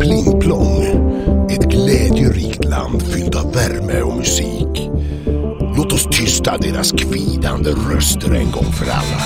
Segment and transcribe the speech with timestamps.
[0.00, 0.82] Pling Plong.
[1.50, 4.90] Ett glädjerikt land fyllt av värme och musik.
[5.76, 9.20] Låt oss tysta deras kvidande röster en gång för alla.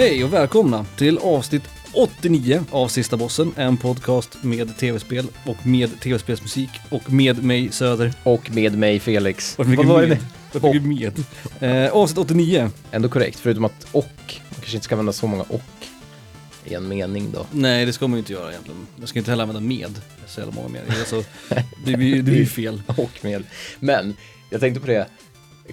[0.00, 6.00] Hej och välkomna till avsnitt 89 av Sista Bossen, en podcast med tv-spel och med
[6.00, 8.12] tv-spelsmusik och med mig Söder.
[8.22, 9.58] Och med mig Felix.
[9.58, 10.18] Varför Vad var det med?
[10.18, 10.26] med?
[10.52, 11.18] Varför mycket
[11.60, 11.86] med?
[11.86, 12.70] Eh, avsnitt 89.
[12.90, 14.04] Ändå korrekt, förutom att och.
[14.26, 15.62] Man kanske inte ska använda så många och
[16.64, 17.46] i en mening då.
[17.50, 18.86] Nej, det ska man ju inte göra egentligen.
[19.00, 20.82] Jag ska inte heller använda med så jävla många med.
[20.88, 21.24] Alltså,
[21.84, 22.82] det blir ju fel.
[22.86, 23.42] Och med.
[23.80, 24.16] Men
[24.50, 25.06] jag tänkte på det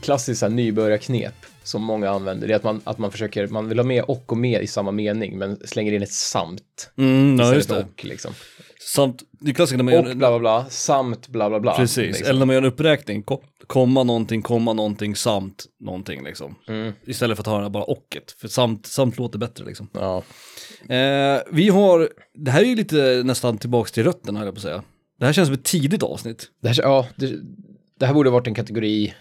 [0.02, 2.48] klassiskt nybörjarknep som många använder.
[2.48, 4.68] Det är att man, att man försöker, man vill ha med och och med i
[4.68, 7.78] samma mening men slänger in ett samt Mm, ja, just det.
[7.80, 8.34] och liksom.
[8.80, 11.76] Samt, det är klassiskt när man Och gör bla bla bla, samt bla bla bla.
[11.76, 12.28] Precis, liksom.
[12.28, 16.56] eller när man gör en uppräkning, ko- komma någonting, komma någonting, samt någonting liksom.
[16.68, 16.94] Mm.
[17.08, 19.90] Istället för att ha bara ochet, för samt, samt låter bättre liksom.
[19.94, 20.18] Ja.
[20.96, 24.60] Eh, vi har, det här är ju lite nästan tillbaks till rötterna höll jag på
[24.60, 24.84] att säga.
[25.20, 26.48] Det här känns som ett tidigt avsnitt.
[26.62, 27.34] Det, här, ja, det,
[28.00, 29.14] det här borde varit en kategori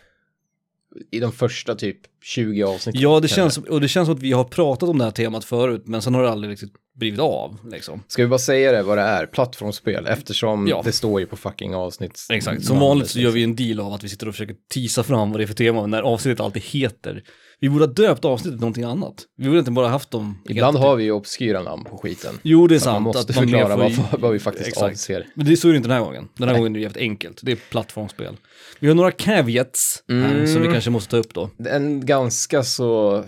[1.11, 3.01] i de första typ 20 avsnitten.
[3.03, 5.45] Ja, det känns, och det känns som att vi har pratat om det här temat
[5.45, 8.03] förut, men sen har det aldrig riktigt blivit av liksom.
[8.09, 9.27] Ska vi bara säga det vad det är?
[9.27, 10.83] Plattformsspel eftersom Ja.
[10.85, 12.27] det står ju på fucking avsnitt.
[12.33, 15.03] Exakt, som vanligt så gör vi en deal av att vi sitter och försöker tisa
[15.03, 17.23] fram vad det är för tema, när avsnittet alltid heter.
[17.61, 19.15] Vi borde ha döpt avsnittet till någonting annat.
[19.37, 20.39] Vi borde inte bara haft dem.
[20.49, 22.39] Ibland har vi ju obskyra namn på skiten.
[22.43, 23.05] Jo, det är Så man sant.
[23.05, 24.93] måste att man förklara får- vad, vad vi faktiskt Exakt.
[24.93, 25.27] avser.
[25.35, 26.29] Men det så är det inte den här gången.
[26.39, 27.41] Den här gången är det jävligt enkelt.
[27.43, 28.37] Det är plattformsspel.
[28.81, 30.47] Vi har några caveats här Mm.
[30.47, 31.51] som vi kanske måste ta upp då.
[31.69, 33.25] En ganska så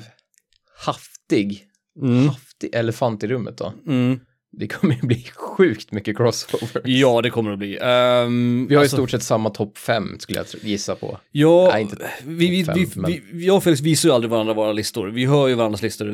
[0.87, 1.65] haftig,
[2.03, 2.29] Mm.
[2.29, 3.73] haftig elefant i rummet då.
[3.87, 4.21] Mm.
[4.53, 6.83] Det kommer ju bli sjukt mycket crossover.
[6.85, 7.79] Ja, det kommer det att bli.
[7.83, 11.19] Ehm, Vi har alltså, i stort sett samma topp fem skulle jag gissa på.
[11.33, 14.15] Ja, Nej, inte vi, vi, topp vi, fem, men- vi, jag och Felix visar ju
[14.15, 15.09] aldrig varandra våra listor.
[15.09, 16.07] Vi hör ju varandras listor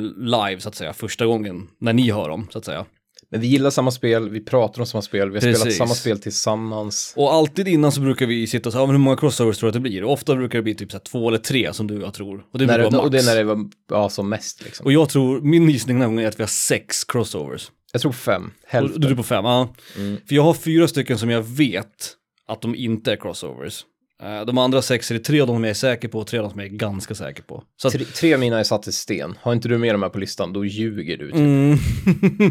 [0.49, 2.85] live, så att säga, första gången, när ni hör dem, så att säga.
[3.35, 5.79] Men vi gillar samma spel, vi pratar om samma spel, vi har spelat Precis.
[5.79, 7.13] samma spel tillsammans.
[7.17, 9.67] Och alltid innan så brukar vi sitta och säga, ja, men hur många crossovers tror
[9.67, 10.05] du att det blir?
[10.05, 12.15] Och ofta brukar det bli typ så här, två eller tre som du och jag
[12.15, 12.45] tror.
[12.53, 14.65] Och det När brukar det, vara och det är när det var ja, som mest
[14.65, 14.87] liksom.
[14.87, 17.71] Och jag tror, min gissning den här gången är att vi har sex crossovers.
[17.93, 19.01] Jag tror fem, hälften.
[19.01, 19.75] du är på fem, ja.
[19.97, 20.17] Mm.
[20.29, 22.17] För jag har fyra stycken som jag vet
[22.49, 23.85] att de inte är crossovers.
[24.23, 26.39] Eh, De andra sex är det tre av dem jag är säker på och tre
[26.39, 27.63] av dem som jag är ganska säker på.
[27.77, 29.35] Så att, Tre, tre av mina är satt i sten.
[29.43, 31.27] Har inte du med de här på listan, då ljuger du.
[31.27, 31.37] Typ.
[31.37, 31.79] mm,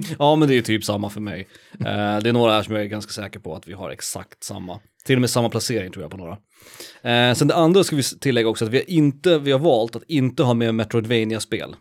[0.20, 1.48] ja men det är typ samma för mig.
[1.80, 1.86] Eh,
[2.20, 4.80] Det är några här som jag är ganska säker på att vi har exakt samma.
[5.06, 6.38] Till och med samma placering tror jag på några.
[7.12, 9.96] Eh, sen det andra ska vi tillägga också att vi har, inte, vi har valt
[9.96, 11.76] att inte ha med Metroidvania-spel.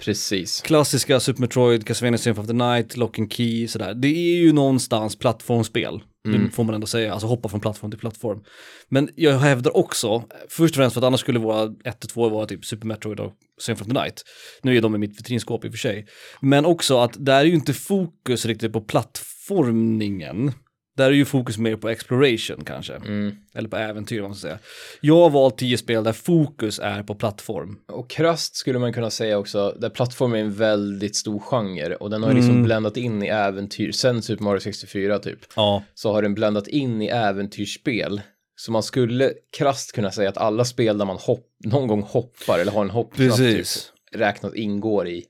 [0.00, 0.60] Precis.
[0.60, 3.94] Klassiska Super Metroid, Castlevania Symphony of the Night, Lock and Key, sådär.
[3.94, 6.00] Det är ju någonstans plattformsspel.
[6.24, 8.44] Det får man ändå säga, alltså hoppa från plattform till plattform.
[8.88, 12.46] Men jag hävdar också, först och främst för att annars skulle våra 1 2 vara
[12.46, 14.22] typ Super Metroid och Symphony of the Night.
[14.62, 16.06] Nu är de i mitt vitrinskåp i och för sig.
[16.40, 20.52] Men också att där är ju inte fokus riktigt på plattformningen.
[20.96, 22.94] Där är ju fokus mer på exploration kanske.
[22.94, 23.34] Mm.
[23.54, 24.58] Eller på äventyr, man ska säga.
[25.00, 27.78] Jag har valt tio spel där fokus är på plattform.
[27.88, 32.10] Och krasst skulle man kunna säga också, där plattform är en väldigt stor genre och
[32.10, 32.62] den har liksom Mm.
[32.64, 35.82] bländat in i äventyr, sen Super Mario 64 typ, Ja.
[35.94, 38.20] så har den bländat in i äventyrsspel.
[38.56, 42.58] Så man skulle krasst kunna säga att alla spel där man hopp, någon gång hoppar
[42.58, 43.66] eller har en hoppknapp typ,
[44.12, 45.24] räknat ingår i.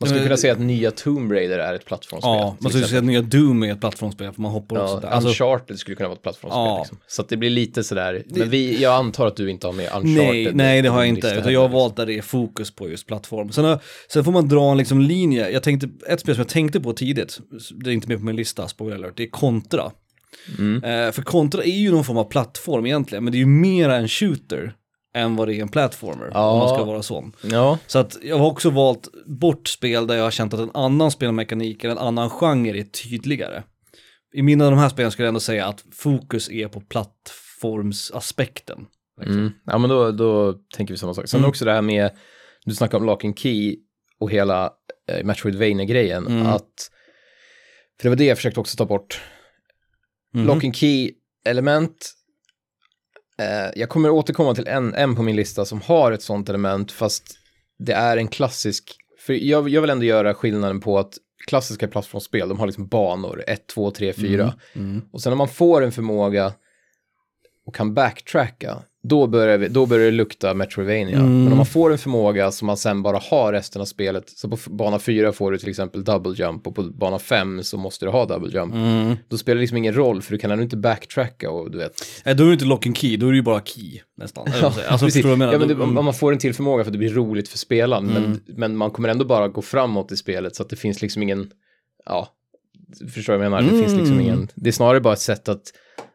[0.00, 2.30] Man skulle kunna säga att nya Tomb Raider är ett plattformsspel.
[2.30, 5.00] Ja, man skulle säga att nya Doom är ett plattformsspel för man hoppar också Ja,
[5.00, 5.08] där.
[5.08, 6.58] Alltså, Uncharted skulle kunna vara ett plattformsspel.
[6.58, 6.78] Ja.
[6.78, 6.98] Liksom.
[7.06, 9.84] Så att det blir lite sådär, men vi, jag antar att du inte har med
[9.84, 10.14] Uncharted.
[10.16, 12.88] nej, nej det har jag inte, utan jag har valt där det är fokus på
[12.88, 13.52] just plattform.
[13.52, 13.78] Sen, har,
[14.08, 16.92] sen får man dra en liksom linje, jag tänkte, ett spel som jag tänkte på
[16.92, 17.38] tidigt,
[17.84, 19.90] det är inte med på min lista, spoiler alert, det är Contra.
[20.58, 20.84] Mm.
[20.84, 23.96] Eh, för Contra är ju någon form av plattform egentligen, men det är ju mera
[23.96, 24.74] en shooter
[25.14, 26.50] än vad det är en platformer, Ja.
[26.50, 27.32] om man ska vara sån.
[27.42, 30.70] Ja, Så att jag har också valt bort spel där jag har känt att en
[30.74, 33.62] annan spelmekanik eller en annan genre är tydligare.
[34.32, 38.86] I mina av de här spelen skulle jag ändå säga att fokus är på plattformsaspekten.
[39.20, 39.38] liksom.
[39.38, 39.52] mm.
[39.66, 41.28] ja men då, då tänker vi samma sak.
[41.28, 41.48] Sen Mm.
[41.48, 42.10] också det här med,
[42.64, 43.76] du snackar om Lock and Key
[44.18, 44.72] och hela
[45.08, 46.46] eh, Metroidvania-grejen, Mm.
[46.46, 46.90] att,
[48.00, 49.20] för det var det jag försökte också ta bort,
[50.34, 50.46] Mhm.
[50.46, 52.10] Lock and Key-element,
[53.38, 56.92] eh, jag kommer återkomma till en, en på min lista som har ett sånt element,
[56.92, 57.38] fast
[57.78, 61.14] det är en klassisk, för jag, jag vill ändå göra skillnaden på att
[61.46, 64.54] klassiska plattformsspel, de har liksom banor, 1, 2, 3, 4.
[64.74, 65.02] Mm.
[65.12, 66.52] Och sen när man får en förmåga
[67.66, 71.18] och kan backtracka, då börjar, vi, då börjar det lukta Metroidvania.
[71.18, 71.44] Mm.
[71.44, 74.48] Men om man får en förmåga som man sen bara har resten av spelet, så
[74.48, 78.06] på bana 4 får du till exempel double jump och på bana 5 så måste
[78.06, 78.74] du ha double jump.
[78.74, 79.16] Mm.
[79.28, 81.92] Då spelar det liksom ingen roll för du kan ändå inte backtracka och du vet.
[82.24, 84.44] Nej, då är det inte lock and key, då är det ju bara key nästan.
[84.62, 84.88] man säger.
[84.88, 85.22] alltså, Precis.
[85.22, 85.98] du jag ja, men mm.
[85.98, 88.76] om man får en till förmåga för att det blir roligt för spelaren, men, men
[88.76, 91.50] man kommer ändå bara gå framåt i spelet så att det finns liksom ingen,
[92.06, 92.28] ja,
[93.14, 93.72] förstår du vad jag menar?
[93.72, 94.20] Det finns liksom Mm.
[94.20, 95.72] ingen, det är snarare bara ett sätt att,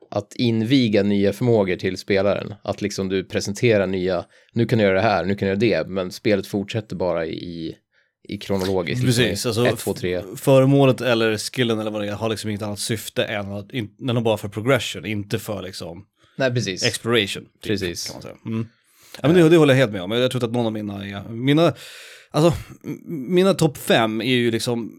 [0.10, 2.54] att inviga nya förmågor till spelaren.
[2.64, 5.84] Att liksom du presenterar nya, nu kan du göra det här, nu kan du göra
[5.84, 7.76] det, men spelet fortsätter bara i,
[8.24, 9.06] i kronologiskt.
[9.06, 10.22] Precis, liksom, alltså 1, 2, 3.
[10.36, 13.90] föremålet eller skillen eller vad det är har liksom inget annat syfte än att, in,
[14.10, 16.84] än bara för progression, inte för liksom Nej, precis.
[16.84, 17.44] exploration.
[17.44, 18.08] typ, Precis.
[18.08, 18.36] Kan man säga.
[18.46, 18.68] Mm.
[19.22, 20.74] Ja, men det, det håller jag helt med om, jag tror inte att någon av
[20.74, 21.74] mina är, mina,
[22.32, 22.54] alltså,
[23.08, 24.92] mina topp fem är ju liksom,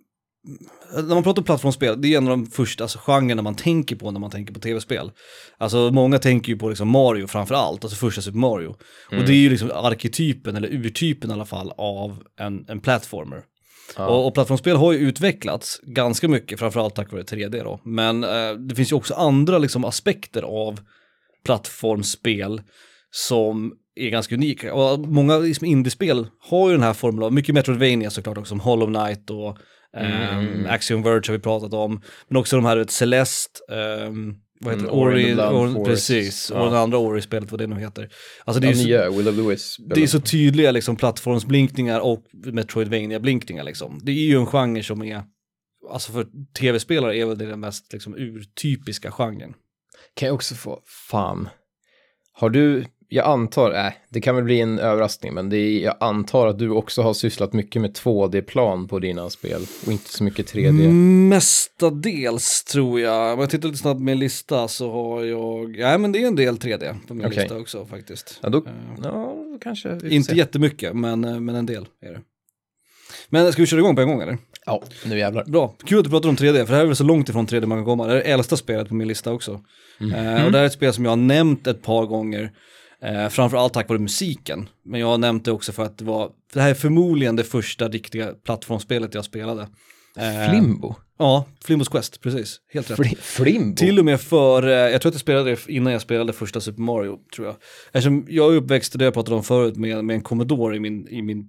[0.95, 3.97] när man pratar om plattformsspel, det är en av de första alltså, genrerna man tänker
[3.97, 5.13] på när man tänker på tv-spel.
[5.59, 8.69] Alltså många tänker ju på liksom Mario framför allt, alltså första Super Mario.
[9.11, 13.43] Och det är ju liksom arketypen, eller urtypen i alla fall, av en, en platformer.
[13.97, 17.81] Och, och plattformsspel har ju utvecklats ganska mycket, framförallt tack vare 3D då.
[17.85, 20.81] Men eh, det finns ju också andra liksom, aspekter av
[21.45, 22.63] plattformsspel
[23.11, 24.75] som är ganska unika.
[24.75, 28.61] Och många liksom, indiespel har ju den här formeln av, mycket Metroidvania såklart också, som
[28.61, 29.59] Hollow Knight och
[29.97, 32.01] ehm, Axiom Verge har vi pratat om.
[32.29, 34.99] Men också de här, vet, Celeste, ehm, vad heter Mm?
[34.99, 35.87] Ori Ori, Forest.
[35.87, 36.61] precis, Ja.
[36.61, 38.09] och den andra Ori-spelet, vad det nu heter.
[38.45, 39.81] Alltså det är Ja, så, Will Wisp.
[39.95, 44.01] det är så tydliga liksom plattformsblinkningar och Metroidvania-blinkningar liksom.
[44.03, 45.23] Det är ju en genre som är,
[45.91, 46.27] alltså för
[46.59, 49.55] tv-spelare är väl det den mest liksom urtypiska genren.
[50.15, 51.49] Kan jag också få, fan.
[52.33, 55.95] Har du, jag antar, äh, det kan väl bli en överraskning, men det är, jag
[56.01, 60.25] antar att du också har sysslat mycket med 2D-plan på dina spel och inte så
[60.25, 60.69] mycket 3D.
[60.69, 61.29] Mm.
[61.29, 65.99] Mestadels tror jag, om jag tittar lite snabbt med min lista så har jag, nej
[65.99, 67.39] men det är en del 3D på min Okej.
[67.39, 68.39] lista också faktiskt.
[68.43, 68.73] Ja, då, Eh,
[69.03, 69.99] ja, kanske.
[70.09, 70.37] Inte se.
[70.37, 72.21] jättemycket, men, eh, men en del är det.
[73.29, 74.39] Men ska vi köra igång på en gång eller?
[74.67, 75.45] Ja, nu jävlar.
[75.45, 77.47] Bra, kul att du pratar om 3D, för det här är väl så långt ifrån
[77.47, 78.07] 3D man kan komma.
[78.07, 79.61] Det är det äldsta spelet på min lista också.
[80.01, 82.53] Eh, och det här är ett spel som jag har nämnt ett par gånger,
[83.03, 84.69] eh, framförallt tack vare musiken.
[84.85, 87.37] Men jag har nämnt det också för att det var, för det här är förmodligen
[87.37, 89.63] det första riktiga plattformsspelet jag spelade.
[90.17, 90.95] Eh, Flimbo?
[91.21, 92.61] Ja, Flimbos Quest, precis.
[92.73, 92.97] Helt rätt.
[92.97, 93.77] Fli, Flimbo?
[93.77, 96.61] Till och med för, eh, jag tror att jag spelade det innan jag spelade första
[96.61, 97.57] Super Mario, tror jag.
[97.93, 101.09] Eftersom jag är uppväxt, det jag pratade om förut, med, med en Commodore i, min,
[101.09, 101.49] i, min,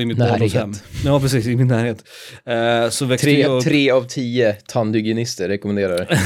[0.00, 0.72] i mitt barndomshem.
[1.04, 2.04] Ja, precis, i min närhet.
[2.44, 6.18] Eh, så växte tre, jag tre av tio tandhygienister rekommenderar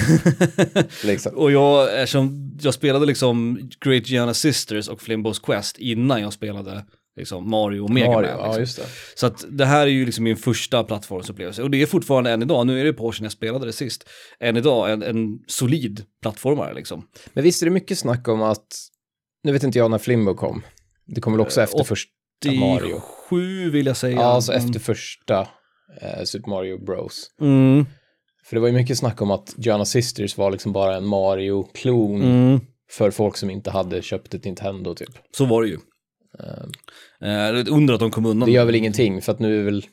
[1.05, 1.33] liksom.
[1.35, 6.85] Och jag, eftersom jag spelade liksom Great Giana Sisters och Flimbos Quest innan jag spelade
[7.17, 8.39] liksom Mario och Mega Mario, Man.
[8.39, 8.61] ja Liksom.
[8.61, 8.87] just det.
[9.15, 11.63] Så att det här är ju liksom min första plattformsupplevelse.
[11.63, 13.73] Och det är fortfarande än idag, nu är det par år sedan jag spelade det
[13.73, 14.09] sist,
[14.41, 17.09] än idag en, en solid plattformare liksom.
[17.33, 18.67] Men visst är det mycket snack om att,
[19.45, 20.63] nu vet inte jag när Flimbo kom.
[21.07, 22.11] Det kom väl också Eh, efter åt- första
[22.61, 23.01] Mario.
[23.01, 24.17] sju vill jag säga.
[24.17, 25.41] Ja, alltså men- efter första
[26.03, 27.31] eh, Super Mario Bros.
[27.41, 27.87] Mm,
[28.47, 32.23] För det var ju mycket snack om att Giana Sisters var liksom bara en Mario-klon
[32.23, 35.09] mm, för folk som inte hade köpt ett Nintendo typ.
[35.37, 35.79] så var det ju.
[36.39, 36.67] Eh,
[37.21, 38.49] det är ett under att de kom undan.
[38.49, 39.87] Det gör väl ingenting för att nu är väl,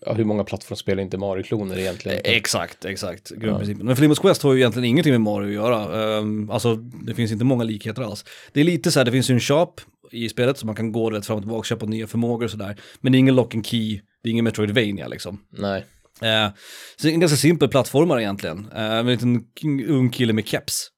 [0.00, 2.18] ja, hur många plattformsspel är inte Mario-kloner egentligen?
[2.24, 3.86] Eh, Exakt, exakt, grundprincipen.
[3.86, 6.18] Men Flimbos Quest har ju egentligen ingenting med Mario att göra.
[6.18, 8.24] Um, alltså, det finns inte många likheter alls.
[8.52, 9.72] Det är lite så här, det finns ju en shop
[10.12, 12.76] i spelet så man kan gå rätt fram och tillbaka köpa nya förmågor och sådär.
[13.00, 15.40] Men det är ingen lock and key, det är ingen Metroidvania liksom.
[15.50, 15.84] Nej.
[16.22, 16.48] Eh,
[16.96, 18.58] så det är en ganska simpel plattformare egentligen.
[18.58, 19.44] Eh, med en liten
[19.88, 20.88] ung kille med keps.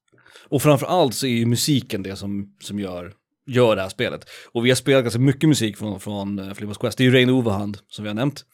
[0.48, 3.12] Och framför allt så är ju musiken det som, som gör,
[3.48, 4.28] gör det här spelet.
[4.52, 6.98] Och vi har spelat ganska mycket musik från, från uh, Flimbos Quest.
[6.98, 8.44] Det är ju Rain Overhand som vi har nämnt.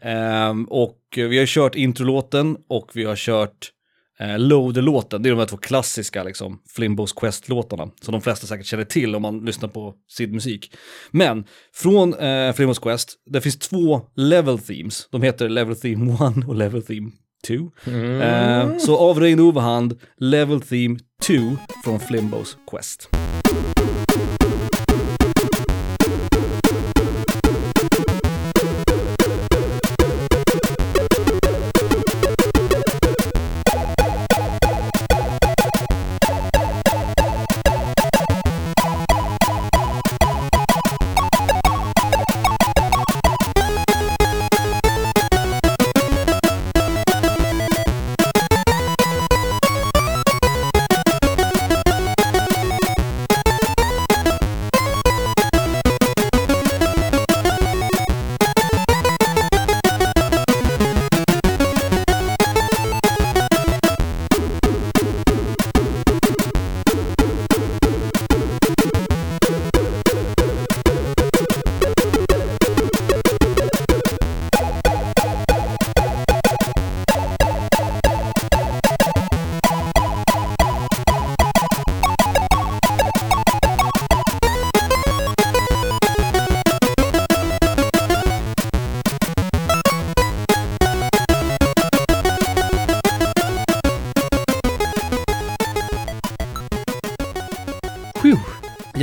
[0.00, 3.72] Ehm, och eh, vi har kört introlåten och vi har kört
[4.20, 5.22] eh, Loader-låten.
[5.22, 7.90] Det är de här två klassiska liksom, Flimbos Quest-låtarna.
[8.00, 10.74] Som de flesta säkert känner till om man lyssnar på SID-musik.
[11.10, 15.08] Men från eh, Flimbos Quest, det finns två level themes.
[15.10, 17.10] De heter Level Theme 1 och Level Theme
[17.46, 17.54] 2.
[17.90, 21.34] Eh, så av Rain Overhand, Level Theme 2
[21.84, 23.08] från Flimbos Quest.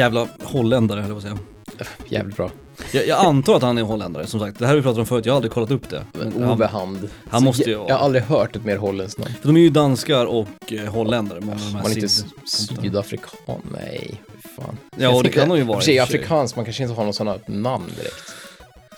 [0.04, 1.38] Jävla holländare, höll jag på att
[1.78, 1.88] säga.
[2.10, 2.52] Jävligt bra.
[2.92, 4.60] Jag, jag antar att han är holländare, som sagt.
[4.60, 6.04] Det här har vi pratat om förut, jag har aldrig kollat upp det.
[6.14, 7.10] Men han, Ove Hand.
[7.30, 9.32] han Så måste ju jag, jag har aldrig hört ett mer holländskt namn.
[9.42, 11.40] för de är ju danskar och eh, holländare.
[11.42, 12.08] Många här Man är inte
[12.46, 14.22] sydafrikan, nej.
[14.56, 14.78] Fan.
[14.98, 16.96] Ja, Jag det tänker- kan de ju vara I och och afrikansk, man kanske inte
[16.96, 18.34] har någon sådana namn direkt.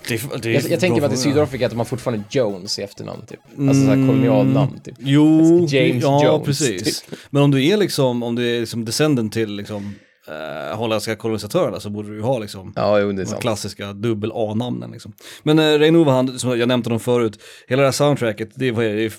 [0.07, 1.17] Det, det Jag, jag tänker mig att i.
[1.17, 3.39] Sydafrika att har fortfarande Jones i efternamn typ.
[3.59, 4.95] Alltså sådana här kolonialnamn typ.
[4.99, 7.01] Jo, James ja Jones, precis.
[7.01, 7.19] typ.
[7.29, 9.95] Men om du är liksom, om du är liksom descendent till liksom
[10.27, 13.41] eh, holländska kolonisatörerna så borde du ju ha liksom Ja, jo, de sant.
[13.41, 15.13] klassiska dubbel A-namnen liksom.
[15.43, 18.71] Men eh, Rein Overhand, som jag nämnde dem förut, hela det här soundtracket, det är,
[18.71, 19.13] vad är det,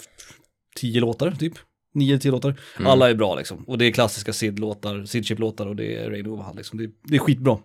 [0.76, 1.52] tio låtar typ?
[1.94, 2.60] Nio, tio låtar.
[2.78, 2.86] Mm.
[2.90, 3.64] Alla är bra liksom.
[3.64, 6.78] Och det är klassiska Sid-låtar, Sid-chip-låtar och det är Rein Overhand liksom.
[6.78, 7.58] Det, det är skitbra.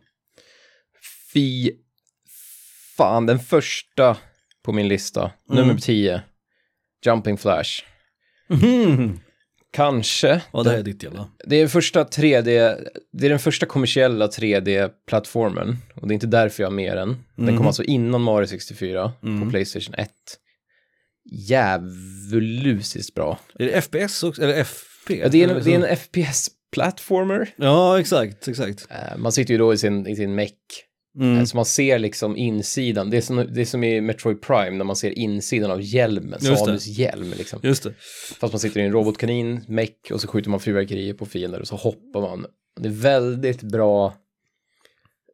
[1.34, 1.72] Fy
[2.98, 4.18] fan, den första
[4.64, 5.68] på min lista, Mm.
[5.68, 6.22] nummer 10,
[7.06, 7.84] Jumping Flash.
[9.74, 10.42] Kanske.
[10.54, 11.28] Ja, det är ditt jävla.
[11.46, 12.44] Det är den första 3D,
[13.14, 15.78] det är den första kommersiella 3D-plattformen.
[15.96, 17.10] Och det är inte därför jag har med den.
[17.36, 17.58] Den Mhm.
[17.58, 19.42] kom alltså innan Mario 64 Mm.
[19.46, 20.10] på Playstation 1.
[21.82, 23.40] Djävulusiskt bra.
[23.60, 24.42] Är det FPS också?
[24.44, 25.16] Eller FP?
[25.20, 25.98] Ja, det, är en, det är en?
[25.98, 27.50] FPS-plattformer.
[27.56, 28.88] Ja, exakt, exakt.
[28.90, 30.52] Eh, Man sitter ju då i sin, i sin mech.
[31.20, 31.38] Mm.
[31.38, 33.10] Eh, Så man ser liksom insidan.
[33.10, 36.40] Det är, som, det är som i Metroid Prime när man ser insidan av hjälmen,
[36.40, 36.56] det.
[36.58, 37.60] Samus hjälm liksom.
[37.64, 37.94] Just det.
[38.40, 41.68] Fast man sitter i en robotkanin, mech och så skjuter man fyrverkerier på fiender och
[41.68, 42.46] så hoppar man.
[42.80, 44.14] Det är väldigt bra.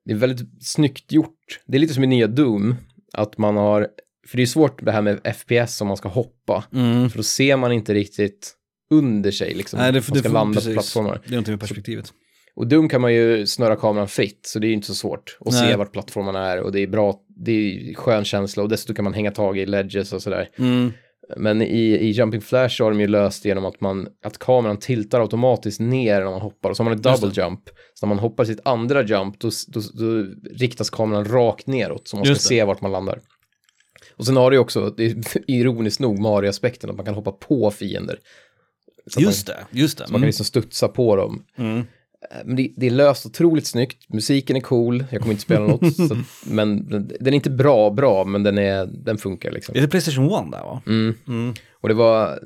[0.05, 1.59] Det är väldigt snyggt gjort.
[1.65, 2.75] Det är lite som i nya Doom,
[3.13, 3.87] att man har,
[4.27, 7.09] för det är svårt det här med FPS om man ska hoppa, Mm.
[7.09, 8.53] för då ser man inte riktigt
[8.89, 9.79] under sig liksom.
[9.79, 10.67] Nej, det, man det ska får- landa precis.
[10.69, 11.21] på plattformar.
[11.23, 12.13] Det är någonting med perspektivet.
[12.57, 15.37] Och Doom kan man ju snurra kameran fritt, så det är ju inte så svårt
[15.39, 15.71] att Nej.
[15.71, 19.03] se vart plattformarna är och det är bra, det är skön känsla och dessutom kan
[19.03, 20.49] man hänga tag i ledges och sådär.
[20.57, 20.91] Mm.
[21.37, 25.21] Men i, i Jumping Flash har de ju löst genom att, man, att kameran tiltar
[25.21, 27.61] automatiskt ner när man hoppar och så har man ett double jump.
[27.93, 32.15] Så när man hoppar sitt andra jump då, då, då riktas kameran rakt neråt så
[32.15, 32.39] man ska det.
[32.39, 33.19] se vart man landar.
[34.15, 35.15] Och sen har det ju också, det är
[35.51, 38.19] ironiskt nog, Mario-aspekten att man kan hoppa på fiender.
[39.07, 40.01] Så Just det, just det.
[40.01, 41.43] man, så man kan liksom studsa på dem.
[41.57, 41.83] Mm.
[42.31, 45.67] Eh, Men det, det är löst otroligt snyggt, musiken är cool, jag kommer inte spela
[45.67, 49.75] något, så, men den, är inte bra bra, men den, är, den funkar liksom.
[49.77, 50.81] Är det Playstation 1 där va?
[50.87, 51.15] Mm.
[51.27, 51.53] Mm.
[51.81, 52.39] Och det var,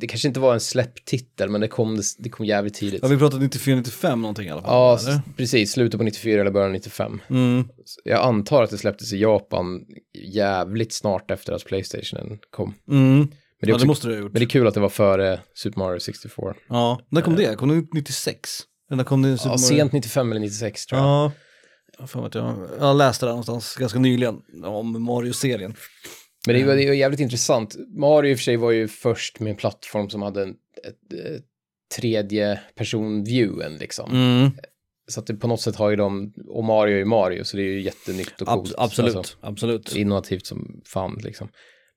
[0.00, 3.00] det kanske inte var en släpptitel, men det kom, det, det kom jävligt tidigt.
[3.02, 4.70] Ja, vi pratade 94-95 någonting i alla fall.
[4.70, 5.20] Ja, eller?
[5.36, 7.20] precis, slutet på 94 eller början av 95.
[7.30, 7.64] Mm.
[8.04, 9.80] Jag antar att det släpptes i Japan
[10.32, 12.74] jävligt snart efter att Playstation kom.
[12.90, 13.18] Mm.
[13.18, 13.28] Men
[13.60, 14.32] det, är Ja, också, det måste du ha gjort.
[14.32, 16.54] men det är kul att det var före Super Mario 64.
[16.68, 17.54] Ja, när kom det?
[17.56, 18.50] Kom det 96?
[18.88, 19.38] Eller när kom det?
[19.44, 21.08] Ja, sent 95 eller 96 tror jag.
[21.08, 21.32] Ja.
[22.78, 25.74] Jag läste det någonstans ganska nyligen om Mario-serien.
[26.46, 27.76] Men det var, det var jävligt intressant.
[27.98, 30.50] Mario i och för sig var ju först med en plattform som hade en
[30.86, 31.44] ett, ett,
[31.96, 34.10] tredje person viewen liksom.
[34.10, 34.50] Mm.
[35.10, 37.56] Så att det på något sätt har ju de, och Mario är ju Mario, så
[37.56, 38.74] det är ju jättenytt och Ab- coolt.
[38.78, 39.96] absolut, Alltså, absolut.
[39.96, 41.48] innovativt som fan liksom.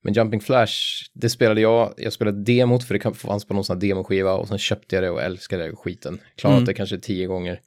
[0.04, 0.74] Men Jumping Flash,
[1.14, 4.34] det spelade jag, jag spelade demot för det kan- fanns på någon sån här demoskiva
[4.34, 6.20] och sen köpte jag det och älskade det skiten.
[6.36, 6.66] Klarat Mm.
[6.66, 7.60] det kanske tio gånger.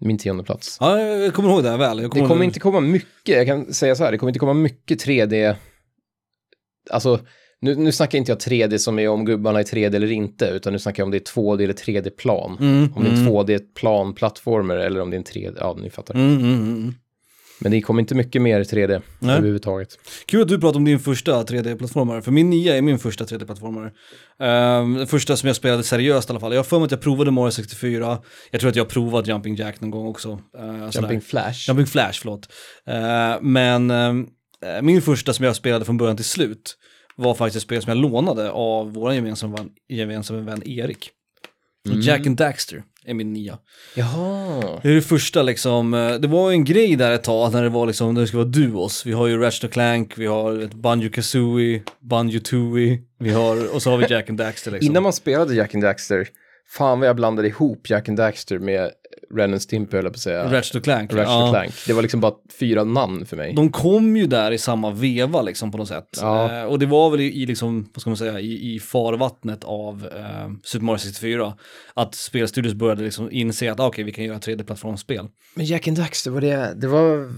[0.00, 0.76] Min tionde plats.
[0.80, 1.98] Ja, jag kommer ihåg det väl.
[2.02, 4.54] Jag Det kommer inte komma mycket, jag kan säga så här, det kommer inte komma
[4.54, 5.56] mycket 3D.
[6.90, 7.20] Alltså,
[7.60, 10.72] nu, nu snackar inte jag 3D som är om gubbarna är 3D eller inte, utan
[10.72, 12.56] nu snackar jag om det är 2D eller 3D-plan.
[12.60, 13.28] Mm, Om det är mm.
[13.32, 16.14] 2D-plan-plattformer eller om det är en 3D, ja ni fattar.
[16.14, 16.94] Mm, mm, mm.
[17.58, 19.36] Men det kommer inte mycket mer 3D Nej.
[19.36, 19.98] överhuvudtaget.
[20.26, 23.90] Kul att du pratar om din första 3D-plattformare, för min nia är min första 3D-plattformare.
[24.80, 26.52] Um, den första som jag spelade seriöst i alla fall.
[26.52, 28.18] Jag har för mig att jag provade Mario 64,
[28.50, 30.40] jag tror att jag har provat Jumping Jack någon gång också.
[30.58, 31.68] Uh, Jumping Flash.
[31.68, 32.48] Jumping Flash, förlåt.
[32.86, 34.26] Eh, men ehm,
[34.64, 36.76] eh, min första som jag spelade från början till slut
[37.16, 39.58] var faktiskt ett spel som jag lånade av vår gemensamma
[39.88, 41.10] gemensamma vän Erik.
[41.88, 42.00] Mm.
[42.00, 43.58] Jack and Daxter är min nia.
[43.94, 44.80] Jaha.
[44.82, 47.68] Det är det första liksom, eh, det var en grej där ett tag när det
[47.68, 49.06] var liksom, när det skulle vara duos.
[49.06, 53.90] Vi har ju Ratchet Clank, vi har Banjo Kazooie, Banjo Tooie, vi har, och så
[53.90, 54.90] har vi Jack and Daxter liksom.
[54.90, 56.28] Innan man spelade Jack and Daxter,
[56.68, 58.90] fan vad jag blandade ihop Jack and Daxter med
[59.34, 60.52] Ren and Stimpy höll jag på att säga.
[60.52, 61.12] Ratchet och Clank.
[61.12, 61.44] Ratchet ja.
[61.44, 61.74] och Clank.
[61.86, 63.54] Det var liksom bara fyra namn för mig.
[63.54, 66.18] De kom ju där i samma veva liksom på något sätt.
[66.20, 66.60] Ja.
[66.60, 69.64] Eh, och det var väl i, i liksom, vad ska man säga, i, i farvattnet
[69.64, 71.54] av eh, Super Mario 64.
[71.94, 75.28] Att spelstudios började liksom inse att ah, okej, vi kan göra 3D-plattformsspel.
[75.54, 77.32] Men Jack and Daxter, var det, det var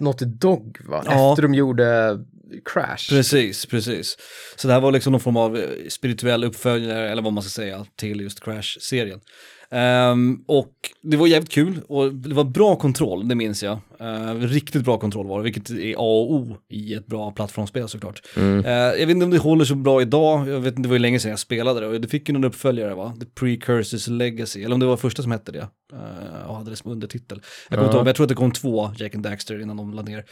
[0.00, 1.02] något i Dog va?
[1.06, 1.30] Ja.
[1.30, 2.18] Efter de gjorde
[2.64, 3.08] Crash.
[3.08, 4.16] Precis, precis.
[4.56, 7.50] Så det här var liksom någon form av eh, spirituell uppföljare, eller vad man ska
[7.50, 9.20] säga, till just Crash-serien.
[9.72, 13.78] Ehm, och det var jävligt kul och det var bra kontroll, det minns jag.
[14.00, 17.88] Eh, riktigt bra kontroll var det, vilket är A och O i ett bra plattformsspel
[17.88, 18.22] såklart.
[18.36, 18.64] Mm.
[18.64, 20.96] Eh, jag vet inte om det håller så bra idag, jag vet inte, det var
[20.96, 23.14] ju länge sedan jag spelade det och det fick ju någon uppföljare va?
[23.20, 25.68] The Precursors Legacy, eller om det var första som hette det.
[25.92, 27.42] Eh, och hade det som undertitel.
[27.68, 29.94] Jag kommer inte ihåg, jag tror att det kom två Jack and Daxter innan de
[29.94, 30.24] lade ner.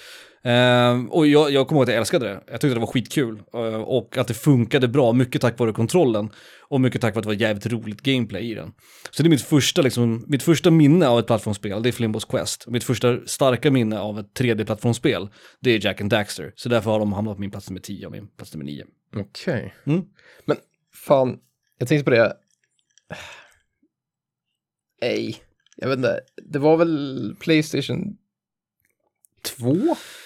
[0.43, 2.41] Eh, och jag, jag kommer ihåg att jag älskade det.
[2.47, 3.43] Jag tyckte det var skitkul.
[3.55, 6.31] Eh, och att det funkade bra, mycket tack vare kontrollen.
[6.71, 8.73] Och mycket tack vare att det var jävligt roligt gameplay i den.
[9.11, 12.25] Så det är mitt första, liksom, mitt första minne av ett plattformsspel, det är Flimbos
[12.25, 12.67] Quest.
[12.67, 15.29] Mitt första starka minne av ett 3D-plattformsspel,
[15.61, 16.53] det är Jack and Daxter.
[16.55, 18.85] Så därför har de hamnat på min plats nummer 10 och min plats nummer 9.
[19.17, 19.75] Okej.
[19.87, 20.05] Mm.
[20.45, 20.57] Men
[20.95, 21.38] fan,
[21.79, 22.37] jag tänkte på det.
[25.00, 25.37] Nej,
[25.80, 26.20] jag vet inte.
[26.42, 28.16] Det var väl Playstation
[29.42, 29.76] 2?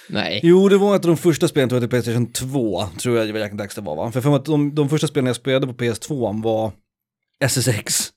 [0.08, 0.40] Nej.
[0.42, 3.38] Jo, det var ett av de första spelen tror jag till Playstation 2, tror jag
[3.38, 4.12] Jack and Daxter var va?
[4.12, 6.72] För mig att de, de första spelen jag spelade på PS2 var
[7.40, 8.12] SSX.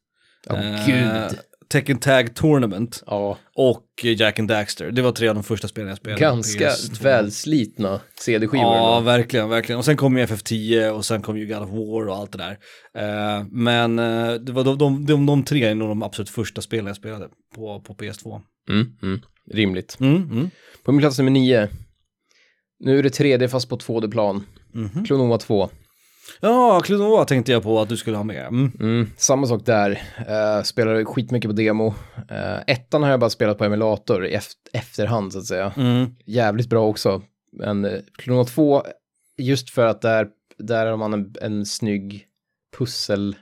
[0.46, 1.40] Ja, eh, gud.
[1.70, 4.92] Tekken Tag Tournament Ja, och Jack and Daxter.
[4.92, 7.04] Det var tre av de första spelen jag spelade ganska på PS2.
[7.04, 8.66] välslitna CD-skivor.
[8.66, 9.06] Ja, ändå.
[9.06, 9.80] verkligen, verkligen.
[9.80, 12.38] Och sen kom ju FF10 och sen kom ju God of War och allt det
[12.38, 12.58] där.
[12.98, 16.62] Eh, men eh, det var de, de, de, de tre är nog de absolut första
[16.62, 18.42] spelen jag spelade på, på PS2.
[18.70, 19.22] Mm, mm.
[19.52, 19.98] Rimligt.
[20.00, 20.50] Mm, mm.
[20.84, 21.70] På min plats nummer nio.
[22.80, 24.44] Nu är det 3D fast på 2D-plan.
[24.74, 25.06] Mhm.
[25.06, 25.70] Klonoma 2.
[26.42, 28.48] Ja, Klonoa tänkte jag på att du skulle ha med.
[28.48, 28.72] Mm.
[28.80, 29.92] Mm, samma sak där.
[30.20, 31.88] Uh, spelade skitmycket på demo.
[32.32, 35.74] Uh, ettan har jag bara spelat på emulator i eft- efterhand så att säga.
[35.78, 36.16] Mm.
[36.26, 37.22] Jävligt bra också.
[37.52, 38.84] Men uh, Klonoma 2,
[39.38, 40.28] just för att där,
[40.58, 42.26] där har man en, en snygg
[42.78, 43.36] pussel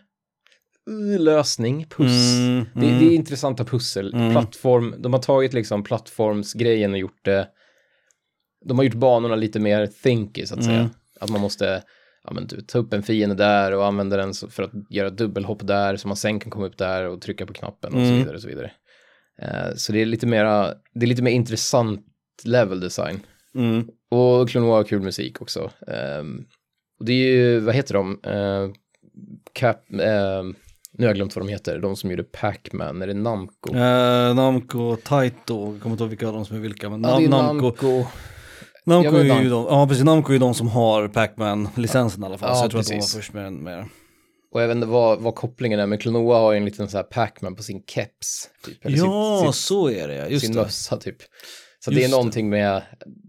[1.20, 2.34] lösning, puss.
[2.40, 3.00] Mm, Det, mm.
[3.00, 4.13] det är intressanta pussel.
[4.13, 4.32] Mm.
[4.32, 7.48] Plattform, de har tagit liksom plattformsgrejen och gjort det.
[8.66, 10.80] De har gjort banorna lite mer thinky så att säga.
[10.80, 10.89] Mm.
[11.19, 11.84] Att man måste
[12.23, 15.09] ja, men, du, ta upp en fiende där och använda den så- för att göra
[15.09, 18.05] dubbelhopp där så man sen kan komma upp där och trycka på knappen och så
[18.05, 18.17] Mm.
[18.17, 18.36] vidare.
[18.36, 18.71] Och så vidare.
[19.41, 22.05] Eh, så det är lite mera, det är lite mer intressant
[22.45, 23.19] level design.
[23.55, 23.88] Mm.
[24.12, 25.71] Och Klonoa har kul musik också.
[25.88, 26.45] Ehm,
[26.99, 28.19] och det är ju, vad heter de?
[28.27, 28.71] Uh,
[29.53, 30.55] Cap, ehm,
[30.91, 33.75] nu har jag glömt vad de heter, de som gjorde Pac-Man, är det Namco?
[33.75, 37.19] Eh, Namco, Taito, jag kommer inte ihåg vilka av dem som är vilka, men Ja,
[37.19, 38.05] Nam- Namco, Namco.
[38.86, 42.26] Namco, Ja, är ju de, ja precis, Namco är ju de som har Pac-Man-licensen i
[42.26, 43.12] alla fall, Ja, så jag tror att precis.
[43.12, 43.86] de var först med, med
[44.54, 46.98] Och jag vet inte vad, vad kopplingen är, men Klonoa har ju en liten så
[46.98, 48.50] här Pac-Man på sin keps.
[48.65, 50.62] Typ, eller Ja, sin, sin, så är det, just sin det.
[50.62, 51.17] mössa typ.
[51.80, 52.82] Så Just det är någonting med,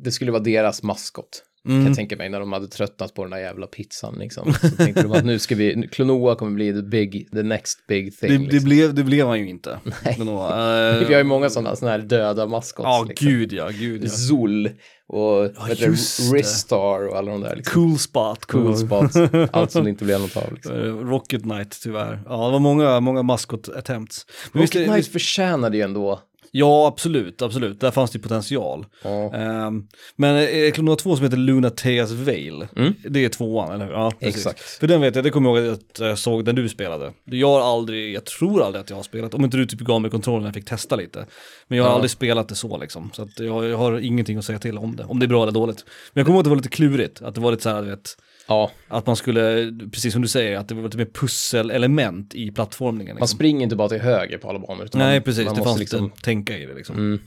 [0.05, 1.43] det skulle vara deras maskot.
[1.65, 1.87] Kan Mm.
[1.87, 4.53] jag tänka mig när de hade tröttnat på den där jävla pizzan liksom.
[4.53, 8.19] Så tänkte de att nu ska vi, Klonoa kommer bli the big, the next big
[8.19, 8.31] thing.
[8.31, 8.59] Det, liksom.
[8.59, 9.79] det, blev, det blev han ju inte.
[10.05, 10.17] Nej.
[10.21, 12.85] Eh, Vi har ju många sådana, sådana här döda maskots.
[12.87, 13.29] Ja, liksom.
[13.29, 14.09] gud ja, gud ja.
[14.09, 14.71] Zul
[15.07, 15.89] och det.
[16.35, 17.57] Ristar och alla de där.
[17.57, 17.83] Liksom.
[17.83, 18.45] Cool spot.
[18.47, 19.17] Cool spots.
[19.53, 20.53] Allt som det inte blev något av.
[20.55, 20.73] Liksom.
[20.81, 22.23] Eh, Rocket Knight tyvärr.
[22.27, 24.27] Ja, det var många, många maskot attempts.
[24.53, 26.21] Men Rocket Knight förtjänade ju ändå.
[26.57, 27.81] Ja, absolut, absolut.
[27.81, 28.87] Där fanns det potential.
[29.03, 29.35] Ja.
[29.35, 29.87] Ehm,
[30.17, 32.95] men eh, Klonova 2 som heter Lunateas Veil, Mm.
[33.09, 33.93] det är tvåan, eller hur?
[33.93, 34.37] Ja, precis.
[34.37, 34.61] Exakt.
[34.61, 37.13] För den vet jag, det kommer jag ihåg att jag såg den du spelade.
[37.25, 40.01] Jag har aldrig, jag tror aldrig att jag har spelat, om inte du typ gav
[40.01, 41.27] mig kontrollen jag fick testa lite.
[41.69, 41.95] Men jag har Ja.
[41.95, 44.97] aldrig spelat det så liksom, så att jag, jag har ingenting att säga till om
[44.97, 45.85] det, om det är bra eller dåligt.
[46.13, 47.83] Men jag kommer ihåg att det var lite klurigt, att det var lite så här,
[47.83, 48.17] du vet,
[48.49, 52.51] Ja, att man skulle, precis som du säger, att det var lite mer pusselelement i
[52.51, 53.15] plattformningen.
[53.15, 53.37] man Liksom.
[53.37, 54.85] springer inte bara till höger på alla banor.
[54.85, 56.97] Utan Nej, man, precis, man det fanns liksom, tänka i det liksom.
[56.97, 57.21] mm.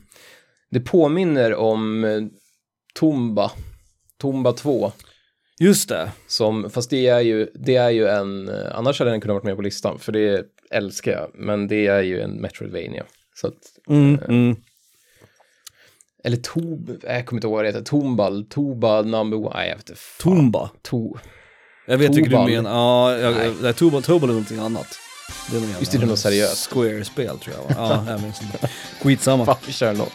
[0.70, 2.20] Det påminner om eh,
[2.94, 3.50] Tomba.
[4.20, 4.92] Tomba 2.
[5.60, 6.10] Just det.
[6.26, 9.44] Som, fast det är ju, det är ju en, eh, annars hade den kunnat varit
[9.44, 13.04] med på listan, för det älskar jag, men det är ju en Metroidvania.
[13.34, 13.54] Så att,
[13.88, 14.56] Mm, mm.
[16.28, 19.76] Eller Tob, jag kommer inte ihåg vad det heter, Tomball, Toba number one, nej jag
[19.76, 20.00] vet inte.
[20.20, 20.70] Tomba.
[20.82, 21.16] To,
[21.86, 22.50] Jag vet vilket du Tobal.
[22.50, 22.70] menar.
[22.70, 23.74] Ja, jag, Nej.
[23.74, 24.86] Tobal, Tobal är någonting annat.
[25.50, 26.70] Det är någon Just det, det är något seriöst.
[26.72, 28.02] Square-spel tror jag va?
[28.06, 28.68] Ja, jag minns inte.
[29.02, 29.44] Skitsamma.
[29.46, 30.12] fan vi kör något.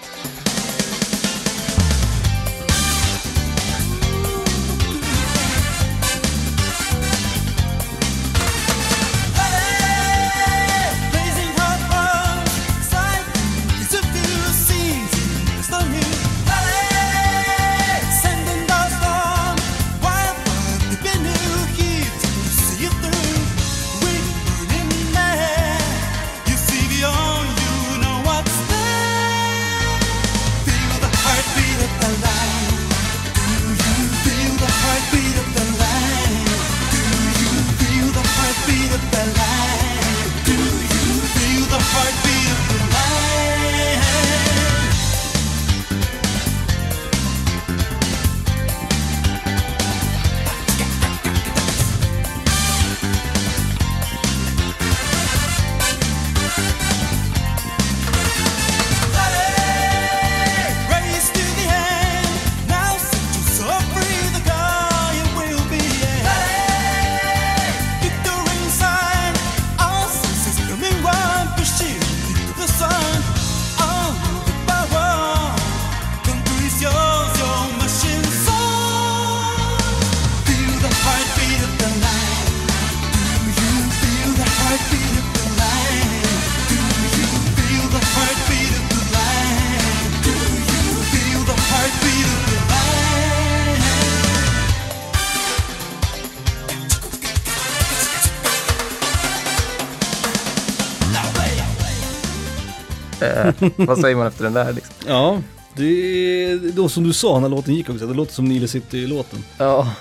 [103.47, 103.53] Eh,
[103.85, 104.93] vad säger man efter den där liksom?
[105.07, 105.41] Ja,
[105.75, 109.43] det är då som du sa när låten gick också, det låter som Nile City-låten.
[109.57, 109.93] Ja.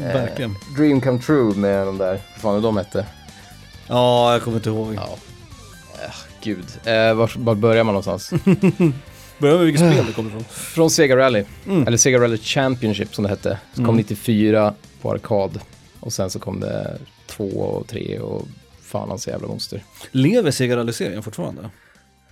[0.00, 0.54] Verkligen.
[0.76, 3.06] Dream Come True med de där, vad fan är de hette?
[3.88, 4.94] Ja, jag kommer inte ihåg.
[4.94, 5.16] Ja.
[6.04, 6.64] Eh, gud.
[6.84, 8.30] Eh, var, var börjar man någonstans?
[9.38, 10.44] Börjar med vilket spel det kommer ifrån.
[10.50, 11.86] Från Sega Rally, Mm.
[11.86, 13.58] eller Sega Rally Championship som det hette.
[13.72, 13.96] Så kom Mm.
[13.96, 15.60] 94 på arkad.
[16.00, 18.46] Och sen så kom det två och tre och
[18.82, 19.84] fan hans jävla monster.
[20.10, 21.70] Lever Sega-realiseringen fortfarande?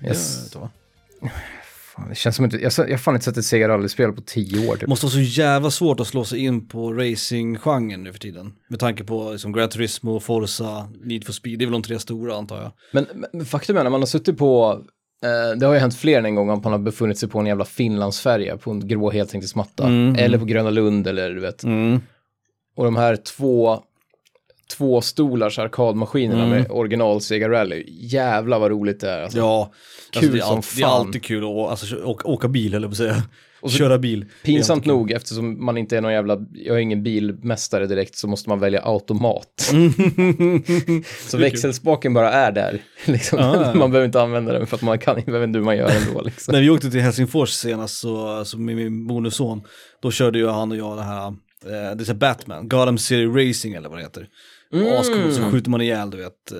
[0.00, 0.16] Jag,
[0.60, 0.70] va?
[1.94, 4.20] Fan, det känns som att jag, jag har fan inte sett ett Sega Rally-spel på
[4.20, 4.88] tio år typ.
[4.88, 8.52] Måste vara så jävla svårt att slå sig in på racing-genren nu för tiden.
[8.68, 11.98] Med tanke på liksom, Gran Turismo, Forza, Need for Speed, det är väl de tre
[11.98, 12.72] stora antar jag.
[12.92, 14.80] Men, men faktum är när man har suttit på,
[15.24, 17.38] eh, det har ju hänt fler än en gång att man har befunnit sig på
[17.38, 19.86] en jävla Finlandsfärja på en grå heltäckningsmatta.
[19.86, 21.64] Mm, Eller på Gröna Lund eller du vet.
[21.64, 22.00] Mm.
[22.76, 23.82] Och de här två,
[24.70, 26.58] två stolars arkadmaskinerna Mm.
[26.58, 27.84] med original Sega Rally.
[27.88, 29.22] Jävlar vad roligt det är.
[29.22, 29.38] Alltså.
[29.38, 29.72] Ja,
[30.12, 31.06] Kul alltså, det, är som allt, det är fan.
[31.06, 33.22] alltid kul att alltså, åka, åka bil eller på att säga.
[33.60, 34.24] Och så- Köra bil.
[34.44, 38.48] Pinsamt nog, eftersom man inte är någon jävla, jag är ingen bilmästare direkt, så måste
[38.48, 39.72] man välja automat.
[41.28, 42.82] så växelspaken bara är där.
[43.06, 43.38] Liksom.
[43.38, 45.76] Ah, man behöver inte använda den för att man kan inte, vet inte hur man
[45.76, 46.22] gör ändå.
[46.22, 46.52] Liksom.
[46.52, 49.62] När vi åkte till Helsingfors senast så, så med min bonusson,
[50.02, 53.74] då körde ju han och jag det här, eh, det är Batman, Gotham City Racing
[53.76, 54.26] eller vad det heter.
[54.74, 55.00] Mm.
[55.00, 56.58] Ascoolt, så skjuter man ihjäl du vet, eh,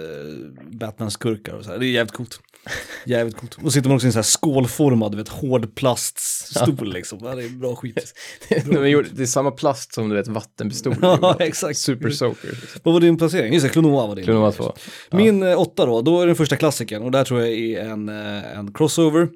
[0.79, 1.79] Batmans skurkar och så här.
[1.79, 2.41] Det är jävligt coolt.
[3.07, 3.59] Jävligt coolt.
[3.63, 7.19] Och sitter man också i en så här skålformad, du vet, hård plaststol liksom.
[7.23, 8.15] Ja, det är bra skit.
[8.67, 10.99] De har gjort- det är samma plast som du vet vattenpistoler.
[11.03, 11.79] Ja, exakt.
[11.79, 12.49] Super soaker.
[12.49, 12.81] Liksom.
[12.85, 13.53] Vad var din placering?
[13.55, 14.25] Just det, Klonoa var din.
[14.25, 14.73] Klonoa 2.
[15.11, 18.09] Min eh, åtta då, då är den första klassikern och där tror jag är en,
[18.09, 19.29] eh, en crossover.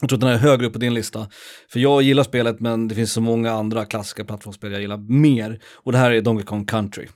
[0.00, 1.26] Jag tror att den är högre upp på din lista.
[1.72, 5.60] För jag gillar spelet men det finns så många andra klassiska plattformsspel jag gillar mer.
[5.74, 7.06] Och det här är Donkey Kong Country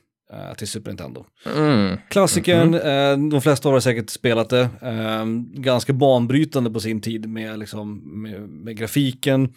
[0.57, 1.25] till Super Nintendo.
[1.55, 1.97] Mm.
[2.09, 4.69] Klassikern, eh, de flesta har säkert spelat det.
[4.81, 9.53] Eh, ganska banbrytande på sin tid med, liksom, med, med grafiken.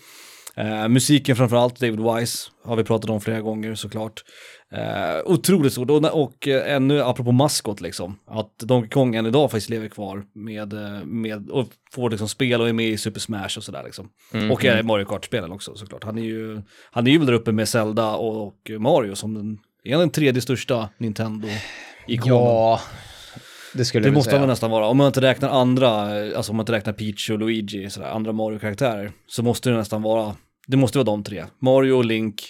[0.58, 4.24] Eh, musiken framförallt, David Wise har vi pratat om flera gånger såklart.
[4.72, 9.50] Eh, otroligt stort och, och eh, ännu apropå maskot liksom, att Donkey Kong än idag
[9.50, 13.20] faktiskt lever kvar med, eh, med och får liksom spel och är med i Super
[13.20, 14.08] Smash och sådär liksom.
[14.52, 16.04] Och är Mario Kart-spelen också såklart.
[16.04, 19.34] Han är ju, han är ju väl där uppe med Zelda och, och Mario som
[19.34, 19.58] den,
[19.88, 22.36] är han den tredje största Nintendo-ikonen.
[22.36, 22.80] Ja,
[23.74, 24.40] det skulle Det måste säga.
[24.40, 24.86] man nästan vara.
[24.86, 25.90] Om man inte räknar andra,
[26.36, 30.02] alltså om man inte räknar Peach och Luigi, sådär, andra Mario-karaktärer, så måste det nästan
[30.02, 31.44] vara, det måste vara de tre.
[31.62, 32.42] Mario, Link,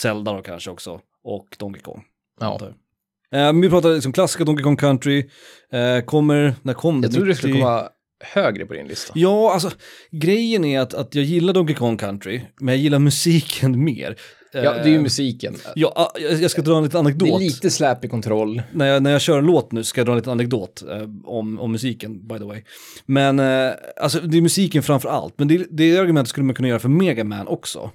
[0.00, 2.02] Zelda då kanske också, och Donkey Kong.
[2.40, 2.60] Ja.
[3.32, 5.30] Eh, vi pratar liksom klassiska Donkey Kong Country,
[5.72, 7.64] eh, kommer, när kom Jag trodde det skulle 90?
[7.64, 7.88] komma
[8.34, 9.12] högre på din lista.
[9.16, 9.70] Ja, alltså
[10.10, 14.16] grejen är att, att jag gillar Donkey Kong Country, men jag gillar musiken mer.
[14.52, 15.54] Ja, det är ju Eh, musiken.
[15.74, 17.28] Ja, ah, jag ska dra en liten Det anekdot.
[17.40, 18.62] är lite släpig kontroll.
[18.72, 21.02] när jag, när jag kör en låt nu ska jag dra en liten anekdot eh,
[21.24, 22.62] om, om musiken, by the way.
[23.06, 26.68] Men, eh, alltså det är musiken framför allt, men det, det argumentet skulle man kunna
[26.68, 27.90] göra för Mega Man också.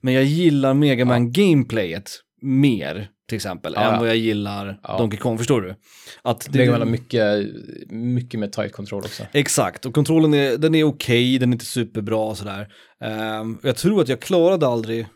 [0.00, 2.10] Men jag gillar Mega Man gameplayet
[2.42, 3.98] mer, till exempel, Ja, än ja.
[4.00, 4.98] vad jag gillar Ja.
[4.98, 5.74] Donkey Kong, förstår du?
[6.22, 7.46] Att det, har mycket,
[7.90, 9.22] mycket med tight kontroll också.
[9.32, 12.68] Exakt, och kontrollen är, den är okej, den är inte superbra och sådär.
[13.00, 15.06] Ehm, jag tror att jag klarade aldrig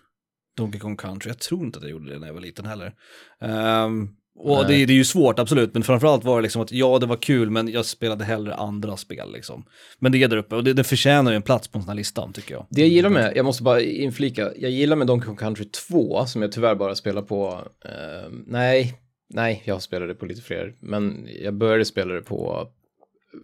[0.56, 2.94] Donkey Kong Country, jag tror inte att jag gjorde det när jag var liten heller.
[3.40, 4.08] Ehm,
[4.42, 7.06] och det, det är ju svårt, absolut, men framförallt var det liksom att ja, det
[7.06, 9.64] var kul, men jag spelade hellre andra spel liksom.
[9.98, 11.88] Men det är där uppe, och det, det förtjänar ju en plats på en sån
[11.88, 12.66] här lista, tycker jag.
[12.70, 16.26] Det jag gillar med, jag måste bara inflika, jag gillar med Donkey Kong Country 2,
[16.26, 18.94] som jag tyvärr bara spelar på, eh, nej,
[19.28, 22.68] nej, jag spelade på lite fler, men jag började spela det på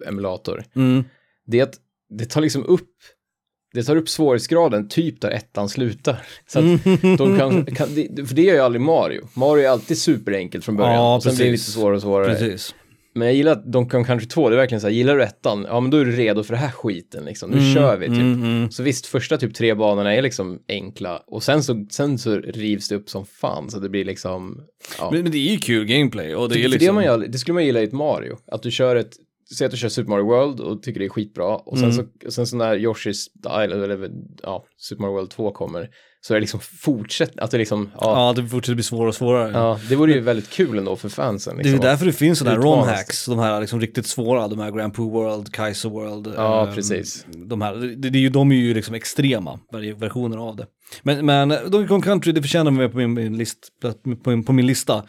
[0.07, 0.64] emulator.
[0.75, 1.05] Mm.
[1.47, 1.75] Det är att
[2.09, 2.90] det tar liksom upp,
[3.77, 6.23] det tar upp svårighetsgraden typ där ettan slutar.
[6.47, 6.65] Så att
[7.19, 7.87] de kan, kan
[8.27, 9.29] för det gör ju aldrig Mario.
[9.35, 12.35] Mario är alltid superenkelt från början, Ja, och sen blir det lite svårare och svårare.
[12.35, 12.75] Precis.
[13.17, 15.23] Men jag gillar att Donkey Kong Country 2, det är verkligen så här, gillar du
[15.23, 18.07] ettan, ja men då är du redo för det här skiten liksom, nu kör vi
[18.07, 18.17] typ.
[18.17, 18.71] Mm, mm.
[18.71, 22.89] Så visst, första typ tre banorna är liksom enkla och sen så, sen så rivs
[22.89, 24.61] det upp som fan så det blir liksom,
[24.99, 25.11] ja.
[25.12, 26.87] Men, men det är ju kul gameplay, och det är För liksom...
[26.87, 29.12] det, man gör, det skulle man gilla i ett Mario, att du kör ett,
[29.55, 32.07] säg att du kör Super Mario World och tycker det är skitbra och sen, Mm.
[32.25, 33.27] så, sen så när Yoshi's
[33.65, 34.11] Island, eller
[34.43, 35.89] ja, Super Mario World 2 kommer,
[36.21, 39.15] så är det liksom fortsätt, att det liksom, ja, Ja, det fortsätter bli svårare och
[39.15, 39.51] svårare.
[39.53, 41.57] ja det vore ju väldigt kul ändå för fansen.
[41.57, 41.81] Det är Liksom.
[41.81, 42.63] därför det finns sådana här.
[42.63, 46.33] ROM-hacks, de här liksom riktigt svåra, de här Grand Poo World, Kaiser World.
[46.37, 47.27] Ja, ehm, precis.
[47.47, 49.61] De här, det, det är ju, de är ju liksom extrema
[49.97, 50.67] versioner av det.
[51.03, 54.66] Men, men Donkey Kong Country, det förtjänar med på min, list, på, min, på min
[54.66, 55.05] lista.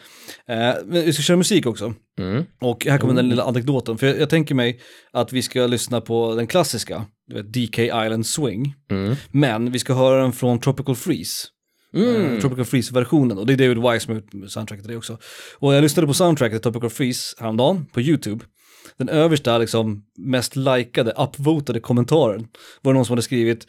[0.48, 1.94] Eh, vi ska köra musik också.
[2.18, 2.44] Mm.
[2.60, 4.80] Och här kommer den lilla anekdoten, för jag, jag tänker mig
[5.12, 7.06] att vi ska lyssna på den klassiska,
[7.44, 8.74] DK Island Swing.
[8.90, 9.16] Mm.
[9.30, 11.48] Men vi ska höra den från Tropical Freeze.
[11.94, 12.34] Mm.
[12.34, 15.18] Eh, Tropical Freeze-versionen och det är David Wise som har gjort soundtracket till det också.
[15.58, 18.44] Och jag lyssnade på soundtracket till Tropical Freeze häromdagen på YouTube.
[18.96, 22.46] den översta, liksom, mest likade, upvotade kommentaren
[22.82, 23.66] var någon som hade skrivit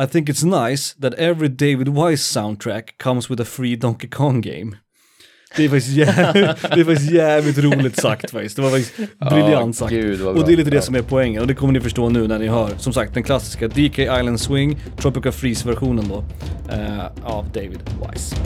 [0.00, 4.40] I think it's nice that every David Wise soundtrack comes with a free Donkey Kong
[4.40, 4.76] game.
[5.56, 8.56] Det är faktiskt jävligt, det är faktiskt jävligt roligt sagt faktiskt.
[8.56, 9.92] Det var faktiskt briljant sagt.
[9.92, 12.28] gud, och det är lite det som är poängen och det kommer ni förstå nu
[12.28, 16.24] när ni hör, som sagt, den klassiska DK Island Swing, Tropical Freeze-versionen då,
[16.72, 18.36] eh, av David Wise.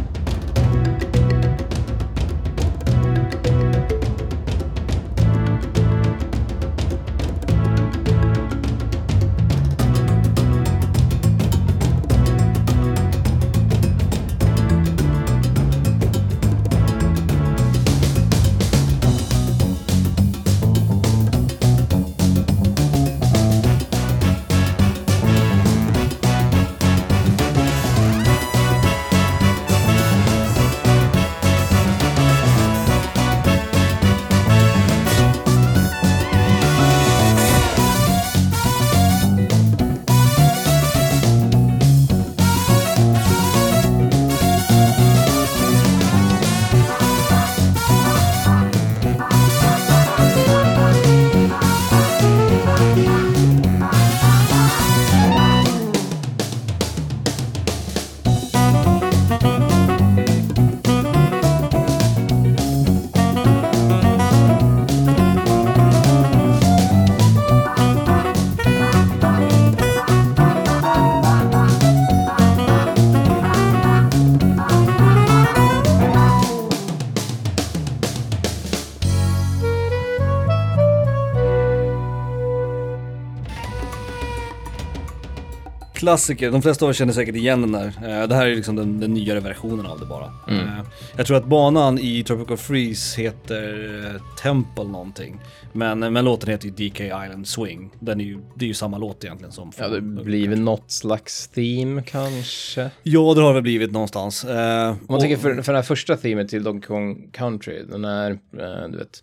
[86.10, 87.86] Klassiker, de flesta av er känner säkert igen den där.
[87.86, 90.24] Eh, det här är liksom den, den nyare versionen av det bara.
[90.48, 90.80] Eh,
[91.16, 95.40] jag tror att banan i Tropical Freeze heter eh, Temple någonting.
[95.72, 97.90] Men, men låten heter ju DK Island Swing.
[98.00, 100.90] Den är ju, det är ju samma låt egentligen som Ja, det blir väl något
[100.90, 102.90] slags theme kanske.
[103.02, 104.44] Ja, det har det väl blivit någonstans.
[104.44, 107.82] Eh, Om man och- tänker för, för den här första themet till Donkey Kong Country,
[107.90, 109.22] den är, eh, du vet.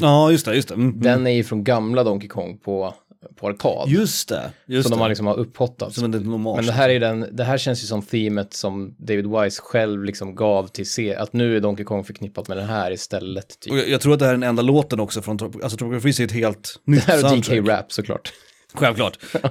[0.00, 0.74] Ja, just det, just det.
[0.74, 1.00] Mm, mm.
[1.02, 2.94] Den är ju från gamla Donkey Kong på,
[3.36, 3.88] på arkad.
[3.88, 5.94] Just det, just som de har liksom har upphottat.
[5.94, 6.56] Som en hommage.
[6.56, 10.04] Men det här är den, det här känns ju som themet som David Wise själv
[10.04, 13.60] liksom gav till se, att nu är Donkey Kong förknippat med den här istället.
[13.60, 13.72] Typ.
[13.72, 16.00] Och jag, jag tror att det här är den enda låten också från alltså Tropical
[16.00, 17.58] Freeze är ett helt nytt Det här är soundtrack.
[17.58, 18.32] DK Rap såklart.
[18.74, 19.18] Självklart.
[19.42, 19.50] eh,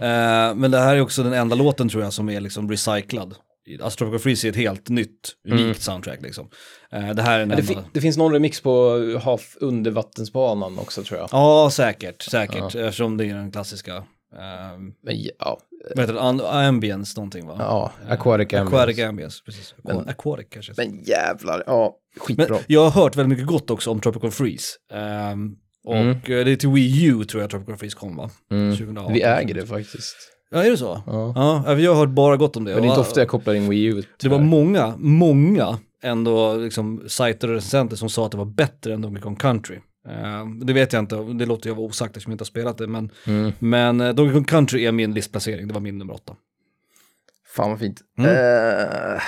[0.56, 3.36] men det här är också den enda låten tror jag som är liksom recyclad.
[3.82, 6.50] Alltså Tropical Freeze är ett helt nytt, unikt soundtrack liksom.
[6.92, 7.58] Eh, det här är Mm.
[7.58, 11.30] Det, fi- det finns någon remix på Half undervattensbanan också tror jag.
[11.32, 12.76] Ja, säkert, säkert.
[12.76, 15.60] Eftersom det är den klassiska, ehm, Men ja,
[15.96, 17.56] vad heter det, Am- ambience någonting va?
[17.60, 18.76] ja Aquatic Ambience.
[18.76, 19.76] Aquatic ambience, precis.
[19.84, 20.74] Men- Aquatic kanske.
[20.78, 22.48] Men jävlar, ja, skitbra.
[22.50, 24.68] Men jag har hört väldigt mycket gott också om Tropical Freeze.
[24.94, 26.10] Ehm, och Mm.
[26.12, 28.30] eh, det är till Wii U tror jag Tropical Freeze kom va?
[28.50, 29.14] 2018.
[29.14, 30.16] Vi äger det faktiskt.
[30.54, 31.02] Ja, är det så?
[31.06, 31.34] Ja.
[31.66, 32.72] Ja, jag har hört bara gott om det.
[32.74, 33.92] Men det är inte ofta jag kopplar in Wii U.
[33.92, 34.40] Det var tyvärr.
[34.40, 39.22] många, många ändå liksom sajter och recensenter som sa att det var bättre än Donkey
[39.22, 39.76] Kong Country.
[40.10, 42.78] Eh, det vet jag inte, det låter jag vara osagt eftersom jag inte har spelat
[42.78, 43.52] det, men, Mm.
[43.60, 46.34] men eh, Donkey Kong Country är min listplacering, det var min nummer åtta.
[47.56, 48.02] Fan vad fint.
[48.18, 48.30] Mm.
[48.30, 49.22] Eh,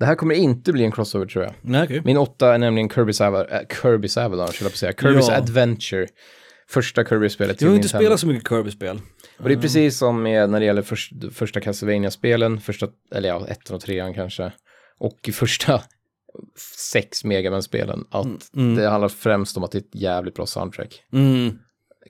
[0.00, 1.52] det här kommer inte bli en crossover tror jag.
[1.62, 2.02] Nej, okej.
[2.04, 4.92] Min åtta är nämligen Kirby's, Ava- äh, Kirby's Avalanche, jag på säga.
[4.92, 5.36] Kirby's Ja.
[5.36, 6.06] Adventure.
[6.68, 8.04] Första Kirby-spelet till Jag har inte Nintendo.
[8.04, 9.00] spelat så mycket Kirby-spel.
[9.42, 13.46] Och det är precis som med när det gäller först, första Castlevania-spelen, första, eller ja,
[13.46, 14.52] ettan och trean kanske.
[14.98, 15.82] Och första
[16.92, 21.02] sex Megaman-spelen, att det handlar främst om att det är ett jävligt bra soundtrack.
[21.12, 21.58] Mm.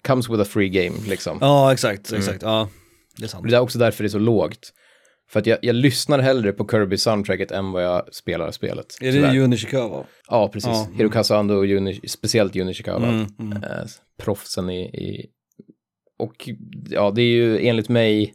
[0.03, 1.39] Comes with a free game, liksom.
[1.41, 2.69] Ja, exakt, exakt, ja.
[3.17, 3.49] Det är sant.
[3.49, 4.73] Det är också därför det är så lågt.
[5.31, 8.87] För att jag, jag lyssnar hellre på Kirby-soundtracket än vad jag spelar spelet.
[9.01, 10.05] Är det Juni Ishikawa?
[10.29, 10.71] Ja, precis.
[10.71, 10.85] Ja.
[10.85, 10.97] Mm.
[10.99, 13.09] Hirokazu Ando och Juni, speciellt Juni Ishikawa.
[13.09, 13.27] Eh,
[14.23, 15.27] proffsen i, i...
[16.21, 16.49] Och
[16.91, 18.35] ja, det är ju enligt mig,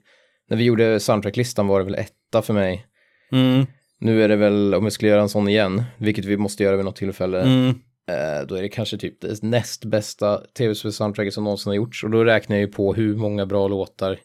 [0.50, 2.86] när vi gjorde soundtracklistan var det väl etta för mig.
[3.32, 3.66] Mm.
[4.00, 6.76] Nu är det väl, om jag skulle göra en sån igen, vilket vi måste göra
[6.76, 7.70] vid något tillfälle, Mm.
[8.10, 12.04] eh, då är det kanske typ det näst bästa tv-spelssoundtracket som någonsin har gjorts.
[12.04, 14.20] Och då räknar jag ju på hur många bra låtar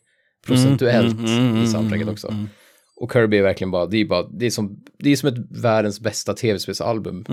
[0.46, 2.28] procentuellt Mm, mm, mm, i soundtracket mm, också.
[2.28, 2.48] mm.
[2.96, 5.38] Och Kirby är verkligen bara, det är bara, det är som, det är som ett
[5.62, 7.24] världens bästa tv-spelsalbum.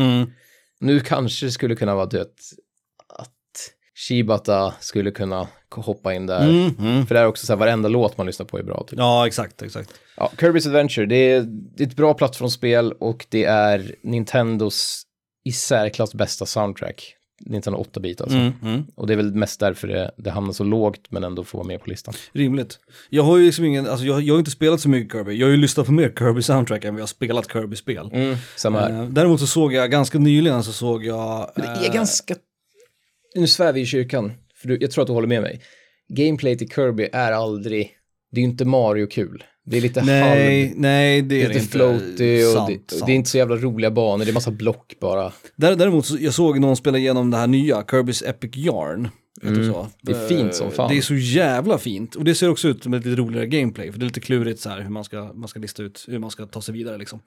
[0.79, 2.35] Nu kanske det skulle kunna vara dött
[3.97, 6.49] Shibata skulle kunna hoppa in där.
[6.49, 6.75] Mm.
[6.79, 7.05] Mm.
[7.05, 8.85] För det är också så här, varenda låt man lyssnar på är bra.
[8.89, 8.99] Typ.
[8.99, 9.93] Ja, exakt, exakt.
[10.17, 11.41] Ja, Kirby's Adventure, det är,
[11.77, 15.03] det är ett bra plattformsspel och det är Nintendos
[15.45, 17.13] i särklass bästa soundtrack.
[17.39, 18.37] Nintendo 8-bit alltså.
[18.37, 18.85] Mm, mm.
[18.95, 21.67] Och det är väl mest därför det, det hamnar så lågt men ändå får vara
[21.67, 22.13] med på listan.
[22.31, 22.79] Rimligt.
[23.09, 25.33] Jag har ju liksom ingen, alltså jag, jag har inte spelat så mycket Kirby.
[25.33, 28.37] Jag har ju lyssnat på mer Kirby-soundtrack än vi har spelat Kirby-spel.
[28.55, 28.89] Samma här.
[28.89, 31.51] Eh, däremot så såg jag, ganska nyligen så såg jag...
[31.55, 32.35] Det är eh, ganska...
[33.37, 35.61] Nu svär vi i kyrkan, för du, jag tror att du håller med mig.
[36.09, 37.91] Gameplay till Kirby är aldrig...
[38.31, 39.43] Det är ju inte Mario-kul.
[39.65, 40.79] Det är lite Nej, halv...
[40.79, 41.71] nej det Det är lite inte.
[41.71, 43.05] floaty och Sant, det, sant.
[43.05, 45.31] det är inte så jävla roliga banor, det är massa block bara.
[45.55, 49.09] Där, däremot så jag såg någon spela igenom det här nya, Kirby's Epic Yarn.
[49.43, 49.85] Mm.
[50.01, 50.89] Det är fint som Eh, fan.
[50.89, 52.15] Det är så jävla fint.
[52.15, 53.91] Och det ser också ut som ett lite roligare gameplay.
[53.91, 56.19] För det är lite klurigt så här hur man ska, man ska lista ut hur
[56.19, 57.19] man ska ta sig vidare liksom.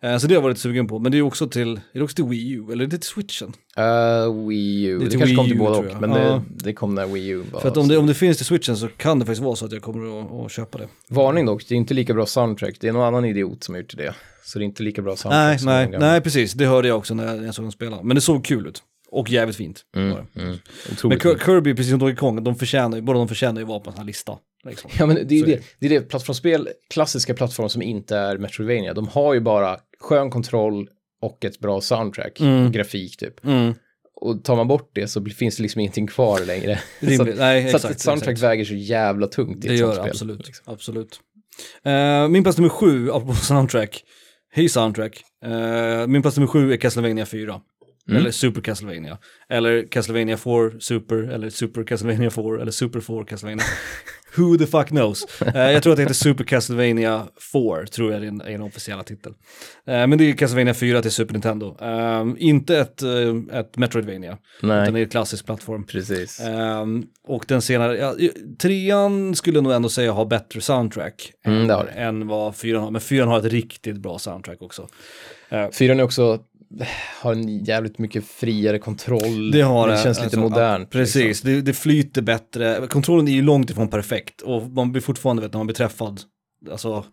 [0.00, 0.98] Eh, så det har jag varit sugen på.
[0.98, 2.64] Men det är också till, är det också till Wii U?
[2.72, 3.52] Eller är det till Switchen?
[3.78, 6.42] Uh, Wii U, Det det, till kanske kom Wii till U, båda och, men det,
[6.48, 7.60] det kom när Wii U var.
[7.60, 9.64] För att om det, om det finns till Switchen så kan det faktiskt vara så
[9.64, 10.88] att jag kommer att, att köpa det.
[11.08, 13.82] Varning dock, det är inte lika bra soundtrack, det är någon annan idiot som har
[13.82, 14.14] gjort det.
[14.44, 16.52] Så det är inte lika bra soundtrack Nej, nej, nej precis.
[16.52, 18.02] Det hörde jag också när jag, när jag såg dem spela.
[18.02, 18.82] Men det såg kul ut.
[19.16, 19.82] Och jävligt fint.
[19.94, 20.58] Men Mm,
[20.92, 21.22] Otroligt.
[21.22, 23.90] Kir- Kirby, precis som Donkey Kong, de förtjänar ju, båda de förtjänar ju vara på
[23.90, 24.38] en sån här lista.
[24.68, 24.90] Liksom.
[24.98, 28.16] Ja, men det är Så ju det, det är det plattformsspel, klassiska plattformar som inte
[28.16, 30.88] är Metroidvania, de har ju bara skön kontroll
[31.22, 33.44] och ett bra soundtrack, och grafik typ.
[33.44, 33.74] Mm.
[34.20, 36.78] Och tar man bort det så finns det liksom ingenting kvar längre.
[37.00, 37.20] så Rimligt.
[37.34, 38.50] att, Nej, så att exakt, ett soundtrack exakt.
[38.50, 40.10] väger så jävla tungt i Det ett gör det spel.
[40.10, 40.46] absolut.
[40.46, 40.72] liksom.
[40.72, 41.20] absolut.
[41.84, 44.04] Eh, min plats nummer sju, apropå soundtrack.
[44.52, 45.22] Hej soundtrack.
[45.44, 47.60] Eh, min plats nummer sju är Castlevania 4.
[48.08, 48.20] Mm.
[48.20, 49.18] Eller Super Castlevania.
[49.48, 53.64] Eller Castlevania 4 Super, eller Super Castlevania 4, eller Super 4 Castlevania.
[54.36, 55.42] Who the fuck knows?
[55.54, 58.62] Eh, jag tror att det heter Super Castlevania 4, tror jag är den, är den
[58.62, 59.34] officiella titeln.
[59.86, 61.76] Eh, men det är Castlevania 4 till Super Nintendo.
[61.80, 65.86] Eh, inte ett, eh, ett Metroidvania, Nej, utan det är en klassisk plattform.
[65.86, 66.40] precis.
[66.40, 68.14] Ehm, och den senare, ja,
[68.58, 71.74] trean skulle jag nog ändå säga har bättre soundtrack Mm, det.
[71.94, 72.90] än vad fyran har.
[72.90, 74.88] Men fyran har ett riktigt bra soundtrack också.
[75.72, 76.38] Fyran är också,
[77.20, 79.50] har en jävligt mycket friare kontroll.
[79.50, 80.02] Det har det det.
[80.02, 80.88] känns lite alltså, modernt.
[80.92, 81.50] ja, Precis, liksom.
[81.50, 82.86] det, det flyter bättre.
[82.86, 86.20] Kontrollen är ju långt ifrån perfekt och man blir fortfarande, vet när man blir träffad,
[86.70, 87.04] alltså,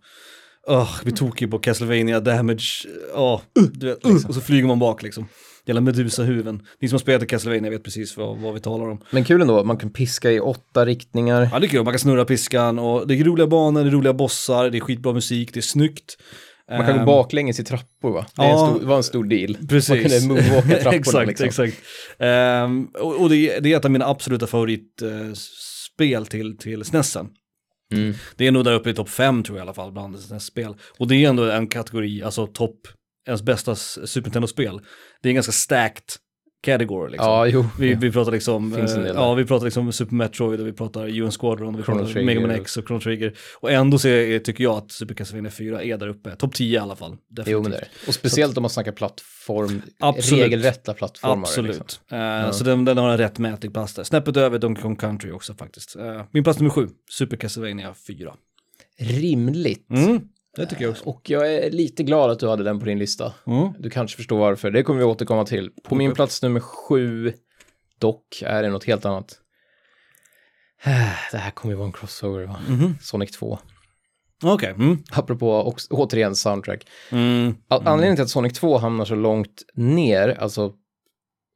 [0.70, 3.40] uh, blir tokig på Castlevania damage, uh,
[3.72, 5.28] du vet, uh, och så flyger man bak liksom.
[5.66, 6.62] Jävla Medusa-huven.
[6.80, 9.00] Ni som har spelat i Castlevania vet precis vad, vad vi talar om.
[9.10, 11.48] Men kul ändå, man kan piska i åtta riktningar.
[11.52, 13.90] Ja det är kul, man kan snurra piskan och det är roliga banor, det är
[13.90, 16.16] roliga bossar, det är skitbra musik, det är snyggt.
[16.70, 18.26] Man kan gå Ehm, baklänges i trappor va?
[18.36, 18.76] Det, ja.
[18.76, 19.56] stor, var en stor deal.
[19.68, 19.88] Precis.
[19.88, 21.46] Man kunde moonwalka trapporna exakt, liksom.
[21.46, 21.82] exakt.
[22.18, 27.28] Ehm, och och det, är, det är ett av mina absoluta favoritspel till, till SNESen.
[27.92, 28.14] Mm.
[28.36, 30.74] Det är nog där uppe i topp fem tror jag i alla fall bland SNES-spel.
[30.98, 32.80] Och det är ändå en kategori, alltså topp,
[33.26, 34.80] ens bästa Super Nintendo-spel.
[35.22, 36.04] Det är en ganska stacked
[36.64, 37.30] category liksom.
[37.30, 37.66] Ja, jo.
[37.78, 41.30] Vi, vi pratar liksom, eh, ja vi pratar liksom Super Metroid och vi pratar UN
[41.30, 42.26] Squadron och vi Chrono pratar Trigger.
[42.26, 43.34] Mega Man X och Chrono Trigger.
[43.60, 46.74] Och ändå så är, tycker jag att Super Castlevania 4 är där uppe, topp 10
[46.74, 47.10] i alla fall.
[47.10, 47.52] Definitivt.
[47.52, 47.88] Jo, men det är.
[48.08, 50.44] Och speciellt om man snackar plattform, Absolut.
[50.44, 51.36] regelrätta plattformar.
[51.42, 51.78] Absolut.
[51.78, 52.18] Liksom.
[52.18, 54.04] Eh, Så den, den har en rättmätig plats där.
[54.04, 55.96] Snäppet över Donkey Kong Country också faktiskt.
[55.96, 58.34] Eh, min plats nummer sju, Super Castlevania 4.
[58.98, 59.90] Rimligt.
[59.90, 60.20] Mm,
[60.56, 61.04] det tycker jag också.
[61.08, 63.32] Och jag är lite glad att du hade den på din lista.
[63.46, 63.72] Mm.
[63.78, 64.70] Du kanske förstår varför.
[64.70, 65.70] Det kommer vi återkomma till.
[65.82, 67.32] På min plats nummer sju,
[67.98, 69.38] dock, är det något helt annat.
[71.32, 72.56] Det här kommer ju vara en crossover, va?
[72.68, 72.94] Mhm.
[73.00, 73.58] Sonic 2.
[74.44, 74.70] Okej.
[74.70, 74.98] Mm.
[75.12, 76.86] Apropå också, återigen soundtrack.
[77.10, 77.54] Mm.
[77.68, 80.72] Anledningen till att Sonic 2 hamnar så långt ner, alltså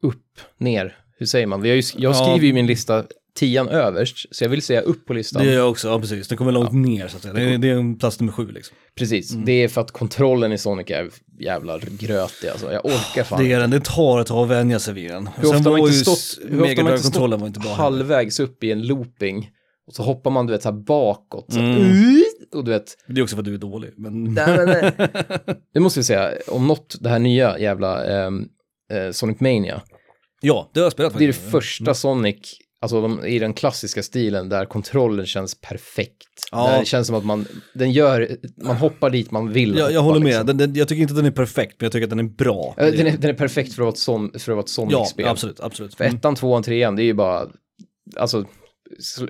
[0.02, 1.64] upp, ner, hur säger man?
[1.64, 2.14] Ju, jag Ja.
[2.14, 5.42] skriver ju min lista tian överst, så jag vill säga upp på listan.
[5.44, 6.28] Det är jag också, ja precis.
[6.28, 7.34] Det kommer långt ner så att säga.
[7.34, 8.76] Det är, det är en plats nummer sju liksom.
[8.98, 9.44] Precis, Mm.
[9.44, 11.10] det är för att kontrollen i Sonic är
[11.40, 12.72] jävla grötig alltså.
[12.72, 15.28] Jag orkar fan Det är den, det tar ett tag att vänja sig vid den.
[15.36, 17.74] Hur ofta har man inte stått, hur ofta man inte stått var inte heller.
[17.74, 19.50] halvvägs upp i en looping
[19.86, 21.52] och så hoppar man du vet så här bakåt.
[21.52, 22.22] Så Mm.
[22.50, 23.90] att, och du vet, Det är också för att du är dålig.
[23.96, 24.24] Men...
[24.24, 24.92] nej, men, nej.
[25.74, 28.44] det måste jag säga, om något, det här nya jävla ehm,
[28.92, 29.82] eh, Sonic Mania,
[30.40, 31.52] Ja, det har jag spelat det är det faktiskt.
[31.52, 32.36] första Sonic,
[32.80, 36.48] alltså de, i den klassiska stilen där kontrollen känns perfekt.
[36.52, 36.70] Ja.
[36.70, 39.76] Där det känns som att man, den gör, man hoppar dit man vill.
[39.78, 40.26] Jag, jag håller med.
[40.28, 40.46] liksom.
[40.46, 42.22] Den, den, jag tycker inte att den är perfekt, men jag tycker att den är
[42.22, 42.74] bra.
[42.76, 45.30] Den är, den är perfekt för att vara ett, son, för att vara ett ja,
[45.30, 45.94] absolut, absolut.
[45.94, 47.46] För ettan, tvåan, trean, det är ju bara,
[48.16, 48.44] alltså,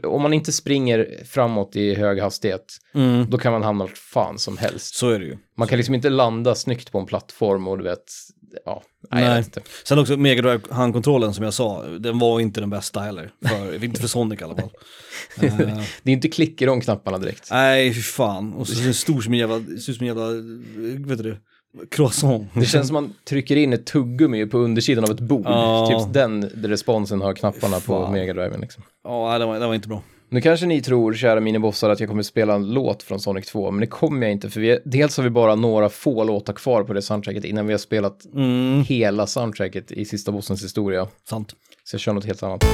[0.03, 3.30] om man inte springer framåt i hög hastighet, Mm.
[3.30, 4.94] då kan man hamna vart fan som helst.
[4.94, 5.36] Så är det ju.
[5.57, 8.05] Man kan liksom inte landa snyggt på en plattform och du vet,
[8.64, 9.44] ja, nej, Nej.
[9.84, 13.30] Sen också Mega Drive handkontrollen som jag sa, den var inte den bästa heller.
[13.49, 14.70] För, inte för Sonic i alla fall.
[15.40, 15.57] Eh,
[16.03, 17.49] Det är inte klick i de knapparna direkt.
[17.51, 18.53] nej, fy fan.
[18.53, 20.26] Och så är den stor som en jävla, ser ut som en jävla,
[21.09, 21.38] vet du det,
[21.90, 22.49] croissant.
[22.55, 25.46] Det känns som man trycker in ett tuggummi på undersidan av ett bord.
[25.46, 26.05] Ja.
[26.05, 28.12] Typ den responsen har knapparna på Fan.
[28.12, 28.82] Mega Driven liksom.
[29.05, 30.03] Ja, det var, det var inte bra.
[30.31, 33.70] Nu kanske ni tror, kära minibossar, att jag kommer spela en låt från Sonic 2,
[33.70, 36.83] men det kommer jag inte, för vi, dels har vi bara några få låtar kvar
[36.83, 41.09] på det soundtracket innan vi har spelat Mm, hela soundtracket i sista bossens historia.
[41.29, 41.55] sant.
[41.85, 42.64] Så jag kör något helt annat.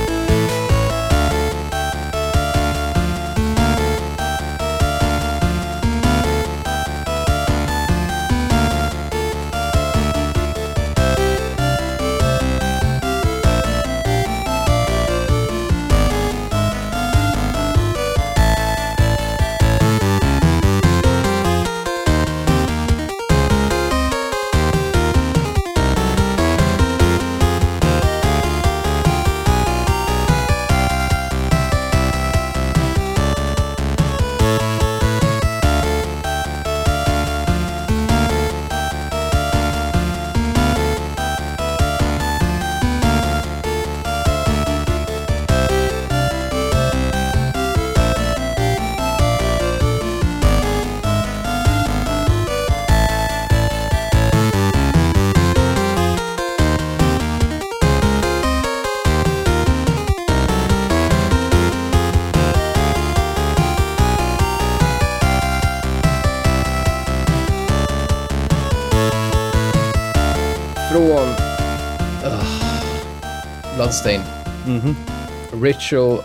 [75.64, 76.18] Ritual,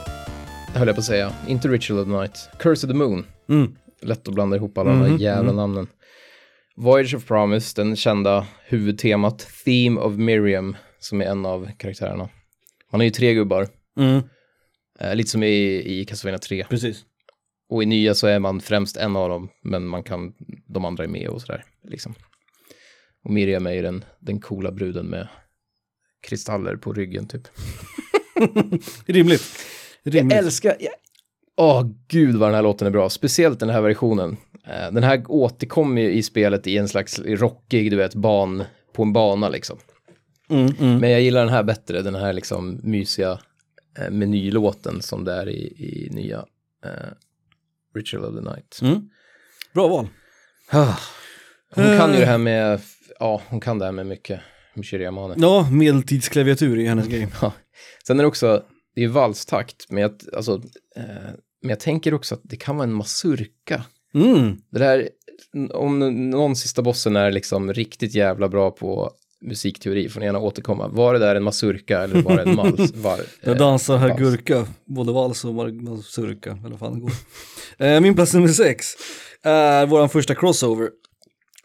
[0.74, 1.34] höll jag på att säga.
[1.48, 2.50] Inte Ritual of the Night.
[2.60, 3.26] Curse of the Moon.
[3.50, 3.76] Mm.
[4.02, 5.88] Lätt att blanda ihop alla de där jävla namnen.
[6.76, 9.48] Voyage of Promise, den kända huvudtemat.
[9.66, 12.30] Theme of Miriam, som är en av karaktärerna.
[12.92, 13.68] Man har ju tre gubbar.
[13.98, 14.22] Mm.
[15.00, 16.66] Eh, lite som i, i Castlevania 3.
[16.70, 17.04] Precis.
[17.70, 20.34] Och i nya så är man främst en av dem, men man kan,
[20.68, 21.66] de andra är med och sådär.
[21.84, 22.16] Liksom.
[23.24, 25.28] Och Miriam är ju den, den coola bruden med
[26.22, 27.48] kristaller på ryggen typ.
[29.06, 29.44] Rimligt.
[30.04, 30.36] Rimligt.
[30.36, 30.94] Jag älskar, jag...
[31.58, 34.38] åh gud vad den här låten är bra, speciellt den här versionen.
[34.68, 38.64] Eh, Den här återkommer ju i spelet i en slags rockig, du vet, ban,
[38.94, 39.78] på en bana liksom.
[40.50, 40.98] Mm, mm.
[40.98, 43.40] Men jag gillar den här bättre, den här liksom mysiga
[44.00, 46.46] eh, menylåten som det är i, i nya
[46.86, 46.92] eh,
[47.96, 48.80] Ritual of the Night.
[48.82, 49.10] Mm.
[49.74, 50.08] Bra val.
[50.70, 50.96] Ah.
[51.76, 52.82] Hon kan ju det här med,
[53.20, 54.42] ja, hon kan det här med mycket,
[54.92, 55.36] Yamane.
[55.38, 57.28] Ja, medeltidsklaviatur är hennes grej.
[57.42, 57.54] Ja.
[58.08, 58.64] Sen är det också,
[58.96, 60.54] det är valstakt, men jag, alltså,
[60.96, 61.04] eh,
[61.62, 63.84] men jag tänker också att det kan vara en mazurka.
[64.14, 64.58] Mm.
[64.72, 65.10] Det där,
[65.74, 66.00] om
[66.30, 69.12] någon sista bossen är liksom riktigt jävla bra på
[69.42, 70.88] musikteori får ni gärna återkomma.
[70.88, 72.92] Var det där en mazurka eller var det en mals?
[72.96, 74.20] Var, Jag eh, dansar här vals?
[74.20, 77.12] gurka, både vals och mar- surka, eller fan det går.
[77.88, 78.86] Eh, Min plats nummer sex
[79.44, 80.90] är vår första crossover.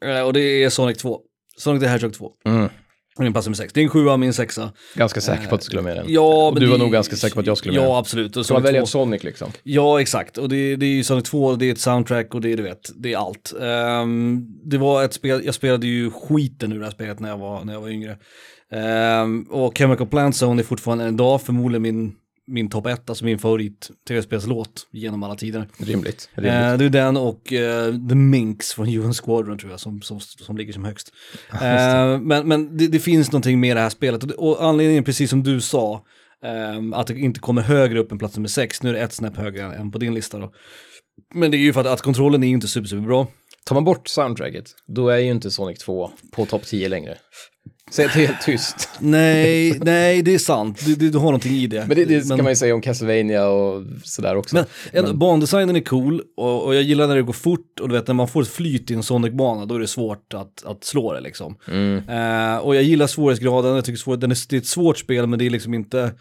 [0.03, 1.21] Eh, Och det är Sonic 2.
[1.59, 2.33] Sonic the Hedgehog 2.
[2.45, 2.69] Mm.
[3.19, 3.73] Min plats nummer sex.
[3.73, 4.73] Det är en sjua, min sexa.
[4.95, 6.05] Ganska säker på att du skulle ha med den.
[6.09, 7.89] Ja, och men du var det- nog ganska säker på att jag skulle med Ja,
[7.89, 7.97] den.
[7.99, 8.37] absolut.
[8.37, 9.51] Och Så man Sonic väljer 2 ett Sonic liksom.
[9.63, 10.39] Ja, exakt.
[10.39, 12.63] Och det, det är ju Sonic 2, det är ett soundtrack och det är, du
[12.63, 13.53] vet, det är allt.
[13.63, 17.39] Ehm, det var ett spel, jag spelade ju skiten ur det här spelet när jag
[17.39, 18.17] var, när jag var yngre.
[18.73, 22.13] Ehm, och Chemical Plant Zone är fortfarande en dag förmodligen min,
[22.47, 25.69] min topp ett, alltså min favorit tv-spelslåt genom alla tider.
[25.79, 26.29] Rimligt.
[26.35, 26.53] rimligt.
[26.55, 30.21] Eh, det är den och eh, The Minx från UN Squadron tror jag som, som,
[30.21, 31.13] som ligger som högst.
[31.53, 35.05] Eh, men men det, det finns någonting med det här spelet och, det- och anledningen
[35.05, 36.05] precis som du sa,
[36.45, 39.13] ehm, att det inte kommer högre upp än plats nummer sex, nu är det ett
[39.13, 40.53] snäpp högre än på din lista då.
[41.35, 43.27] Men det är ju för att, att kontrollen är inte super, super bra.
[43.67, 47.19] Tar man bort soundtracket, då är ju inte Sonic 2 på topp 10 längre.
[47.91, 48.89] Säg är helt tyst.
[48.99, 50.81] Nej, nej, det är sant.
[50.87, 51.85] Du, du, du har någonting i det.
[51.89, 54.57] Men det, det ska man ju säga om Castlevania och sådär också.
[54.57, 54.65] Men,
[55.05, 58.07] en, bandesignen är cool och, och jag gillar när det går fort och du vet
[58.07, 61.13] när man får ett flyt i en Sonic-bana då är det svårt att, att slå
[61.13, 61.57] det liksom.
[62.09, 65.27] Eh, och jag gillar svårighetsgraden, jag tycker svår, den är, det är ett svårt spel
[65.27, 66.13] men det är liksom inte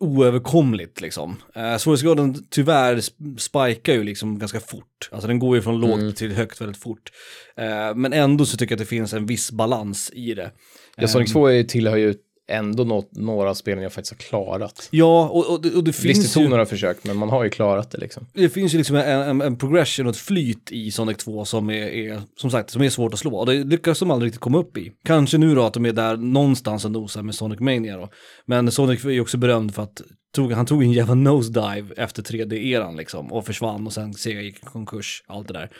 [0.00, 1.36] oöverkomligt liksom.
[1.54, 5.08] Eh, svårighetsgraden tyvärr sp- spikar ju liksom ganska fort.
[5.12, 7.12] Alltså den går ju från lågt till högt väldigt fort.
[7.56, 10.50] Eh, men ändå så tycker jag att det finns en viss balans i det.
[10.96, 12.14] Ja, Sonic 2 är, tillhör ju
[12.48, 14.88] ändå något, några spel jag faktiskt har klarat.
[14.90, 16.44] Ja, och, och, det- och det Visst, finns det ju...
[16.44, 18.26] tog några försök, men man har ju klarat det liksom.
[18.34, 21.70] det finns ju liksom en, en, en progression och ett flyt i Sonic 2 som
[21.70, 23.36] är, är, som sagt, som är svårt att slå.
[23.36, 24.92] Och det lyckas de aldrig riktigt komma upp i.
[25.04, 28.08] Kanske nu då att de är där någonstans och nosar med Sonic Mania då.
[28.46, 30.02] Men Sonic är ju också berömd för att
[30.34, 34.58] tog, han tog en jävla nosedive efter 3D-eran liksom och försvann och sen Sega gick
[34.58, 35.70] i konkurs, allt det där.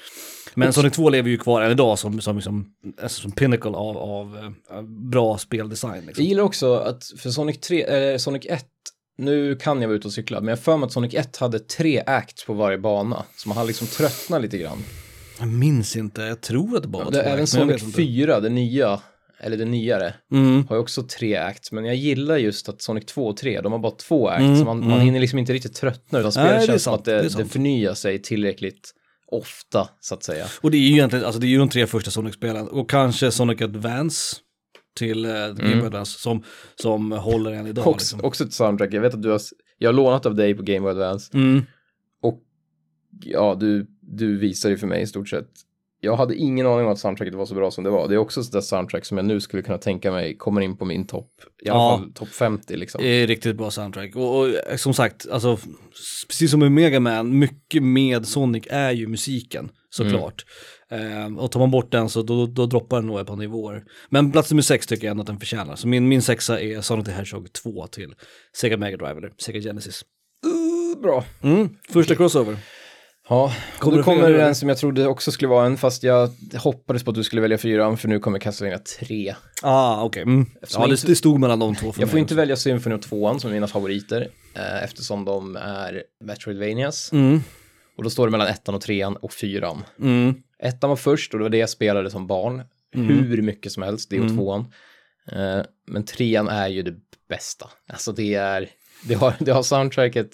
[0.54, 2.66] Men Sonic 2 lever ju kvar än idag som, som, som,
[3.02, 4.36] alltså som pinnacle av, av
[4.70, 5.94] eh, bra speldesign.
[5.94, 6.24] Jag Liksom.
[6.24, 8.64] gillar också att för Sonic 3, eh, Sonic 1,
[9.18, 11.58] nu kan jag vara ute och cykla, men jag för mig att Sonic 1 hade
[11.58, 13.24] tre acts på varje bana.
[13.36, 14.78] Så man har liksom tröttnat lite grann.
[15.38, 17.96] Jag minns inte, jag tror att det bara var två även jag Sonic inte.
[17.96, 19.00] 4, det nya,
[19.40, 20.66] eller det nyare, Mm.
[20.68, 23.72] har ju också tre acts, men jag gillar just att Sonic 2 och 3, de
[23.72, 25.00] har bara två acts, Mm, så man, man mm.
[25.00, 28.22] hinner liksom inte riktigt tröttna, utan spelet känns som att det, det det, förnyar sig
[28.22, 28.92] tillräckligt
[29.32, 30.46] ofta, så att säga.
[30.60, 33.30] Och det är ju egentligen, alltså det är ju de tre första Sonic-spelen och kanske
[33.30, 34.36] Sonic Advance
[34.96, 36.42] till eh, Game Boy Advance som,
[36.82, 37.86] som håller än idag.
[37.86, 38.28] Också, Liksom.
[38.28, 39.40] också ett soundtrack, jag vet att du har,
[39.78, 41.62] jag har lånat av dig på Game Advance, Mm.
[42.22, 42.42] och
[43.24, 45.48] ja, du, du visar ju för mig i stort sett.
[46.00, 48.08] Jag hade ingen aning om att soundtracket var så bra som det var.
[48.08, 50.76] Det är också ett sådär soundtrack som jag nu skulle kunna tänka mig kommer in
[50.76, 51.30] på min topp,
[51.62, 51.98] i alla Ja.
[51.98, 53.00] fall topp 50 liksom.
[53.02, 54.16] Det är riktigt bra soundtrack.
[54.16, 55.58] Och, och som sagt, alltså,
[56.28, 60.44] precis som med Mega Man, mycket med Sonic är ju musiken, såklart.
[60.90, 63.84] Eh, och tar man bort den så då, då droppar den ett par nivåer.
[64.08, 65.76] Men plats nummer sex tycker jag ändå att den förtjänar.
[65.76, 68.14] Så min, min sexa är Sonic the Hedgehog 2 till
[68.56, 70.02] Sega Mega Drive eller Sega Genesis.
[70.46, 71.24] Uh, bra.
[71.42, 72.56] Mm, första crossover.
[73.28, 77.04] Ja, Kommer nu kommer den som jag trodde också skulle vara en, fast jag hoppades
[77.04, 79.34] på att du skulle välja fyran, för nu kommer Castlevania 3.
[79.62, 80.22] Ah, okej.
[80.22, 80.46] Mm.
[80.62, 82.34] Eftersom Ja, det, det stod mellan de två för Jag mig får inte också.
[82.40, 87.12] välja Symphony och 2 som mina favoriter, eh, eftersom de är Metroidvanias.
[87.12, 87.40] Mm,
[87.96, 89.84] Och då står det mellan ettan och trean och fyran.
[90.00, 92.62] mm, Ettan var först och det var det jag spelade som barn.
[92.94, 93.08] Mm.
[93.08, 94.60] Hur mycket som helst, det och tvåan.
[95.32, 96.94] Eh, men trean är ju det
[97.28, 97.70] bästa.
[97.88, 98.68] Alltså det är,
[99.04, 100.30] det har, det har soundtracket,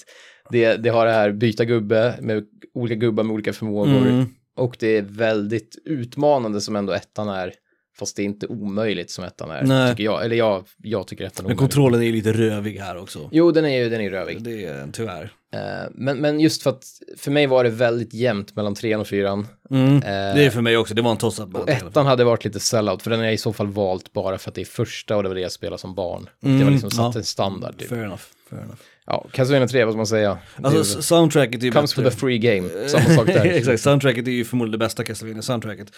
[0.52, 2.44] det, det har det här byta gubbe med
[2.74, 3.96] olika gubbar med olika förmågor.
[4.06, 4.26] mm.
[4.56, 7.52] Och det är väldigt utmanande som ändå ettan är.
[7.98, 9.90] Fast det är inte omöjligt som ettan är, Nej.
[9.90, 10.24] tycker jag.
[10.24, 13.28] Eller jag, jag tycker ettan är Men kontrollen är ju lite rövig här också.
[13.32, 14.42] Jo, den är ju den är rövig.
[14.42, 15.32] Det är tyvärr.
[15.54, 15.60] Eh,
[15.94, 16.84] men, men just för att,
[17.18, 19.46] för mig var det väldigt jämnt mellan trean och fyran.
[19.70, 19.96] Mm.
[19.96, 21.54] Eh, Det är för mig också, det var en toss-up.
[21.54, 24.38] Och ettan hade varit lite sellout, för den har jag i så fall valt bara
[24.38, 26.28] för att det är första och det var det jag spelade som barn.
[26.40, 27.18] det var liksom satt Mm, ja.
[27.18, 27.78] en standard.
[27.78, 27.88] Typ.
[27.88, 28.22] Fair enough.
[28.50, 28.78] Fair enough.
[29.06, 30.38] Ja, Castlevania 3, vad ska man säga?
[30.62, 32.04] Alltså s- soundtracket är ju comes bättre.
[32.04, 33.44] with a free game, samma sak där.
[33.52, 35.88] Exakt, soundtracket är ju förmodligen det bästa Castlevania-soundtracket.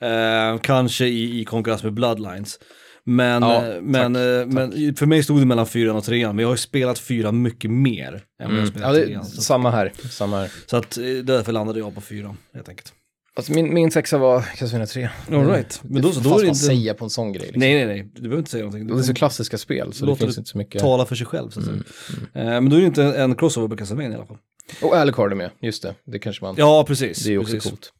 [0.00, 2.58] Eh, kanske i, i konkurrens med Bloodlines.
[3.04, 6.36] Men, Ja, eh, men, tack, eh, men för mig stod det mellan fyran och trean,
[6.36, 8.66] men jag har ju spelat fyra mycket mer än vad jag Mm.
[8.66, 9.24] spelat Ja, det, trean.
[9.24, 10.50] Så, samma här, samma här.
[10.66, 12.92] så att eh, därför landade jag på fyran, helt enkelt.
[13.36, 15.08] Alltså min, min sexa var Castlevania 3.
[15.30, 15.80] All right.
[15.84, 16.58] Men då så, då är det man inte...
[16.58, 17.42] säga på en sån grej.
[17.42, 17.60] Liksom.
[17.60, 18.86] Nej, nej, nej, du behöver inte säga någonting.
[18.86, 20.80] Det är så klassiska spel, så det finns det inte så mycket.
[20.80, 21.84] tala för sig själv, så att Mm,
[22.32, 22.44] säga.
[22.44, 24.38] Eh, men då är det inte en, crossover på Castlevania i alla fall.
[24.82, 25.94] Och Alucard är med, just det.
[26.06, 26.54] Det kanske man...
[26.58, 27.24] Ja, precis.
[27.24, 27.70] det är också precis.
[27.70, 27.92] coolt.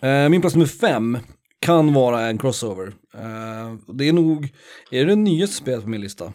[0.00, 0.08] Ja.
[0.08, 1.18] Eh, min plats nummer fem
[1.60, 2.86] kan vara en crossover.
[3.14, 4.48] Eh, det är nog,
[4.90, 6.32] är det det nyaste spelet på min lista?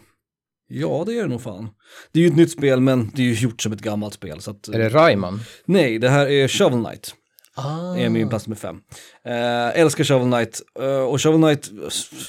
[0.68, 1.68] Ja, det är det nog fan.
[2.12, 4.40] Det är ju ett nytt spel, men det är ju gjort som ett gammalt spel.
[4.40, 5.40] Så att, Är det Rayman?
[5.64, 7.14] Nej, det här är Shovel Knight.
[7.54, 7.96] Ah.
[7.96, 8.80] är min plats nummer fem.
[9.24, 10.60] Eh, älskar Shovel Knight.
[10.80, 11.70] Eh, och Shovel Knight,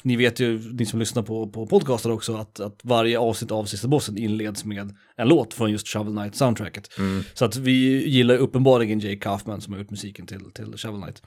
[0.04, 3.66] ni vet ju, ni som lyssnar på, på podcaster också, att, att varje avsnitt av
[3.66, 6.89] Sista Bossen inleds med en låt från just Shovel Knight-soundtracket.
[7.34, 11.22] Så att vi gillar uppenbarligen Jay Kaufman som har gjort musiken till, till Shovel Knight.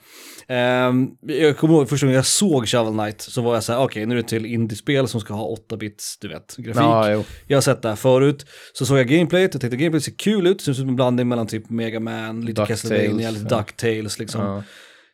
[0.49, 3.81] Eh, jag kommer ihåg första gången jag såg Shovel Knight så var jag så här,
[3.81, 6.83] okej nu är det till indiespel som ska ha 8-bits, du vet, grafik.
[6.83, 7.25] Ja.
[7.47, 8.47] Jag har sett det här förut.
[8.73, 11.29] Så såg jag gameplayet, jag tänkte gameplayet ser kul ut, ser ut som en blandning
[11.29, 13.59] mellan typ Mega Man, lite Castlevania, lite ja.
[13.59, 14.41] DuckTales liksom.
[14.41, 14.63] Ja.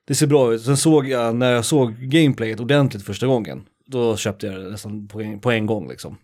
[0.07, 0.63] Det ser bra ut.
[0.63, 5.09] Sen såg jag, när jag såg gameplayet ordentligt första gången, då köpte jag det nästan
[5.09, 6.17] på en, på en gång liksom.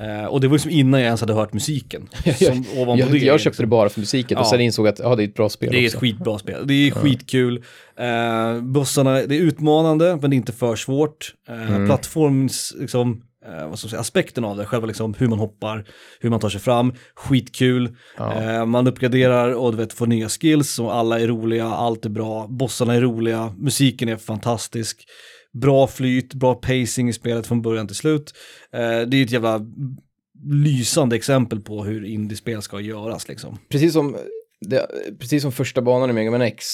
[0.00, 2.08] Eh, och det var liksom innan jag ens hade hört musiken.
[2.38, 2.64] Som
[2.98, 3.18] Jag, det.
[3.18, 3.62] jag köpte liksom.
[3.62, 4.50] det bara för musiken och Ja.
[4.50, 5.96] sen insåg att ja, det är ett bra spel Det är också.
[5.96, 6.66] ett skitbra spel.
[6.66, 7.56] Det är skitkul.
[8.00, 11.34] Uh, bossarna, det är utmanande men det är inte för svårt.
[11.50, 15.38] Uh, Plattforms, liksom, eh, vad ska man säga, aspekten av det, själva liksom hur man
[15.38, 15.84] hoppar,
[16.20, 17.96] hur man tar sig fram, skitkul.
[18.18, 22.10] Eh, man uppgraderar och du vet, får nya skills och alla är roliga, allt är
[22.10, 25.04] bra, bossarna är roliga, musiken är fantastisk.
[25.60, 28.34] Bra flyt, bra pacing i spelet från början till slut.
[28.72, 29.60] Eh, det är ett jävla
[30.44, 33.58] lysande exempel på hur indiespel ska göras liksom.
[33.68, 34.16] Precis som,
[34.60, 34.86] det,
[35.18, 36.64] precis som första banan i Mega Man X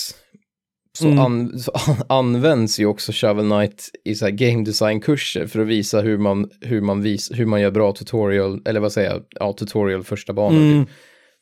[0.99, 1.19] så, Mm.
[1.19, 5.67] an, så an, används ju också Shovel Knight i så här game design-kurser för att
[5.67, 9.23] visa hur man, hur man, vis, hur man gör bra tutorial, eller vad säger jag,
[9.31, 10.63] ja, tutorial första banan.
[10.63, 10.87] Mm.
[10.87, 10.95] Typ.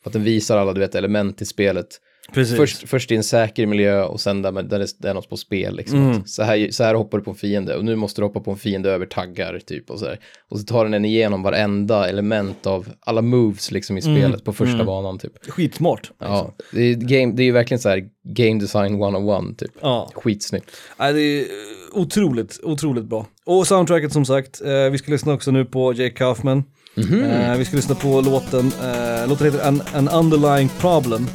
[0.05, 1.87] Att den visar alla, du vet, element i spelet.
[2.33, 2.57] Precis.
[2.57, 5.37] Först, först i en säker miljö och sen där, där, det, där är något på
[5.37, 5.77] spel.
[5.77, 5.99] Liksom.
[6.11, 6.27] Mm.
[6.27, 8.51] Så, här, så här hoppar du på en fiende och nu måste du hoppa på
[8.51, 10.19] en fiende över taggar typ och så här.
[10.51, 14.17] Och så tar den en igenom varenda element av alla moves liksom i Mm.
[14.17, 15.33] spelet på första banan typ.
[15.51, 16.11] Skitsmart.
[16.19, 19.71] Ja, det är, game, det är ju verkligen så här game design 101 typ.
[19.81, 20.11] Ja.
[20.15, 20.71] Skitsnyggt.
[20.99, 21.45] Nej, det är
[21.93, 23.27] otroligt, otroligt bra.
[23.45, 26.65] Och soundtracket som sagt, eh, vi ska lyssna också nu på Jake Kaufman.
[26.97, 31.27] Eh, vi ska lyssna på låten, eh, låten heter An, An Underlying Problem.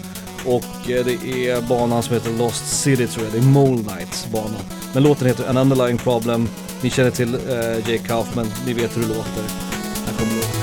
[0.45, 4.27] Och eh, det är banan som heter Lost City tror jag, det är Mole Knights
[4.31, 4.55] bana.
[4.93, 6.49] Men låten heter An Underlying Problem,
[6.81, 9.43] ni känner till eh, Jake Kaufman, ni vet hur det låter.
[10.05, 10.62] Här kommer låten.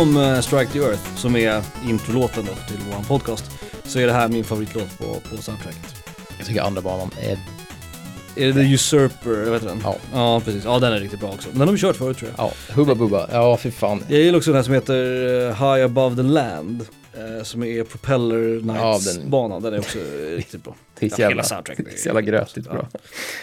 [0.00, 3.44] Förutom eh, Strike the Earth, som är introlåten då till vår podcast,
[3.84, 5.94] så är det här min favoritlåt på, på soundtracket.
[6.38, 7.38] Jag tycker andra banan är...
[8.36, 9.80] Är det The Usurper, jag vet den?
[9.84, 9.96] Ja.
[10.12, 10.64] Ja, precis.
[10.64, 11.48] Ja, den är riktigt bra också.
[11.52, 12.46] Den har vi kört förut tror jag.
[12.46, 13.28] Ja, Hubba Bubba.
[13.32, 14.02] Ja, fy fan.
[14.08, 16.86] Jag gillar också den här som heter eh, High Above the Land.
[17.14, 19.98] eh, Som är Propeller Knights-banan, den är också
[20.36, 20.74] riktigt bra.
[20.98, 22.88] Det är så Ja, hela jävla, soundtracket det är så jävla grötigt bra.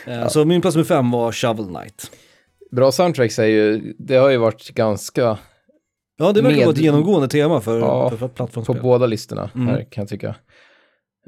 [0.08, 2.12] Eh, Så min plats nummer fem var Shovel Knight.
[2.72, 5.38] Bra soundtracks är ju, det har ju varit ganska
[6.18, 8.82] Ja, det verkar Med- vara ett genomgående tema för, Ja, för på plattformsspel.
[8.82, 9.68] båda listorna Mm.
[9.68, 10.36] här kan jag tycka.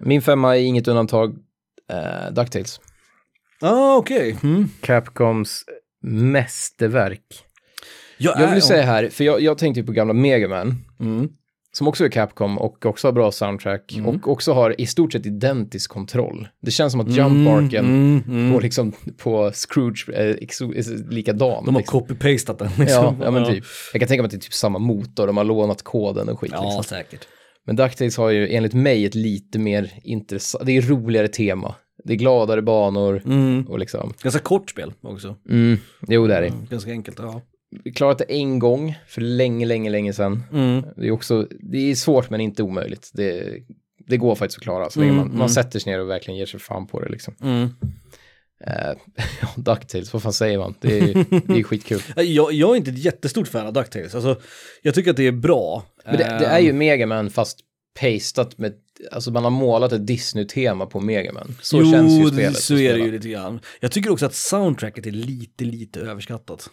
[0.01, 1.29] Min femma är inget undantag,
[1.93, 2.79] uh, DuckTales.
[3.61, 4.37] ah, okej.
[4.43, 4.69] Mm.
[4.81, 5.63] Capcoms
[6.03, 7.43] mästerverk.
[8.17, 11.29] Jag, Jag är- vill säga här, för jag, jag tänkte på gamla Mega Man, Mm.
[11.71, 14.05] Som också är Capcom och också har bra soundtrack Mm.
[14.09, 16.47] och också har i stort sett identisk kontroll.
[16.61, 18.53] Det känns som att Jump-arken mm, mm.
[18.53, 21.65] på, liksom, på Scrooge är, exo- är likadan.
[21.65, 21.99] De har liksom.
[22.01, 23.15] copy-pastat den Ja, liksom.
[23.21, 23.63] ja, men typ.
[23.93, 26.39] Jag kan tänka mig att det är typ samma motor, de har lånat koden och
[26.39, 26.51] skit.
[26.53, 26.83] Ja, liksom.
[26.83, 27.27] säkert.
[27.65, 31.75] Men DuckTales har ju enligt mig ett lite mer intressant, det är roligare tema.
[32.03, 33.65] Det är gladare banor Mm.
[33.67, 35.35] och liksom, Ganska kort spel också.
[35.49, 36.53] mm, jo det är det.
[36.69, 37.41] Ganska enkelt, ja.
[37.95, 40.43] Klarat det en gång för länge, länge, länge sedan.
[40.53, 40.83] Mm.
[40.95, 43.09] Det är också, det är svårt men inte omöjligt.
[43.13, 43.59] Det,
[44.07, 45.39] det går faktiskt att klara så länge Mm, man, mm.
[45.39, 47.35] man sätter sig ner och verkligen ger sig fan på det liksom.
[47.41, 47.69] Mm.
[48.65, 48.93] Eh,
[49.41, 50.75] ja, DuckTales, vad fan säger man?
[50.79, 51.13] Det är,
[51.47, 52.01] det är skitkul.
[52.15, 54.15] Jag, jag är inte ett jättestort fan av DuckTales.
[54.15, 54.41] Alltså,
[54.81, 55.83] jag tycker att det är bra.
[56.05, 57.59] Men det, det är ju Megaman fast
[57.99, 58.73] pastat med,
[59.11, 61.55] alltså man har målat ett Disney-tema på Megaman.
[61.61, 62.57] Så jo, känns ju spelet.
[62.57, 63.59] så att är det ju lite grann.
[63.79, 66.69] Jag tycker också att soundtracket är lite, lite överskattat.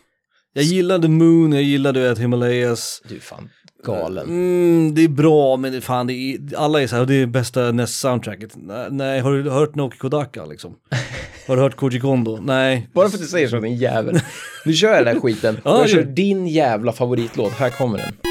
[0.56, 3.02] Jag gillade Moon, jag gillade ett Himalayas.
[3.08, 3.48] Du är fan
[3.84, 4.26] galen.
[4.26, 7.26] Mm, det är bra, men det, fan, det är, alla är så här, det är
[7.26, 8.52] bästa NES-soundtracket.
[8.54, 10.74] Nej, Nej, har du hört Naoki Kodaka liksom?
[11.46, 12.38] Har du hört Koji Kondo?
[12.42, 12.88] Nej.
[12.92, 14.20] Bara för att du säger så, din jävel.
[14.64, 15.56] Nu kör jag den här skiten.
[15.62, 17.52] Och jag kör din jävla favoritlåt.
[17.52, 18.25] Här kommer den.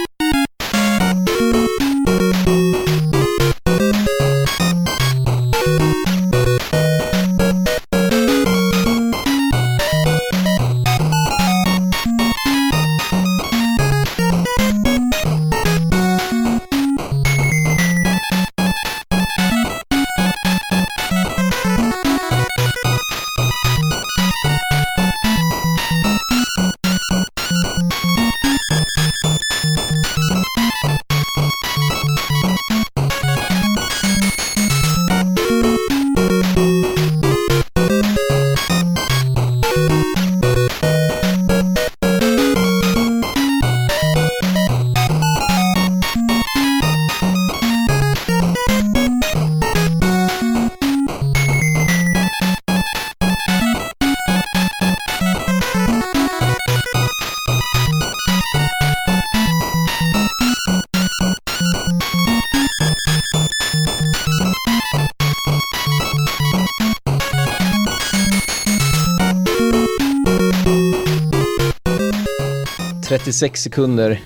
[73.10, 74.22] ...36 sekunder.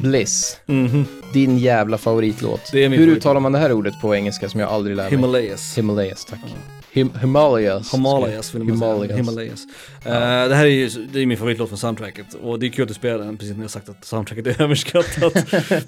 [0.00, 0.60] Bliss.
[1.32, 2.60] Din jävla favoritlåt.
[2.72, 3.16] Hur favoritlåt.
[3.16, 5.10] uttalar man det här ordet på engelska som jag aldrig lär mig?
[5.10, 5.78] Himalayas.
[5.78, 6.38] Himalayas, tack.
[6.92, 7.94] Him Himalayas.
[7.94, 9.16] Himalayas vill man säga.
[9.16, 9.18] Himalayas.
[9.18, 9.64] Himalayas.
[10.04, 12.82] Eh, det här är ju det är min favoritlåt från soundtracket och det är kul
[12.82, 15.34] att du spelar den precis när jag sagt att soundtracket är överskattat.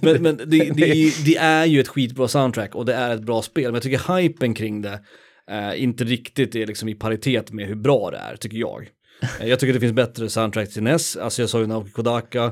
[0.01, 0.61] men men det, det,
[0.91, 3.83] är- det är ju ett skitbra soundtrack och det är ett bra spel men jag
[3.83, 5.01] tycker hypen kring det
[5.51, 8.89] eh, inte riktigt är liksom i paritet med hur bra det är tycker jag.
[9.41, 12.45] Eh, jag tycker det finns bättre soundtrack till NES, alltså jag sa ju Naoki Kodaka,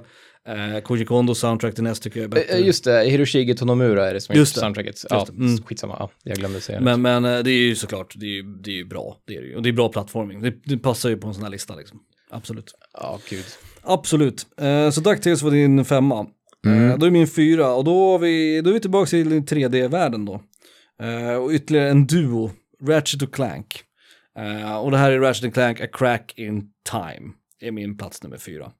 [0.48, 2.54] eh, Koji Kondo soundtrack till NES tycker jag är bättre.
[2.58, 4.60] Eh, Just det, Hiroshige Tonomura är det som är Just det.
[4.60, 5.04] soundtracket.
[5.10, 5.44] Ja, Just det.
[5.44, 5.62] Mm.
[5.62, 5.96] skitsamma.
[5.98, 6.84] Ja, jag glömde säga det.
[6.84, 9.16] Men, men eh, det är ju såklart, det är ju, det är ju bra.
[9.26, 9.56] Det är ju.
[9.56, 10.42] Och det är bra plattforming.
[10.42, 11.98] Det, det passar ju på en sån här lista liksom.
[12.30, 12.74] Absolut.
[12.92, 13.44] Ja, gud.
[13.82, 14.46] Absolut.
[14.60, 16.26] Eh, så DuckTales var din femma.
[16.66, 16.90] Mm.
[16.90, 20.24] Eh, då är min fyra och då, har vi, då är vi tillbaka till 3D-världen
[20.24, 20.42] då.
[21.02, 22.50] Eh, och ytterligare en duo,
[22.88, 23.80] Ratchet och Clank.
[24.38, 27.32] Uh, och det här är Ratchet Clank A Crack in Time.
[27.60, 28.72] Det är min plats nummer fyra.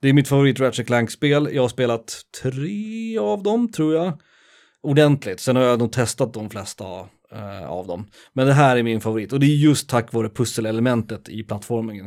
[0.00, 1.48] Det är mitt favorit Ratchet Clank-spel.
[1.52, 4.20] Jag har spelat tre av dem tror jag.
[4.82, 5.40] Ordentligt.
[5.40, 6.84] Sen har jag nog testat de flesta
[7.32, 8.10] uh, av dem.
[8.32, 9.32] Men det här är min favorit.
[9.32, 12.06] Och det är just tack vare pusselelementet i plattformingen.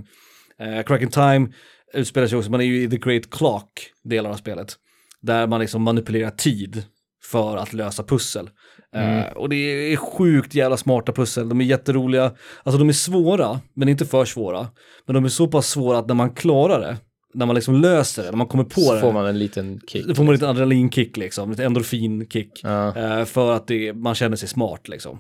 [0.62, 1.54] Uh, Crack in Time
[1.94, 4.76] utspelar sig också, man är ju i The Great Clock, delar av spelet.
[5.22, 6.84] Där man liksom manipulerar tid
[7.24, 8.50] för att lösa pussel.
[8.96, 12.32] Eh, och det är sjukt jävla smarta pussel, de är jätteroliga.
[12.64, 14.68] Alltså de är svåra, men inte för svåra.
[15.06, 16.98] Men de är så pass svåra att när man klarar det
[17.34, 19.02] när man liksom löser det, när man kommer på Så det.
[19.02, 20.08] får man en liten kick.
[20.08, 22.60] Då får man lite adrenalinkick liksom, lite endorfinkick.
[22.64, 22.98] Ja.
[22.98, 25.20] Eh, för att det, man känner sig smart liksom.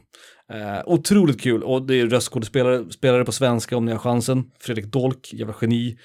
[0.53, 4.43] Eh, otroligt kul och det är röstskådespelare spelare på svenska om ni har chansen.
[4.59, 5.97] Fredrik Dolk, jävla geni.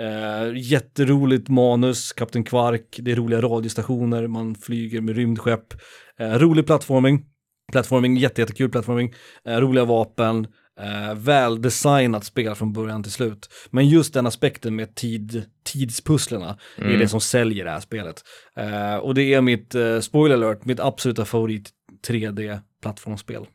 [0.00, 5.74] Eh, jätteroligt manus, Kapten Kvark, det är roliga radiostationer, man flyger med rymdskepp.
[6.18, 7.24] Eh, rolig plattforming,
[7.72, 9.14] plattforming, jätte, jättekul plattforming,
[9.48, 10.46] eh, roliga vapen,
[10.80, 13.48] eh, väldesignat spel från början till slut.
[13.70, 18.22] Men just den aspekten med tid, tidspusslerna är det som säljer det här spelet.
[18.56, 21.70] Eh, och det är mitt, eh, spoiler alert, mitt absoluta favorit
[22.06, 23.46] 3D-plattformsspel.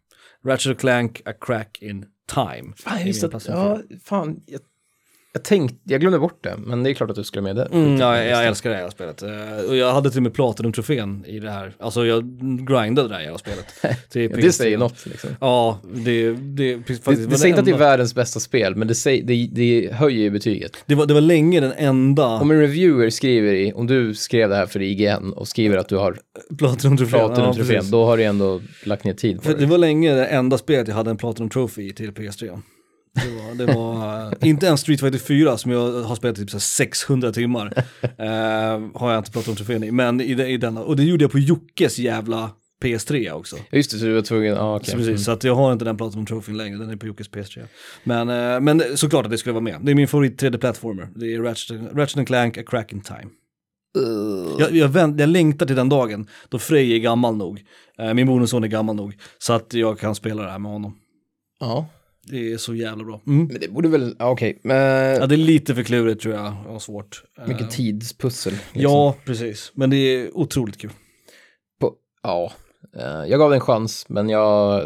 [0.46, 2.74] Ratchet Clank, A Crack in Time.
[2.76, 4.62] Fan, min att, ja, fan, jag,
[5.34, 7.66] jag tänkte, jag glömde bort det, men det är klart att du skulle med det.
[7.72, 9.22] Mm, ja, jag, älskar det här spelet.
[9.22, 11.74] Eh, och jag hade till och med Platinum-trofén i det här.
[11.80, 12.24] Alltså jag
[12.68, 13.66] grindade det här jävla spelet.
[13.82, 14.52] Ja, det PS3.
[14.52, 15.30] säger något liksom.
[15.42, 18.76] Ja, det, det, faktiskt, Det, var det säger inte att det är världens bästa spel,
[18.76, 20.72] men det, säger, det, det höjer ju betyget.
[20.86, 24.50] det, var, det var länge den enda Om en reviewer skriver i, om du skrev
[24.50, 26.18] det här för IGN och skriver att du har
[26.58, 27.20] Platinum-trofén.
[27.20, 29.66] pratat om ja, då har du ändå lagt ner tid på För det det.
[29.66, 32.62] var länge det enda spelet jag hade en Platinum Trophy i till PS3.
[33.14, 36.42] Det var, det var eh, inte ens Street Fighter 4 som jag har spelat i
[36.42, 37.74] typ så här 600 timmar.
[38.02, 40.82] eh, har jag inte Platinum Trofén i, men i, i denna.
[40.82, 42.52] Och det gjorde jag på Jockes jävla
[42.84, 43.56] PS3 också.
[43.72, 44.92] Just det, så du var tvungen, ja okej.
[44.92, 47.30] Så, precis, så att jag har inte den Platinum Trophy längre, den är på Jockes
[47.30, 47.66] PS3.
[48.04, 49.78] Men, eh, men såklart att det skulle vara med.
[49.82, 51.08] Det är min favorit 3D-plattformer.
[51.16, 53.30] Det är Ratchet, Ratchet Clank, A Crack in Time.
[54.60, 57.64] Jag, jag, vänt, jag längtar till den dagen då Frej är gammal nog.
[58.00, 59.18] Eh, min bonusson är gammal nog.
[59.38, 60.96] Så att jag kan spela det här med honom.
[61.60, 61.88] Ja,
[62.30, 63.22] Det är så jävla bra.
[63.28, 63.48] Mm.
[63.48, 64.60] men det borde väl, ja, okej.
[64.64, 67.24] Men Ja, det är lite för klurigt tror jag och svårt.
[67.42, 68.54] Eh, mycket tidspussel.
[68.54, 68.82] liksom.
[68.82, 69.72] Ja, precis.
[69.76, 70.92] Men det är otroligt kul.
[71.82, 72.52] På, ja,
[72.98, 74.84] eh, jag gav det en chans, men jag,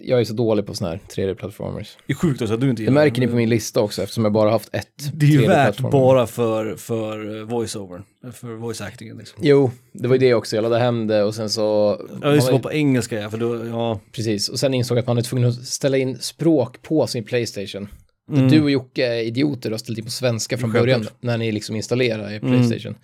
[0.00, 1.88] jag är så dålig på sådana här 3D-plattformers.
[2.06, 4.02] Det är sjukt också att du inte Det gillar märker ni på min lista också,
[4.02, 5.90] eftersom jag bara haft ett Det är ju värt 3D-plattformer.
[5.90, 9.38] bara för, för voice-over, för voice-actingen liksom.
[9.42, 10.56] Jo, det var ju det också.
[10.56, 11.96] Jag laddade hem det och sen så...
[12.22, 14.00] Ja, just det, var på engelska ja, för då, ja.
[14.12, 17.24] Precis, och sen insåg jag att man är tvungen att ställa in språk på sin
[17.24, 17.88] Playstation.
[18.32, 18.48] Mm.
[18.48, 21.52] Du och Jocke är idioter och har ställt in på svenska från början när ni
[21.52, 22.34] liksom installerar Mm.
[22.36, 22.94] i Playstation.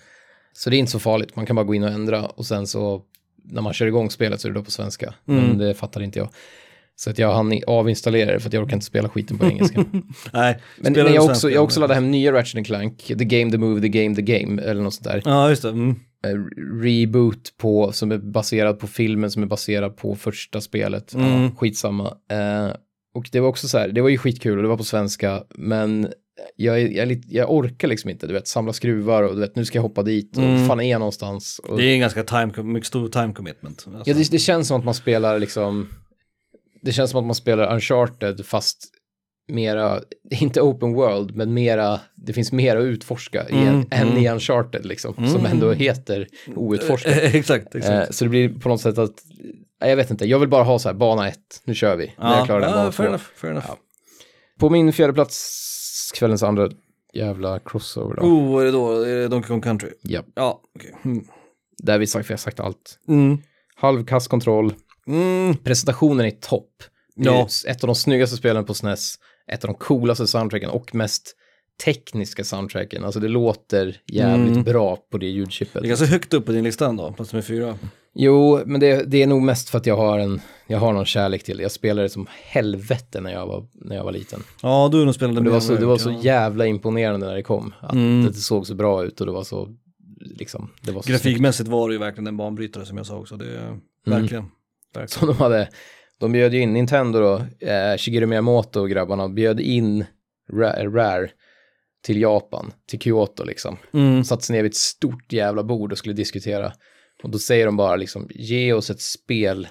[0.52, 2.66] Så det är inte så farligt, man kan bara gå in och ändra och sen
[2.66, 3.02] så
[3.44, 5.14] när man kör igång spelet så är det då på svenska.
[5.28, 5.44] Mm.
[5.44, 6.28] Men det fattar inte jag.
[6.96, 9.84] Så att jag hann avinstallera det för att jag orkar inte spela skiten på engelska.
[10.32, 13.58] Nej, Men, men jag, också, jag också laddat hem nya Ratchet Clank, The Game, The
[13.58, 15.22] Move, The Game, The Game, eller något sånt där.
[15.24, 15.68] Ja, just det.
[15.68, 15.90] Mm.
[16.26, 16.30] Eh,
[16.82, 21.14] reboot på, som är baserad på filmen som är baserad på första spelet.
[21.14, 21.42] Mm.
[21.42, 22.06] Ja, skitsamma.
[22.30, 22.76] Eh,
[23.14, 25.42] och det var också så här, det var ju skitkul och det var på svenska,
[25.54, 26.08] men
[26.56, 29.40] jag, är- jag, är lite- jag orkar liksom inte, du vet, samla skruvar och du
[29.40, 30.66] vet, nu ska jag hoppa dit och Mm.
[30.68, 31.60] fan är jag någonstans?
[31.64, 33.84] Och, Det är en ganska time, mycket stor time commitment.
[33.86, 34.10] Alltså.
[34.10, 35.88] ja, det, det känns som att man spelar liksom,
[36.84, 38.90] det känns som att man spelar Uncharted fast
[39.48, 44.18] mera, inte open world, men mera, det finns mer att utforska i Mm, än mm.
[44.18, 46.26] i Uncharted liksom, som ändå heter
[46.56, 47.12] outforskat.
[47.16, 48.08] exakt, exakt.
[48.08, 49.14] Eh, så det blir på något sätt att,
[49.80, 52.12] nej, jag vet inte, jag vill bara ha så här bana ett, nu kör vi.
[52.18, 53.08] när jag klarar den ja, bana fair två.
[53.08, 53.66] enough, fair enough.
[53.68, 53.76] Ja.
[54.60, 56.68] På min fjärde plats, kvällens andra
[57.14, 58.22] jävla crossover då.
[58.22, 59.02] Oh, är det då?
[59.02, 59.90] Är det Donkey Kong Country?
[60.02, 60.94] Ja, Ja, okej.
[61.04, 61.24] Mm.
[61.82, 62.98] där vi sagt, vi har sagt allt.
[63.08, 63.38] Mm.
[63.76, 64.74] Halvkass kontroll,
[65.06, 65.56] Mm.
[65.56, 66.70] presentationen är topp.
[67.16, 67.48] Det är Ja.
[67.68, 69.14] ett av de snyggaste spelen på SNES,
[69.52, 71.36] ett av de coolaste soundtracken och mest
[71.84, 73.04] tekniska soundtracken.
[73.04, 74.62] Alltså det låter jävligt Mm.
[74.64, 75.82] bra på det ljudchippet.
[75.82, 77.78] Det är ganska högt upp på din lista ändå, plats nummer fyra.
[78.14, 81.04] Jo, men det, det är nog mest för att jag har en, jag har någon
[81.04, 81.62] kärlek till det.
[81.62, 84.42] Jag spelade det som helvete när jag var, när jag var liten.
[84.62, 87.42] Ja, du nog spelat Och det var så, det var så jävla imponerande när det
[87.42, 87.74] kom.
[87.80, 88.26] Att Mm.
[88.26, 89.68] det såg så bra ut och det var så,
[90.20, 91.22] liksom, det var så snyggt.
[91.22, 93.36] Grafikmässigt var det ju verkligen en banbrytare som jag sa också.
[93.36, 94.48] Det är Mm.
[95.06, 95.68] Så de hade,
[96.20, 100.04] de bjöd ju in Nintendo då, eh, Shigeru Miyamoto och grabbarna bjöd in
[100.52, 101.30] Rare, Rare
[102.04, 103.76] till Japan, till Kyoto liksom.
[103.92, 104.14] Mm.
[104.14, 106.72] De satte sig ner vid ett stort jävla bord och skulle diskutera.
[107.22, 109.68] Och då säger de bara liksom, ge oss ett spel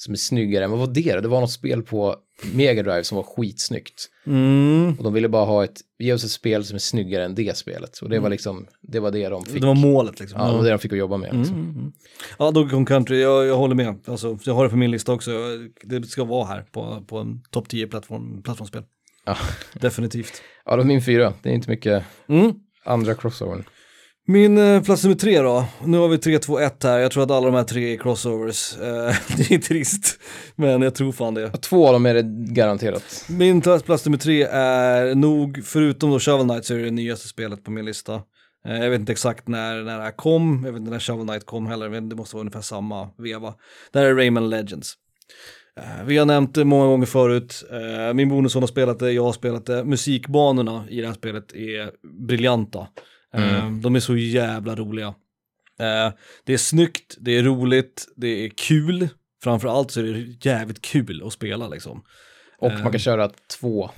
[0.00, 1.20] som är snyggare än, vad var det då?
[1.20, 2.16] Det var något spel på
[2.54, 4.08] Mega Drive som var skitsnyggt.
[4.26, 4.94] Mm.
[4.98, 7.56] Och de ville bara ha ett, ge oss ett spel som är snyggare än det
[7.56, 7.98] spelet.
[7.98, 9.60] Och det var liksom, det var det de fick.
[9.60, 10.40] Det var målet liksom.
[10.40, 11.36] Ja, det var det de fick att jobba med.
[11.36, 11.56] Liksom.
[11.56, 11.92] Mm, mm.
[12.38, 13.98] Ja, Donkey Kong Country, jag, jag håller med.
[14.04, 15.30] Alltså, jag har det på min lista också.
[15.82, 18.82] Det ska vara här på, på en topp 10 plattform, plattformsspel.
[19.24, 19.36] Ja.
[19.72, 20.42] Definitivt.
[20.64, 21.32] Ja, det var min fyra.
[21.42, 22.54] Det är inte mycket Mm.
[22.84, 23.64] andra crossovern.
[24.30, 25.64] Min eh, plats nummer tre då.
[25.84, 26.98] Nu har vi 3, 2, 1 här.
[26.98, 28.76] Jag tror att alla de här tre är crossovers.
[28.76, 30.20] Eh, det är trist,
[30.56, 31.50] men jag tror fan det.
[31.50, 32.22] Två av dem är det
[32.52, 33.24] garanterat.
[33.28, 37.28] Min plats, nummer tre är nog, förutom då Shovel Knight, så är det det nyaste
[37.28, 38.14] spelet på min lista.
[38.66, 41.26] Eh, jag vet inte exakt när, när det här kom, jag vet inte när Shovel
[41.26, 43.54] Knight kom heller, men det måste vara ungefär samma veva.
[43.92, 44.94] Det här är Rayman Legends.
[46.04, 47.64] Vi har nämnt det många gånger förut,
[48.14, 49.84] min bonusson har spelat det, jag har spelat det.
[49.84, 51.90] Musikbanorna i det här spelet är
[52.26, 52.86] briljanta.
[53.34, 55.06] Eh, De är så jävla roliga.
[55.80, 56.12] Eh,
[56.44, 59.08] Det är snyggt, det är roligt, det är kul.
[59.42, 62.02] Framförallt så är det jävligt kul att spela liksom.
[62.58, 63.90] Och man kan köra två.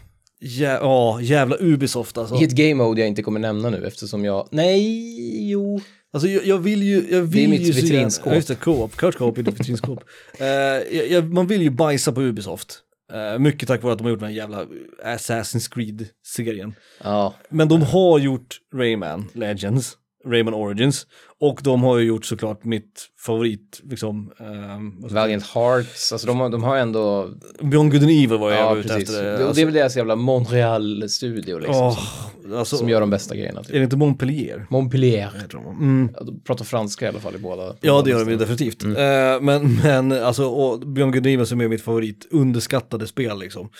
[0.42, 2.34] Jä- Ja, jävla Ubisoft alltså.
[2.40, 4.48] I ett game mode jag inte kommer nämna nu eftersom jag...
[4.50, 5.80] Nej, jo.
[6.12, 8.26] Alltså jag, jag vill ju, jag vill mitt ju så gärna- vitrinskåp.
[8.26, 10.04] Ja, just det, co-op, couch co-op är ditt vitrinskåp.
[10.40, 12.78] Eh, jag, jag, man vill ju bajsa på Ubisoft.
[13.12, 14.66] Eh, mycket tack vare att de har gjort den här jävla
[15.04, 16.74] Assassin's Creed-serien.
[17.04, 19.96] Ja, Men de har gjort Rayman Legends,
[20.26, 21.06] Rayman Origins,
[21.42, 26.48] och de har ju gjort såklart mitt favorit, liksom, jag Valiant Hearts, alltså de har,
[26.48, 27.30] de har ändå...
[27.60, 29.10] Beyond Good and Evil var jag Ja, ute precis.
[29.10, 29.24] efter.
[29.24, 31.98] Det, eh, och det är väl deras jävla Montreal-studio liksom, åh,
[32.42, 33.60] som, alltså, som gör de bästa grejerna.
[33.60, 33.72] Är Typ.
[33.72, 34.66] det inte Montpellier?
[34.70, 35.30] Montpellier.
[35.54, 36.10] Mm.
[36.14, 37.76] Ja, de pratar franska i alla fall i båda.
[37.80, 38.82] Ja, det gör de definitivt.
[38.82, 38.96] Mm.
[38.96, 43.38] Eh, men, men alltså, och Beyond Good and Evil som är mitt favorit, underskattade spel
[43.38, 43.70] liksom.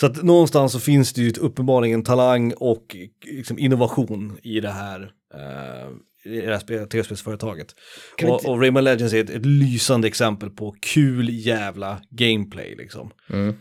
[0.00, 5.00] Så att någonstans så finns det ju uppenbarligen talang och liksom, innovation i det här,
[5.34, 5.90] eh,
[6.26, 7.74] i det här spe- tv-spelsföretaget.
[8.16, 12.74] Kan vi Och, och Rayman Legends är ett, ett lysande exempel på kul jävla gameplay
[12.76, 13.10] liksom.
[13.30, 13.54] Mm.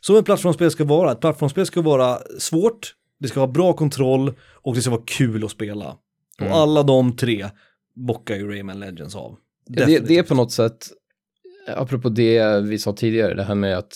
[0.00, 1.12] Som ett plattformsspel ska vara.
[1.12, 5.44] Ett plattformsspel ska vara svårt, det ska ha bra kontroll och det ska vara kul
[5.44, 5.96] att spela.
[6.40, 6.52] Mm.
[6.52, 7.48] Och alla de tre
[7.94, 9.36] bockar ju Rayman Legends av.
[9.66, 10.88] Det, det är på något sätt,
[11.76, 13.92] apropå det vi sa tidigare, det här med att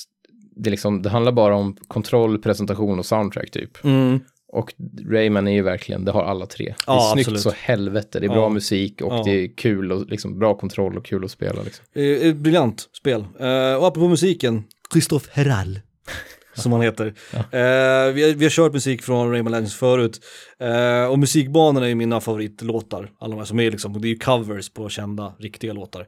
[0.57, 3.85] det, liksom, det handlar bara om kontroll, presentation och soundtrack typ.
[3.85, 4.21] Mm.
[4.55, 4.75] Och
[5.11, 6.75] Rayman är ju verkligen, det har alla tre.
[6.87, 7.41] Det är snyggt absolut.
[7.41, 8.49] så helvete, det är bra Ja.
[8.49, 9.23] musik och Ja.
[9.25, 11.85] det är kul och liksom bra kontroll och kul att spela liksom.
[11.95, 13.21] Eh, Ett briljant spel.
[13.41, 15.81] Eh, och apropå musiken, Christophe Herral.
[16.63, 17.07] Som han heter.
[17.35, 20.21] Eh, vi, har, vi har kört musik från Rayman Legends förut.
[20.61, 23.11] Eh, och musikbanorna är ju mina favoritlåtar.
[23.19, 26.01] Alla de här som är liksom, det är ju covers på kända, riktiga låtar.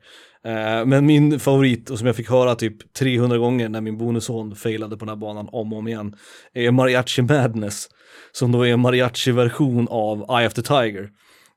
[0.45, 4.57] Eh, men min favorit, och som jag fick höra typ 300 gånger när min bonusson
[4.57, 6.15] failade på den här banan om och om igen,
[6.55, 7.89] är Mariachi Madness.
[8.33, 11.09] Som då är en mariachi-version av Eye of the Tiger.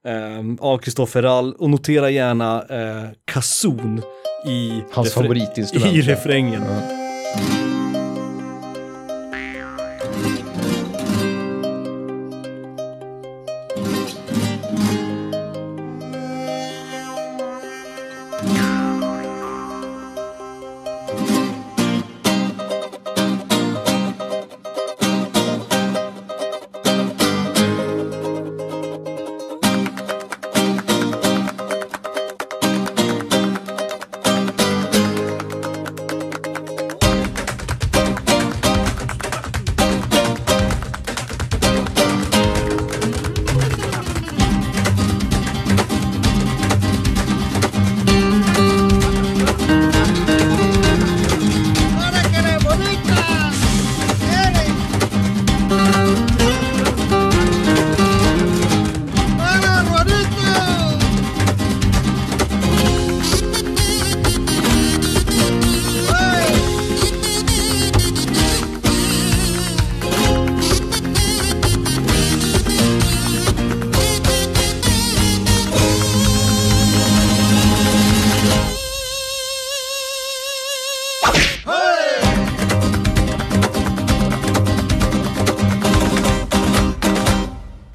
[0.06, 1.54] Eh, av Christopher Herral.
[1.54, 4.02] Och notera gärna eh, kazon
[4.46, 5.96] i Hans favoritinstrument.
[5.96, 6.64] i refrängen.
[7.36, 7.69] ¡Ahora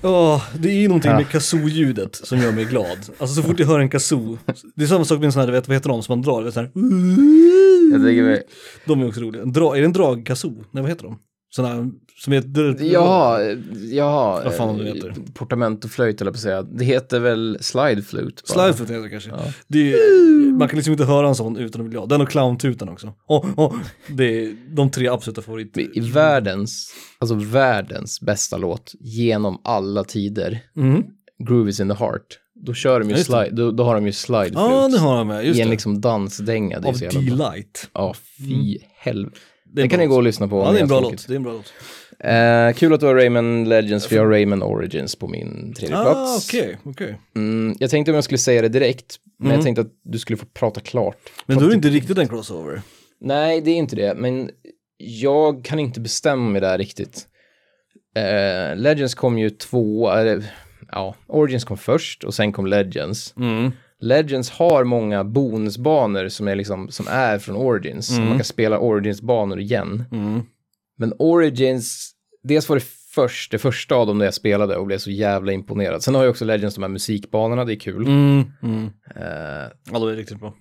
[0.07, 2.99] Åh, det är ju någonting med kazoo-ljudet som gör mig glad.
[3.19, 4.39] Alltså så fort jag hör en kazoo,
[4.75, 6.43] det är samma sak med en sån här, vet, vad heter de som man drar,
[6.43, 6.71] vet, så här,
[7.93, 8.41] Jag tycker vi,
[8.87, 9.45] de är också roliga.
[9.45, 10.65] Dra, är det en drag-kazoo?
[10.71, 11.19] Nej, vad heter de?
[11.57, 12.83] Sådana som är...
[12.93, 13.41] ja,
[13.91, 15.15] ja, Vad fan det eh, heter.
[15.35, 16.63] portament och flöjt eller på att säga.
[16.63, 18.43] Det heter väl slide flute?
[18.49, 18.73] bara.
[18.73, 19.31] Slidefoot heter det kanske.
[19.69, 22.09] Det är, man kan liksom inte höra en sån utan att bli glad.
[22.09, 23.13] Den och clowntutan också.
[23.29, 23.75] Åh, åh,
[24.09, 25.99] det är de tre absoluta favoriter.
[25.99, 31.03] I världens, alltså världens bästa låt genom alla tider, Mm.
[31.39, 32.27] Groove is in the heart,
[32.67, 34.61] då kör de ju slide, då, då har de ju slide flute.
[34.61, 35.45] Ja, det har han med.
[35.47, 35.71] Just I en det.
[35.71, 36.81] liksom dansdänga.
[36.81, 36.95] Det Av.
[36.99, 37.91] D-Light.
[37.93, 39.39] Ja, fy helvete.
[39.75, 40.57] Det, kan ni gå och lyssna på.
[40.57, 41.27] Ja, det är en bra låt.
[41.29, 41.73] Det är en bra låt.
[42.19, 45.97] Eh, kul att du har Rayman Legends, för jag har Rayman Origins på min tredje
[45.99, 46.49] Ah, plats.
[46.49, 47.21] okej, okej.
[47.37, 49.55] Mm, jag tänkte om jag skulle säga det direkt, men Mm.
[49.57, 51.17] jag tänkte att du skulle få prata klart.
[51.47, 52.83] Men då är det inte riktigt en crossover.
[53.21, 54.51] Nej, det är inte det, men
[54.97, 57.27] jag kan inte bestämma mig där riktigt.
[58.17, 60.45] Eh, Legends kom ju två, eller,
[60.93, 63.35] ja, Origins kom först och sen kom Legends.
[63.37, 63.71] Mm.
[64.05, 68.11] Legends har många bonusbanor som är, liksom, som är från Origins.
[68.11, 68.29] Mm.
[68.29, 70.05] Man kan spela Origins-banor igen.
[70.13, 70.43] Mm.
[70.97, 72.85] Men Origins, dels var det
[73.15, 76.03] först, det första av dem där jag spelade och blev så jävla imponerad.
[76.03, 78.07] Sen har ju också Legends de här musikbanorna, det är kul.
[78.07, 78.45] Mm.
[78.63, 78.85] Mm.
[79.17, 80.55] Eh, Ja, då är det riktigt bra.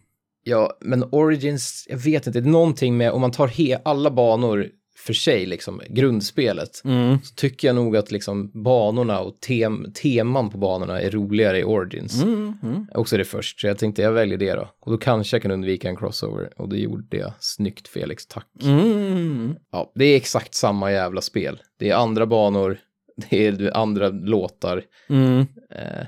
[0.43, 4.11] Ja, men Origins, jag vet inte, det är någonting med, om man tar he, alla
[4.11, 4.67] banor
[5.05, 7.17] för sig, liksom, grundspelet, Mm.
[7.23, 11.63] så tycker jag nog att liksom banorna och tem, teman på banorna är roligare i
[11.63, 12.23] Origins.
[12.23, 12.87] Mm, mm.
[12.93, 14.69] Också det först, så jag tänkte jag väljer det då.
[14.79, 17.33] Och då kanske jag kan undvika en crossover, och det gjorde jag.
[17.39, 18.47] Snyggt Felix, tack.
[18.63, 19.55] Mm.
[19.71, 21.61] Ja, det är exakt samma jävla spel.
[21.79, 22.77] Det är andra banor,
[23.29, 24.83] det är andra låtar.
[25.09, 25.39] Mm.
[25.75, 26.05] Eh,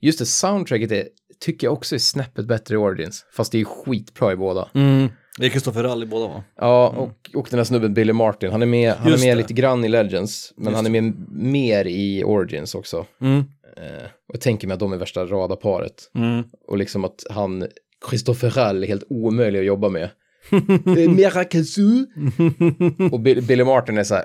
[0.00, 1.08] just det, soundtracket är,
[1.40, 4.68] tycker jag också är snäppet bättre i Origins, fast det är skitbra i båda.
[4.74, 5.08] Mm.
[5.38, 6.42] Det är Kristoffer Rall i båda va?
[6.56, 9.34] Ja, och, och den här snubben Billy Martin, han är med, han är med det.
[9.34, 13.06] lite grann i Legends, men Just han är med mer i Origins också.
[13.20, 13.44] Mm.
[13.76, 16.10] Eh, och jag tänker mig att de är värsta radarparet.
[16.14, 16.44] Mm.
[16.66, 17.66] Och liksom att han,
[18.10, 20.10] Christopher Rall, är helt omöjlig att jobba med.
[21.16, 22.06] Mera kazoo.
[23.12, 24.24] och Bill, Billy Martin är så här,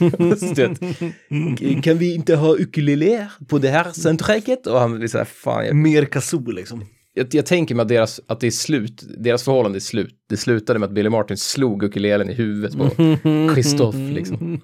[1.74, 4.66] vet, kan vi inte ha ukulele på det här soundtracket?
[4.66, 6.84] Och han blir så här, fan, jag, Mer kazoo liksom.
[7.14, 10.14] Jag, jag tänker mig att, deras, att det är slut, deras förhållande är slut.
[10.28, 12.90] Det slutade med att Billy Martin slog ukulelen i huvudet på
[13.54, 14.60] Christoph liksom.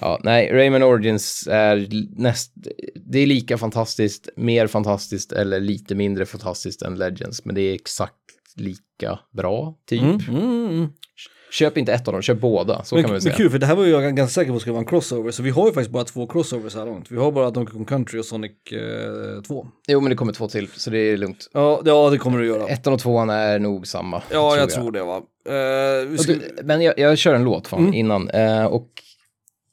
[0.00, 1.88] Ja, nej, Rayman Origins är
[2.20, 2.52] näst,
[2.94, 7.74] det är lika fantastiskt, mer fantastiskt eller lite mindre fantastiskt än Legends, men det är
[7.74, 8.14] exakt
[8.56, 10.28] lika bra, typ.
[10.28, 10.88] Mm.
[11.50, 13.34] Köp inte ett av dem, köp båda, så Men, kan man men säga.
[13.34, 15.50] kul, för det här var jag ganska säker på skulle vara en crossover, så vi
[15.50, 17.10] har ju faktiskt bara två crossovers här långt.
[17.10, 19.66] Vi har bara Donkey Kong Country och Sonic eh, 2.
[19.88, 21.50] Jo, men det kommer två till, så det är lugnt.
[21.52, 22.66] Ja, det- ja, det kommer du göra.
[22.68, 24.22] Ettan och tvåan är nog samma.
[24.32, 25.16] Ja, jag tror det va.
[26.12, 26.32] Och ska...
[26.32, 27.94] du, men jag, jag kör en låt fan Mm.
[27.94, 28.30] innan.
[28.30, 28.88] Eh, och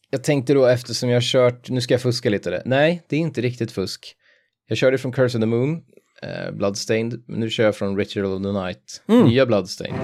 [0.09, 2.61] jag tänkte då eftersom jag har kört, nu ska jag fuska lite det.
[2.65, 4.15] Nej, det är inte riktigt fusk.
[4.67, 5.81] Jag körde från Curse of the Moon,
[6.21, 9.27] eh, Bloodstained, men nu kör jag från Ritual of the Night, Mm.
[9.27, 9.99] nya Bloodstained.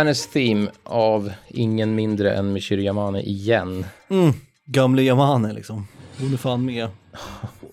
[0.00, 3.84] Johannes Theme av ingen mindre än Michiru Yamane igen.
[4.08, 4.32] Mm.
[4.66, 5.88] Gamle Yamane liksom.
[6.18, 6.88] Hon är fan med.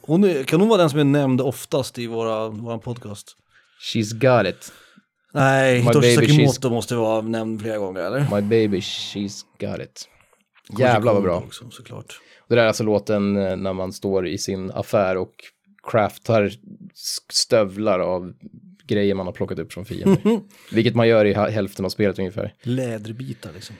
[0.02, 3.36] Hon är, kan hon vara den som är nämnd oftast i våra, våra podcast?
[3.94, 4.72] She's got it.
[5.34, 8.20] Nej, Hitoshi Sakimoto måste vara nämnd flera gånger eller?
[8.20, 10.10] My baby, she's got it.
[10.80, 11.38] Jävlar vad bra.
[11.38, 12.20] Också, såklart.
[12.48, 15.34] Det där är alltså låten eh, när man står i sin affär och
[15.92, 16.52] craftar
[17.30, 18.34] stövlar av
[18.88, 20.40] grejer man har plockat upp från fiender.
[20.72, 22.54] Vilket man gör i hälften av spelet ungefär.
[22.64, 23.76] Läderbitar liksom.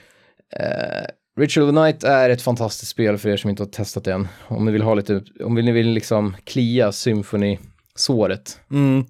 [0.56, 1.04] Eh,
[1.40, 4.12] Ritual of the Night är ett fantastiskt spel för er som inte har testat det
[4.12, 4.28] än.
[4.48, 9.04] Om ni vill ha lite, om ni vill liksom klia Symphony-såret Mm.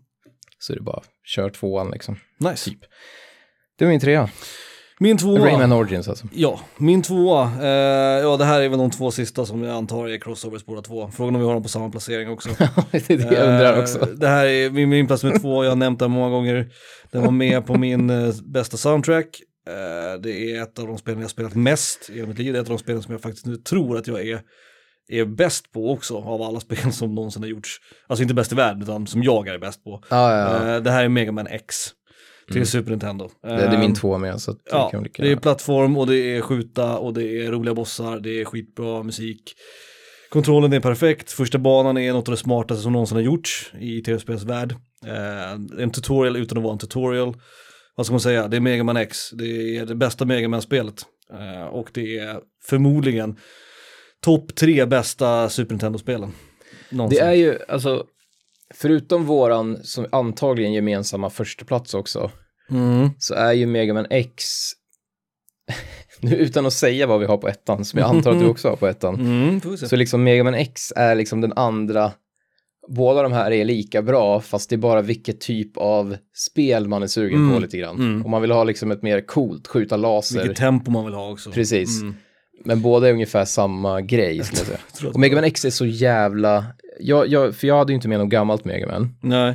[0.59, 2.17] så är det bara kör tvåan liksom.
[2.39, 2.71] Nice.
[3.79, 4.31] Det var min trea.
[5.01, 5.47] Min tvåa.
[5.47, 6.27] Rayman Origins alltså.
[6.33, 7.51] Ja, min tvåa.
[7.61, 7.69] Eh,
[8.23, 11.11] ja, det här är väl de två sista som jag antar är crossovers båda två.
[11.17, 12.49] Frågan om vi har dem på samma placering också.
[12.91, 13.99] det är det jag undrar Eh, också.
[14.17, 16.69] Det här är min, min plats nummer två, jag har nämnt den många gånger.
[17.11, 19.41] Den var med på min eh, bästa soundtrack.
[19.69, 22.53] Eh, det är ett av de spelen jag spelat mest i hela mitt liv.
[22.53, 24.41] Det är ett av de spelen som jag faktiskt nu tror att jag är,
[25.09, 27.77] är bäst på också av alla spel som någonsin har gjorts.
[28.07, 30.03] Alltså inte bäst i världen, utan som jag är bäst på.
[30.09, 30.75] Ja, ja, ja.
[30.75, 31.75] Eh, det här är Mega Man X
[32.53, 33.31] till Super Nintendo.
[33.43, 35.97] Det, det är min Eh, två med så det Ja, kan lika det är plattform
[35.97, 39.55] och det är skjuta och det är roliga bossar, det är skitbra musik.
[40.31, 44.03] Kontrollen är perfekt, första banan är något av det smartaste som någonsin har gjorts i
[44.03, 44.73] tv-spelsvärld.
[45.07, 47.37] Eh, en tutorial utan att vara en tutorial.
[47.97, 51.03] Vad ska man säga, det är Mega Man X, det är det bästa Mega Man-spelet.
[51.33, 53.37] Eh, och det är förmodligen
[54.25, 56.33] topp tre bästa Super Nintendo-spelen.
[56.91, 57.19] någonsin.
[57.19, 58.05] Det är ju, alltså,
[58.75, 62.31] förutom våran som antagligen gemensamma försteplats också,
[62.71, 63.11] Mm.
[63.19, 64.45] så är ju Mega Man X,
[66.21, 68.69] nu utan att säga vad vi har på ettan, som jag antar att du också
[68.69, 72.13] har på ettan, Mm, så liksom Mega Man X är liksom den andra,
[72.89, 77.03] båda de här är lika bra, fast det är bara vilket typ av spel man
[77.03, 77.97] är sugen på Mm, lite grann.
[77.97, 78.25] mm.
[78.25, 81.31] Om man vill ha liksom ett mer coolt, skjuta laser, Vilket tempo man vill ha
[81.33, 81.51] också.
[81.51, 82.01] precis.
[82.59, 82.69] Mm.
[82.69, 85.87] Men båda är ungefär samma grej, jag tror att- Och Mega Man X är så
[85.87, 86.65] jävla,
[87.01, 89.15] jag, jag, för jag hade ju inte med något gammalt Mega Man.
[89.23, 89.55] Nej.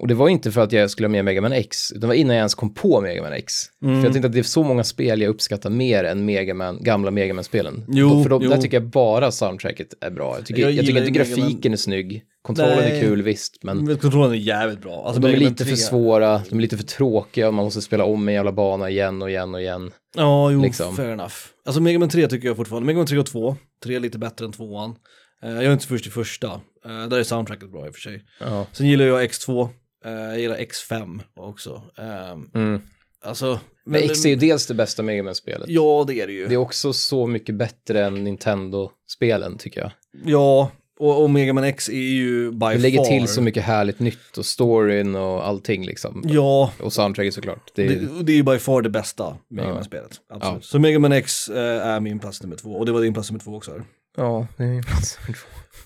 [0.00, 2.06] Och det var inte för att jag skulle ha med Mega Man X, utan det
[2.06, 3.52] var innan jag ens kom på Mega Man X.
[3.82, 3.94] Mm.
[4.00, 6.82] För jag tänkte att det är så många spel jag uppskattar mer än Mega Man,
[6.82, 7.84] gamla Mega Man-spelen.
[7.88, 8.50] Jo, Då- för då, jo.
[8.50, 10.34] där tycker jag bara soundtracket är bra.
[10.38, 12.96] Jag tycker, Jag jag, tycker inte grafiken är snygg, kontrollen Nej.
[12.96, 15.04] är kul visst, men Men kontrollen är jävligt bra.
[15.06, 18.04] Alltså, de är lite 3 för svåra, de är lite för tråkiga man måste spela
[18.04, 19.90] om en jävla bana igen och igen och igen.
[20.16, 20.96] Ja, jo, liksom.
[20.96, 21.34] fair enough.
[21.68, 22.86] Alltså Mega Man 3 tycker jag fortfarande.
[22.86, 23.56] Mega Man 3 och 2.
[23.84, 24.94] 3 är lite bättre än 2an.
[25.42, 26.46] Eh, jag är inte först i första.
[26.86, 28.24] Uh, där är soundtracket bra i och för sig.
[28.40, 28.66] Ja.
[28.72, 29.68] Sen gillar jag X2.
[30.04, 31.82] eh, jag gillar X5 också.
[31.98, 32.80] Ehm, Mm.
[33.24, 35.68] alltså, Men X är ju dels det bästa Mega Man-spelet.
[35.68, 36.46] Ja, det är det ju.
[36.46, 39.90] Det är också så mycket bättre än Nintendo-spelen tycker jag.
[40.24, 43.04] Ja, och, och Mega Man X är ju by Det lägger far.
[43.04, 46.22] till så mycket härligt nytt och storyn och allting liksom.
[46.26, 47.70] Ja, Och soundtracket såklart.
[47.74, 49.74] Det är, det, det är ju by far det bästa Mega Ja.
[49.74, 50.10] Man-spelet.
[50.32, 50.54] Absolut.
[50.54, 50.60] Ja.
[50.62, 52.70] Så Mega Man X eh, är min plats nummer två.
[52.70, 53.70] Och det var din plats nummer två också.
[53.70, 53.82] här.
[54.16, 55.18] ja, det är min plats.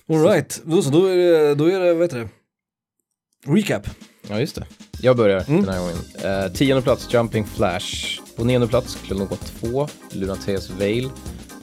[0.09, 2.29] Alright, då, så, då är det, då är det, vad heter det?
[3.47, 3.87] Recap.
[4.29, 4.65] Ja, just det.
[5.01, 5.61] Jag börjar Mm.
[5.65, 5.97] den här gången.
[6.45, 8.19] Eh, tionde plats, Jumping Flash.
[8.35, 11.09] På nionde plats, Klonogot 2, Lunateus Veil.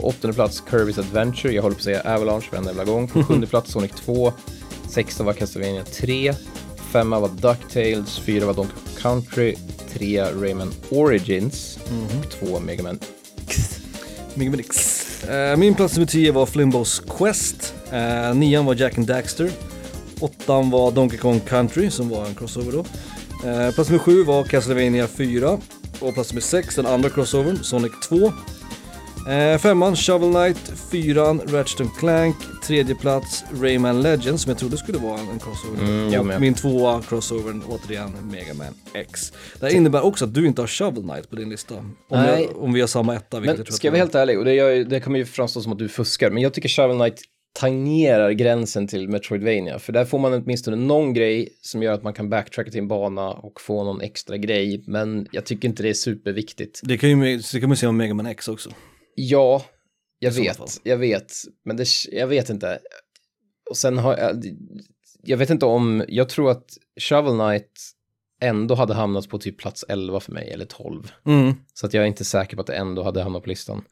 [0.00, 1.52] På åttonde plats, Kirby's Adventure.
[1.52, 3.08] Jag håller på att säga Avalanche varenda jävla gång.
[3.08, 4.32] På sjunde plats, Sonic 2.
[4.88, 6.34] Sexta var Castlevania 3.
[6.92, 8.18] Femma var DuckTales.
[8.18, 9.56] Fyra var Donkey Country.
[9.92, 11.78] Tre Rayman Origins.
[12.24, 12.98] Och två Mega Man
[14.34, 15.24] Mega Man X.
[15.24, 17.74] Eh, min plats nummer 10 var Flimbos Quest.
[17.92, 19.50] Uh, nian var Jack and Daxter.
[20.20, 22.84] Åttan var Donkey Kong Country som var en crossover då.
[23.48, 25.58] Eh, plats nummer 7 var Castlevania 4.
[26.00, 28.32] Och plats nummer 6, den andra crossovern, Sonic 2.
[29.28, 34.98] Eh, femman Shovel Knight, fyran Ratchet Clank, tredje plats Rayman Legends som jag trodde skulle
[34.98, 35.82] vara en, crossover.
[35.82, 39.32] Mm, och min tvåa crossovern återigen Mega Man X.
[39.60, 41.74] Det här innebär också att du inte har Shovel Knight på din lista.
[41.74, 42.48] Om, Nej.
[42.52, 43.40] jag, om vi har samma etta.
[43.40, 45.78] Men ska jag vara helt ärlig, och det, gör, det kommer ju framstå som att
[45.78, 47.20] du fuskar, men jag tycker Shovel Knight
[47.52, 52.12] tangerar gränsen till Metroidvania, för där får man åtminstone någon grej som gör att man
[52.12, 55.88] kan backtracka till en bana och få någon extra grej, men jag tycker inte det
[55.88, 56.80] är superviktigt.
[56.82, 58.70] Det kan, ju, det kan man se om Mega Man X också.
[59.14, 59.62] Ja,
[60.18, 61.32] jag vet, jag vet,
[61.64, 62.78] men det, jag vet inte.
[63.70, 64.44] Och sen har jag,
[65.22, 67.70] jag vet inte om, jag tror att Shovel Knight
[68.40, 71.12] ändå hade hamnat på typ plats 11 för mig, eller 12.
[71.26, 71.54] Mm.
[71.74, 73.84] Så att jag är inte säker på att det ändå hade hamnat på listan.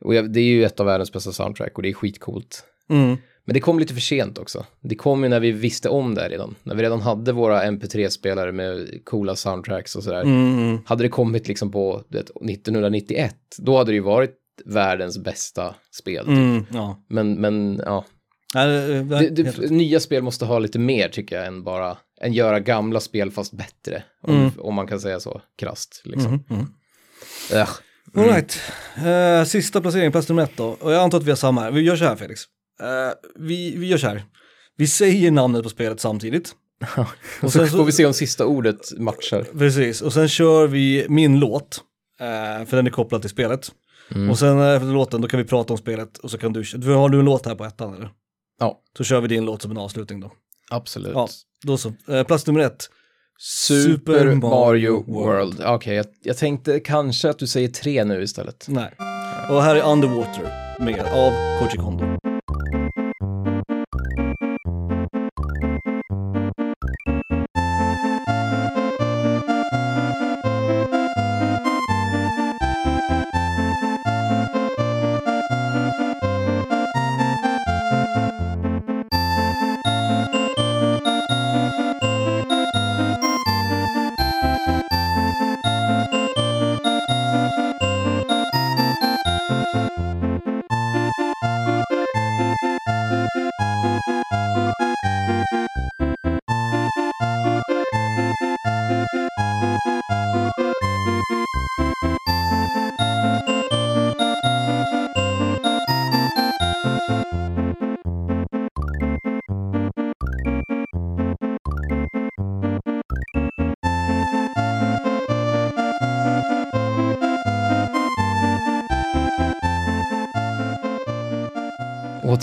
[0.00, 2.64] Och jag, det är ju ett av världens bästa soundtrack och det är skitcoolt.
[2.88, 3.16] Mm.
[3.44, 4.66] Men det kom lite för sent också.
[4.80, 6.54] Det kom ju när vi visste om det redan.
[6.62, 10.22] När vi redan hade våra MP3-spelare med coola soundtracks och sådär.
[10.22, 10.78] Mm.
[10.86, 16.24] Hade det kommit liksom på vet, 1991, då hade det ju varit världens bästa spel.
[16.24, 16.28] typ.
[16.34, 16.66] Mm.
[16.72, 17.04] Ja.
[17.08, 18.04] Men, men ja,
[18.54, 22.32] Nej, det, det, det, nya spel måste ha lite mer tycker jag än bara, än
[22.32, 24.02] göra gamla spel fast bättre.
[24.22, 24.50] Om, Mm.
[24.58, 26.32] om man kan säga så, krasst liksom.
[26.32, 26.66] Mhm, mhm.
[27.52, 27.70] Ugh.
[28.16, 28.58] All right.
[28.96, 30.76] Eh, sista placering, plats nummer ett då.
[30.80, 31.70] Och jag antar att vi har samma här.
[31.70, 32.40] Vi gör så här Felix.
[32.80, 32.86] Eh,
[33.38, 34.24] vi, vi gör så här.
[34.76, 36.52] Vi säger namnet på spelet samtidigt.
[37.42, 39.42] Och så får vi se om sista ordet matchar.
[39.58, 41.80] Precis, och sen kör vi min låt.
[42.22, 43.72] Eh, för den är kopplad till spelet.
[44.14, 44.30] Mm.
[44.30, 46.62] Och sen eh, efter låten, då kan vi prata om spelet och så kan du,
[46.62, 48.10] du har du en låt här på ettan eller?
[48.60, 50.32] Ja, Så kör vi din låt som en avslutning då.
[50.70, 51.12] absolut.
[51.14, 51.28] Ja,
[51.64, 51.92] då så.
[52.08, 52.88] Eh, plats nummer ett.
[53.38, 55.62] Super, Mario World.
[55.66, 58.66] Okej, jag, jag tänkte kanske att du säger tre nu istället.
[58.68, 58.94] Nej.
[59.50, 60.42] Och här är Underwater
[60.80, 62.04] med, av Koji Kondo.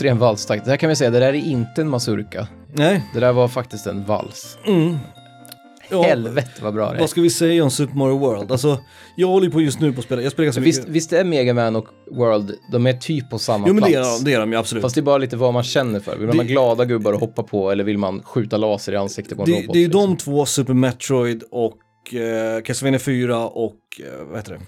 [0.10, 0.65] Återigen valstakt.
[0.65, 2.48] Det här kan vi säga, det där är inte en mazurka.
[2.73, 3.03] Nej.
[3.14, 4.57] Det där var faktiskt en vals.
[5.91, 6.99] Ja, Helvete vad bra det är.
[6.99, 8.52] Vad ska vi säga om Super Mario World?
[8.52, 8.80] Alltså,
[9.15, 10.95] jag håller ju på just nu på att spela, jag spelar ganska Visst, mycket.
[10.95, 13.94] visst är Mega Man och World, de är typ på samma Jo men plats.
[13.94, 14.81] det är de, det är de ju absolut.
[14.81, 16.15] Fast det är bara lite vad man känner för.
[16.18, 18.95] Vill man Det- ha glada gubbar att hoppa på eller vill man skjuta laser i
[18.95, 19.73] ansiktet på en det, robot?
[19.73, 20.02] det är liksom?
[20.10, 21.77] de två, Super Metroid och
[22.14, 24.60] uh, Castlevania 4 och, uh, vad heter det?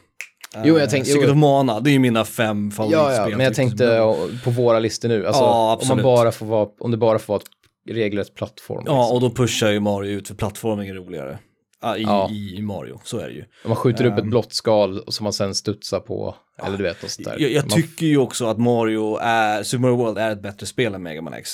[0.56, 3.16] Eh, Jo, jag tänkte- Secret of Mana, det är ju mina fem favoritspel.
[3.16, 3.56] Ja, ja, men jag typ.
[3.56, 5.28] tänkte ja, på våra listor nu.
[5.28, 8.84] Alltså, Ja, om, man bara får vara, om det bara får vara ett regelrätt plattform.
[8.86, 9.16] Ja, liksom.
[9.16, 11.40] och då pushar ju Mario ut för plattforming är roligare.
[11.84, 12.30] Ah, i, Ja.
[12.30, 13.42] i Mario, så är det ju.
[13.42, 14.18] Om man skjuter upp Ehm.
[14.20, 17.36] ett blått skal som man sen studsar på, eller du vet, och sånt där.
[17.40, 20.66] Jag, jag man, tycker ju också att Mario är, Super Mario World är ett bättre
[20.66, 21.50] spel än Mega Man X.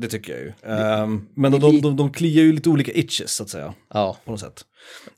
[0.00, 0.52] Det tycker jag ju.
[0.74, 3.74] Ehm, men de, de, de, de kliar ju lite olika itches så att säga.
[3.94, 4.64] Ja, på något sätt.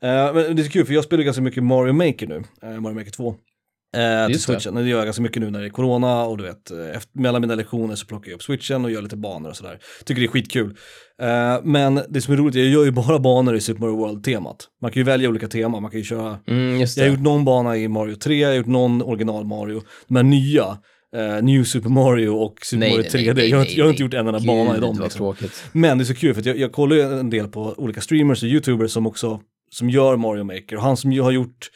[0.01, 2.95] Eh, men det är kul för jag spelar ganska mycket Mario Maker nu, uh, Mario
[2.95, 3.29] Maker 2.
[3.29, 4.53] Uh, till Just det.
[4.61, 6.97] switchen, det gör jag ganska mycket nu när det är corona och du vet, eh,
[6.97, 9.79] efter, mellan mina lektioner så plockar jag upp switchen och gör lite banor och sådär.
[10.05, 10.77] Tycker det är skitkul.
[11.23, 14.69] Eh, men det som är roligt, jag gör ju bara banor i Super Mario World-temat.
[14.83, 17.45] Man kan ju välja olika teman, man kan ju köra, mm, jag har gjort någon
[17.45, 19.83] bana i Mario 3, jag har gjort någon original Mario.
[20.09, 20.79] De här nya,
[21.17, 23.79] eh, New Super Mario och Super Nej, Mario nej, 3D, nej, jag, har nej, inte,
[23.79, 24.07] jag har inte nej.
[24.07, 25.01] gjort en enda bana i dem.
[25.03, 25.35] Liksom.
[25.73, 28.01] Men det är så kul för att jag, jag kollar ju en del på olika
[28.01, 29.41] streamers och youtubers som också
[29.71, 31.71] som gör Mario Maker och han som ju har gjort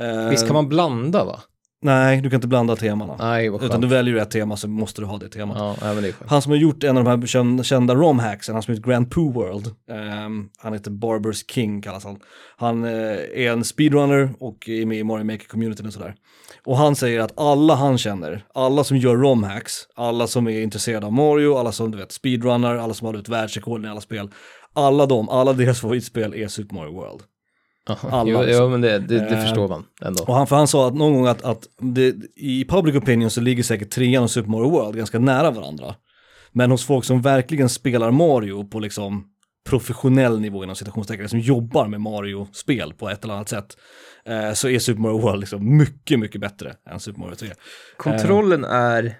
[0.00, 1.40] eh, Visst kan man blanda va?
[1.80, 3.16] Nej, du kan inte blanda temana.
[3.18, 5.56] Nej, vad Utan du väljer ett tema så måste du ha det temat.
[5.58, 6.30] Ja, nej, men det är skönt.
[6.30, 9.10] Han som har gjort en av de här kända, romhacksen, han som har gjort Grand
[9.10, 12.18] Poo World, ehm, han heter Barbers King kallas han.
[12.56, 12.90] Han eh,
[13.34, 16.14] är en speedrunner och är med i Mario Maker-communityn och sådär.
[16.64, 21.06] Och han säger att alla han känner, alla som gör romhacks, alla som är intresserade
[21.06, 24.30] av Mario, alla som du vet speedrunner, alla som har ut världsrekord i alla spel,
[24.72, 27.20] alla de, alla deras favoritspel är Super Mario World.
[28.10, 30.24] Alla Jo, jo, men det, det, det Eh, förstår man ändå.
[30.24, 33.40] Och han, för han sa att någon gång att, att det, i public opinion så
[33.40, 35.94] ligger säkert trean och Super Mario World ganska nära varandra.
[36.52, 39.24] Men hos folk som verkligen spelar Mario på liksom
[39.68, 43.76] professionell nivå inom citationstecken, som jobbar med Mario-spel på ett eller annat sätt,
[44.24, 47.48] eh, så är Super Mario World liksom mycket, mycket bättre än Super Mario 3.
[47.96, 49.14] Kontrollen är...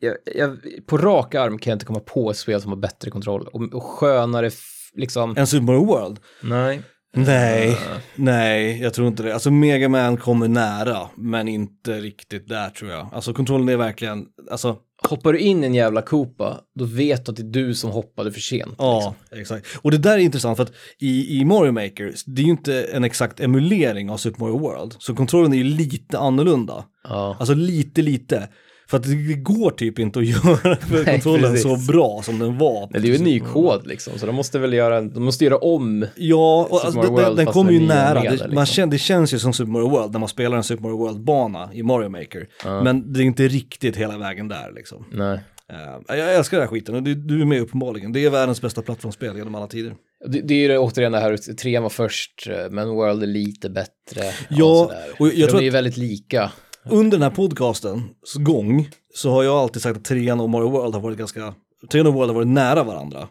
[0.00, 3.10] Jag, jag, på rak arm kan jag inte komma på ett spel som har bättre
[3.10, 4.50] kontroll och, och skönare
[4.94, 5.36] liksom.
[5.36, 6.18] Än Super Mario World?
[6.42, 6.82] Nej.
[7.16, 7.78] Nej,
[8.14, 9.34] nej, jag tror inte det.
[9.34, 13.08] Alltså Mega Man kommer nära, men inte riktigt där tror jag.
[13.12, 17.30] Alltså kontrollen är verkligen, alltså Hoppar du in i en jävla Koopa, då vet du
[17.30, 18.74] att det är du som hoppade för sent.
[18.78, 19.40] Ja, liksom.
[19.40, 19.78] exakt.
[19.82, 22.82] Och det där är intressant för att i, i Mario Maker, det är ju inte
[22.82, 24.94] en exakt emulering av Super Mario World.
[24.98, 26.84] Så kontrollen är ju lite annorlunda.
[27.04, 27.36] Ja.
[27.38, 28.48] Alltså lite, lite.
[28.86, 31.62] För att det går typ inte att göra Nej, kontrollen precis.
[31.62, 32.88] så bra som den var.
[32.92, 35.44] Men det är ju en ny kod liksom, så de måste väl göra, de måste
[35.44, 36.06] göra om.
[36.16, 38.22] Ja, och alltså, den, den kommer ju nära.
[38.22, 38.66] det, man liksom.
[38.66, 41.70] känner, det känns ju som Super Mario World när man spelar en Super Mario World-bana
[41.74, 42.46] i Mario Maker.
[42.64, 45.04] Men det är inte riktigt hela vägen där liksom.
[45.12, 45.40] Nej.
[45.72, 48.12] Eh, jag älskar den här skiten och det, du är med uppenbarligen.
[48.12, 49.94] Det är världens bästa plattformsspel genom alla tider.
[50.26, 53.26] Det, det är ju det, återigen det här, trean var först, eh, men World är
[53.26, 54.22] lite bättre.
[54.48, 55.04] Ja, sådär.
[55.18, 56.52] och jag de tror är ju väldigt lika.
[56.90, 60.94] Under den här podcastens gång så har jag alltid sagt att trean och Mario World
[60.94, 61.54] har varit ganska,
[61.90, 63.28] trean och World har varit nära varandra.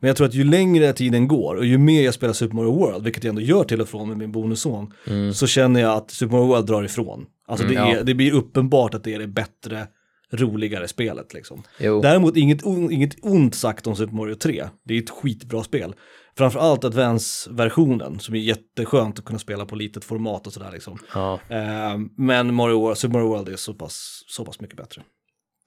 [0.00, 2.78] Men jag tror att ju längre tiden går och ju mer jag spelar Super Mario
[2.78, 4.92] World, vilket jag ändå gör till och från med min bonusson,
[5.34, 7.26] så känner jag att Super Mario World drar ifrån.
[7.48, 7.96] Alltså det, Mm, ja.
[7.96, 9.86] är, det blir uppenbart att det är det bättre,
[10.32, 11.62] roligare spelet liksom.
[11.80, 12.00] Jo.
[12.00, 14.64] Däremot inget, inget ont sagt om Super Mario 3.
[14.84, 15.94] Det är ett skitbra spel.
[16.36, 20.98] Framförallt Advance-versionen som är jätteskönt att kunna spela på litet format och sådär liksom.
[21.14, 21.40] Ja.
[21.48, 25.02] Eh, men Mario Super Mario World är så pass, så pass mycket bättre.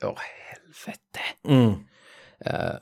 [0.02, 0.18] Ja,
[0.50, 1.20] helvete.
[1.48, 1.74] Mm.
[2.46, 2.76] Eh,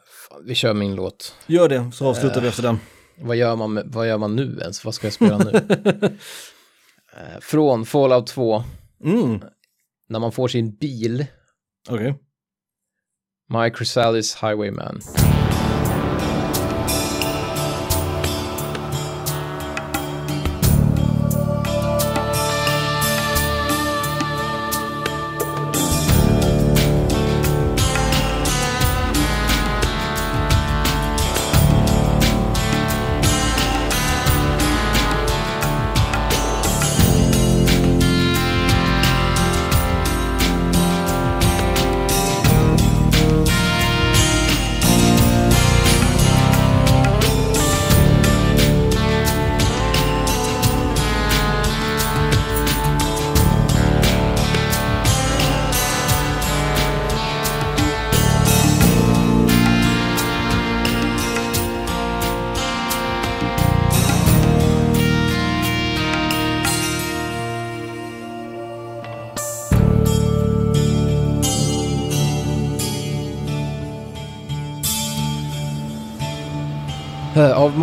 [0.46, 1.36] vi kör min låt.
[1.48, 2.80] Gör det, så avslutar vi efter den.
[3.18, 4.86] Vad gör, man med, vad gör man nu ens?
[4.86, 5.52] Vad ska jag spela nu?
[7.18, 8.64] Eh, från Fallout 2,
[9.04, 9.42] Mm.
[10.10, 11.26] när man får sin bil,
[11.90, 12.16] Okej.
[13.50, 15.02] My Chrysalis Highwayman.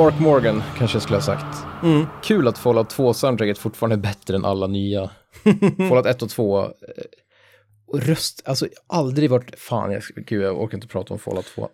[0.03, 1.65] Mark Morgan kanske jag skulle ha sagt.
[1.83, 2.07] Mm.
[2.23, 5.11] Kul att Fallout 2-soundtracket fortfarande är bättre än alla nya.
[5.89, 6.63] Fallout 1 och 2.
[6.63, 6.69] eh,
[7.87, 11.69] Och röst, alltså aldrig varit, fan, jag, gud jag orkar inte prata om Fallout 2.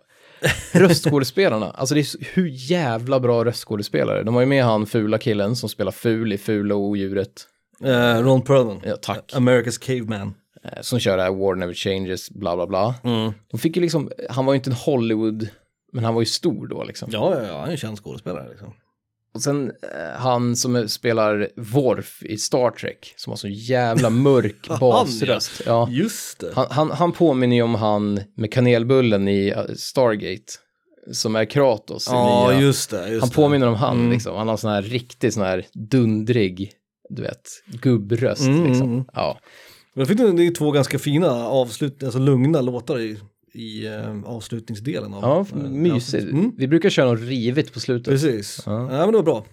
[0.73, 4.23] Röstskådespelarna, alltså det är hur jävla bra röstskådespelare.
[4.23, 7.31] De har ju med han fula killen som spelar ful i Fula och odjuret.
[7.83, 8.81] Eh, Ron Perlman.
[8.85, 9.31] Ja, tack.
[9.35, 10.33] America's Caveman.
[10.63, 12.95] Eh, Som kör det här War Never Changes, bla bla bla.
[13.03, 13.31] Mm.
[13.51, 15.47] De fick ju liksom, han var ju inte en Hollywood,
[15.93, 17.09] men han var ju stor då liksom.
[17.11, 18.73] Ja, ja, ja, han är en känd skådespelare liksom.
[19.33, 24.67] Och sen eh, han som spelar Worf i Star Trek, som har så jävla mörk
[24.79, 25.61] basröst.
[25.65, 25.87] Ja.
[25.91, 26.51] Just det.
[26.55, 30.53] Han, han, han påminner ju om han med kanelbullen i eh, Stargate,
[31.11, 32.07] som är Kratos.
[32.07, 32.59] i Ja, nya.
[32.61, 33.09] just det.
[33.09, 34.11] Just han påminner om han, Mm.
[34.11, 34.35] liksom.
[34.35, 36.71] Han har sån här riktigt sån här dundrig,
[37.09, 37.49] du vet,
[37.81, 38.41] gubbröst.
[38.41, 38.91] Mm, liksom.
[38.93, 39.05] mm.
[39.13, 39.39] Ja.
[39.93, 43.19] Men Jag fick det är två ganska fina avslut, alltså lugna låtar i,
[43.53, 45.21] i eh, avslutningsdelen av.
[45.51, 46.31] ja, eh, mysigt.
[46.31, 46.51] Mm.
[46.57, 48.13] Vi brukar köra något rivigt på slutet.
[48.13, 48.63] Precis.
[48.65, 48.71] Ja.
[48.71, 48.87] Ja.
[48.87, 49.45] men det var bra.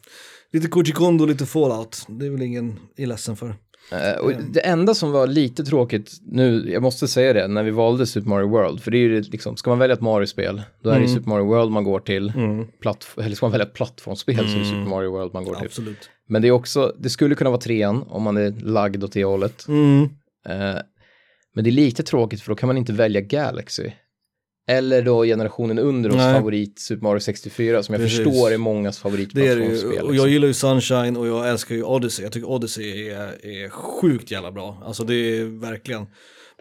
[0.53, 0.93] Lite Koji
[1.29, 2.07] lite Fallout.
[2.09, 3.55] Det är väl ingen är ledsen för.
[3.93, 7.71] Eh, och det enda som var lite tråkigt nu, jag måste säga det, när vi
[7.71, 10.63] valde Super Mario World, för det är ju det, liksom, ska man välja ett Mario-spel,
[10.83, 12.33] då är det ju Super Mario World man går till,
[12.81, 15.55] platt, eller ska man välja ett plattformsspel så är det Super Mario World man går
[15.55, 15.67] till.
[15.67, 16.11] Absolut.
[16.29, 19.25] Men det är också, det skulle kunna vara trean om man är lagd åt det
[19.25, 19.69] hållet.
[19.69, 20.09] Mm.
[20.49, 20.77] Eh,
[21.57, 23.91] men det är lite tråkigt för då kan man inte välja Galaxy.
[24.69, 26.35] Eller då generationen under oss Nej.
[26.35, 28.19] favorit Super Mario 64 som jag Precis.
[28.19, 29.83] förstår är mångas favoritplattformsspel.
[29.83, 29.87] ju.
[29.87, 30.15] Och liksom.
[30.15, 32.23] jag gillar ju Sunshine och jag älskar ju Odyssey.
[32.25, 34.83] Jag tycker Odyssey är, är sjukt jävla bra.
[34.87, 36.07] Alltså det är verkligen.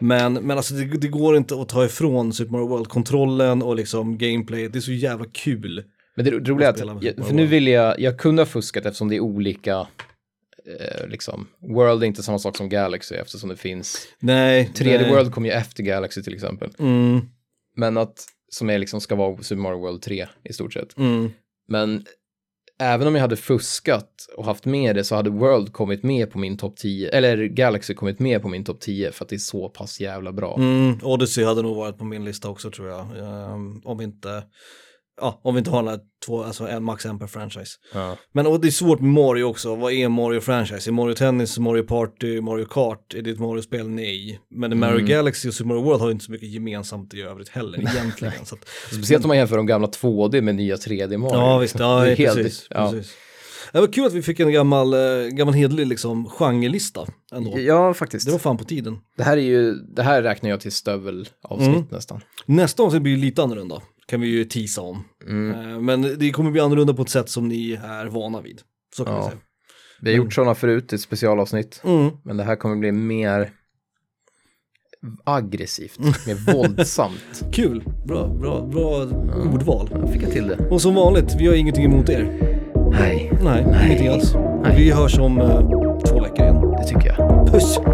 [0.00, 3.76] Men, men alltså det, det går inte att ta ifrån Super Mario World kontrollen och
[3.76, 4.68] liksom gameplay.
[4.68, 5.84] Det är så jävla kul.
[6.16, 9.16] Men det, roliga är att, för nu vill jag, jag kunde ha fuskat eftersom det
[9.16, 9.86] är olika,
[10.80, 14.70] eh, liksom, World är inte samma sak som Galaxy eftersom det finns, Nej.
[14.74, 15.10] 3D nej.
[15.10, 17.20] World kommer ju efter Galaxy till exempel, Mm,
[17.76, 20.98] men att, som är liksom ska vara Super Mario World 3 i stort sett.
[20.98, 21.30] mm.
[21.68, 22.04] Men
[22.78, 26.38] även om jag hade fuskat och haft med det så hade World kommit med på
[26.38, 29.38] min topp 10, eller Galaxy kommit med på min topp 10 för att det är
[29.38, 30.56] så pass jävla bra.
[30.58, 33.00] Mm, Odyssey hade nog varit på min lista också tror jag.
[33.18, 34.42] Ehm, om inte,
[35.20, 37.72] ja, om vi inte har den här två, alltså en, max en per franchise.
[37.94, 38.16] Ja.
[38.32, 40.90] Men och det är svårt med Mario också, vad är Mario franchise?
[40.90, 43.88] Är Mario Tennis, Mario Party, Mario Kart, är det ett Mario-spel?
[43.88, 44.40] Nej.
[44.50, 45.06] Men Mario Mm.
[45.06, 48.32] Galaxy och Super Mario World har ju inte så mycket gemensamt i övrigt heller egentligen.
[48.44, 51.34] så att, Speciellt om man jämför de gamla 2D med nya 3D Mario.
[51.34, 52.66] ja visst, ja, Det är helt- precis.
[52.70, 52.90] ja.
[52.92, 53.12] precis.
[53.72, 57.58] Det var kul att vi fick en gammal, eh, gammal hederlig liksom genrelista ändå.
[57.58, 58.26] Ja, faktiskt.
[58.26, 58.98] Det var fan på tiden.
[59.16, 61.84] Det här är ju, det här räknar jag till stövelavsnitt Mm.
[61.90, 62.20] nästan.
[62.46, 65.04] Nästa avsnitt blir ju lite annorlunda, kan vi ju teasa om.
[65.28, 65.70] Mm.
[65.72, 68.60] Eh, Men det kommer bli annorlunda på ett sätt som ni är vana vid.
[68.96, 69.20] Så kan Ja.
[69.20, 69.36] vi säga.
[70.00, 71.80] Vi har gjort sådana förut, ett specialavsnitt.
[71.84, 72.10] Mm.
[72.24, 73.50] Men det här kommer bli mer
[75.24, 77.44] aggressivt, mer våldsamt.
[77.52, 78.96] Kul, bra, bra, bra
[79.52, 79.88] ordval.
[79.92, 80.56] Jag fick jag till det.
[80.70, 82.22] Och som vanligt, vi har ingenting emot er.
[82.90, 83.86] Nej, Nej, Nej.
[83.86, 84.34] ingenting alls.
[84.62, 84.76] Nej.
[84.76, 85.60] Vi hörs om eh,
[86.06, 86.60] två veckor igen.
[86.60, 87.46] det tycker jag.
[87.52, 87.78] Puss!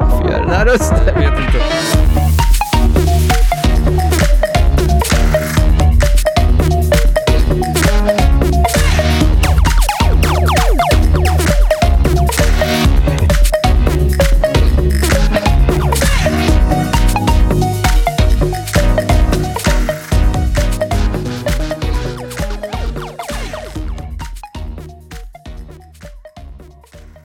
[0.00, 0.98] Varför gör jag den här rösten?
[1.06, 2.23] Jag vet inte.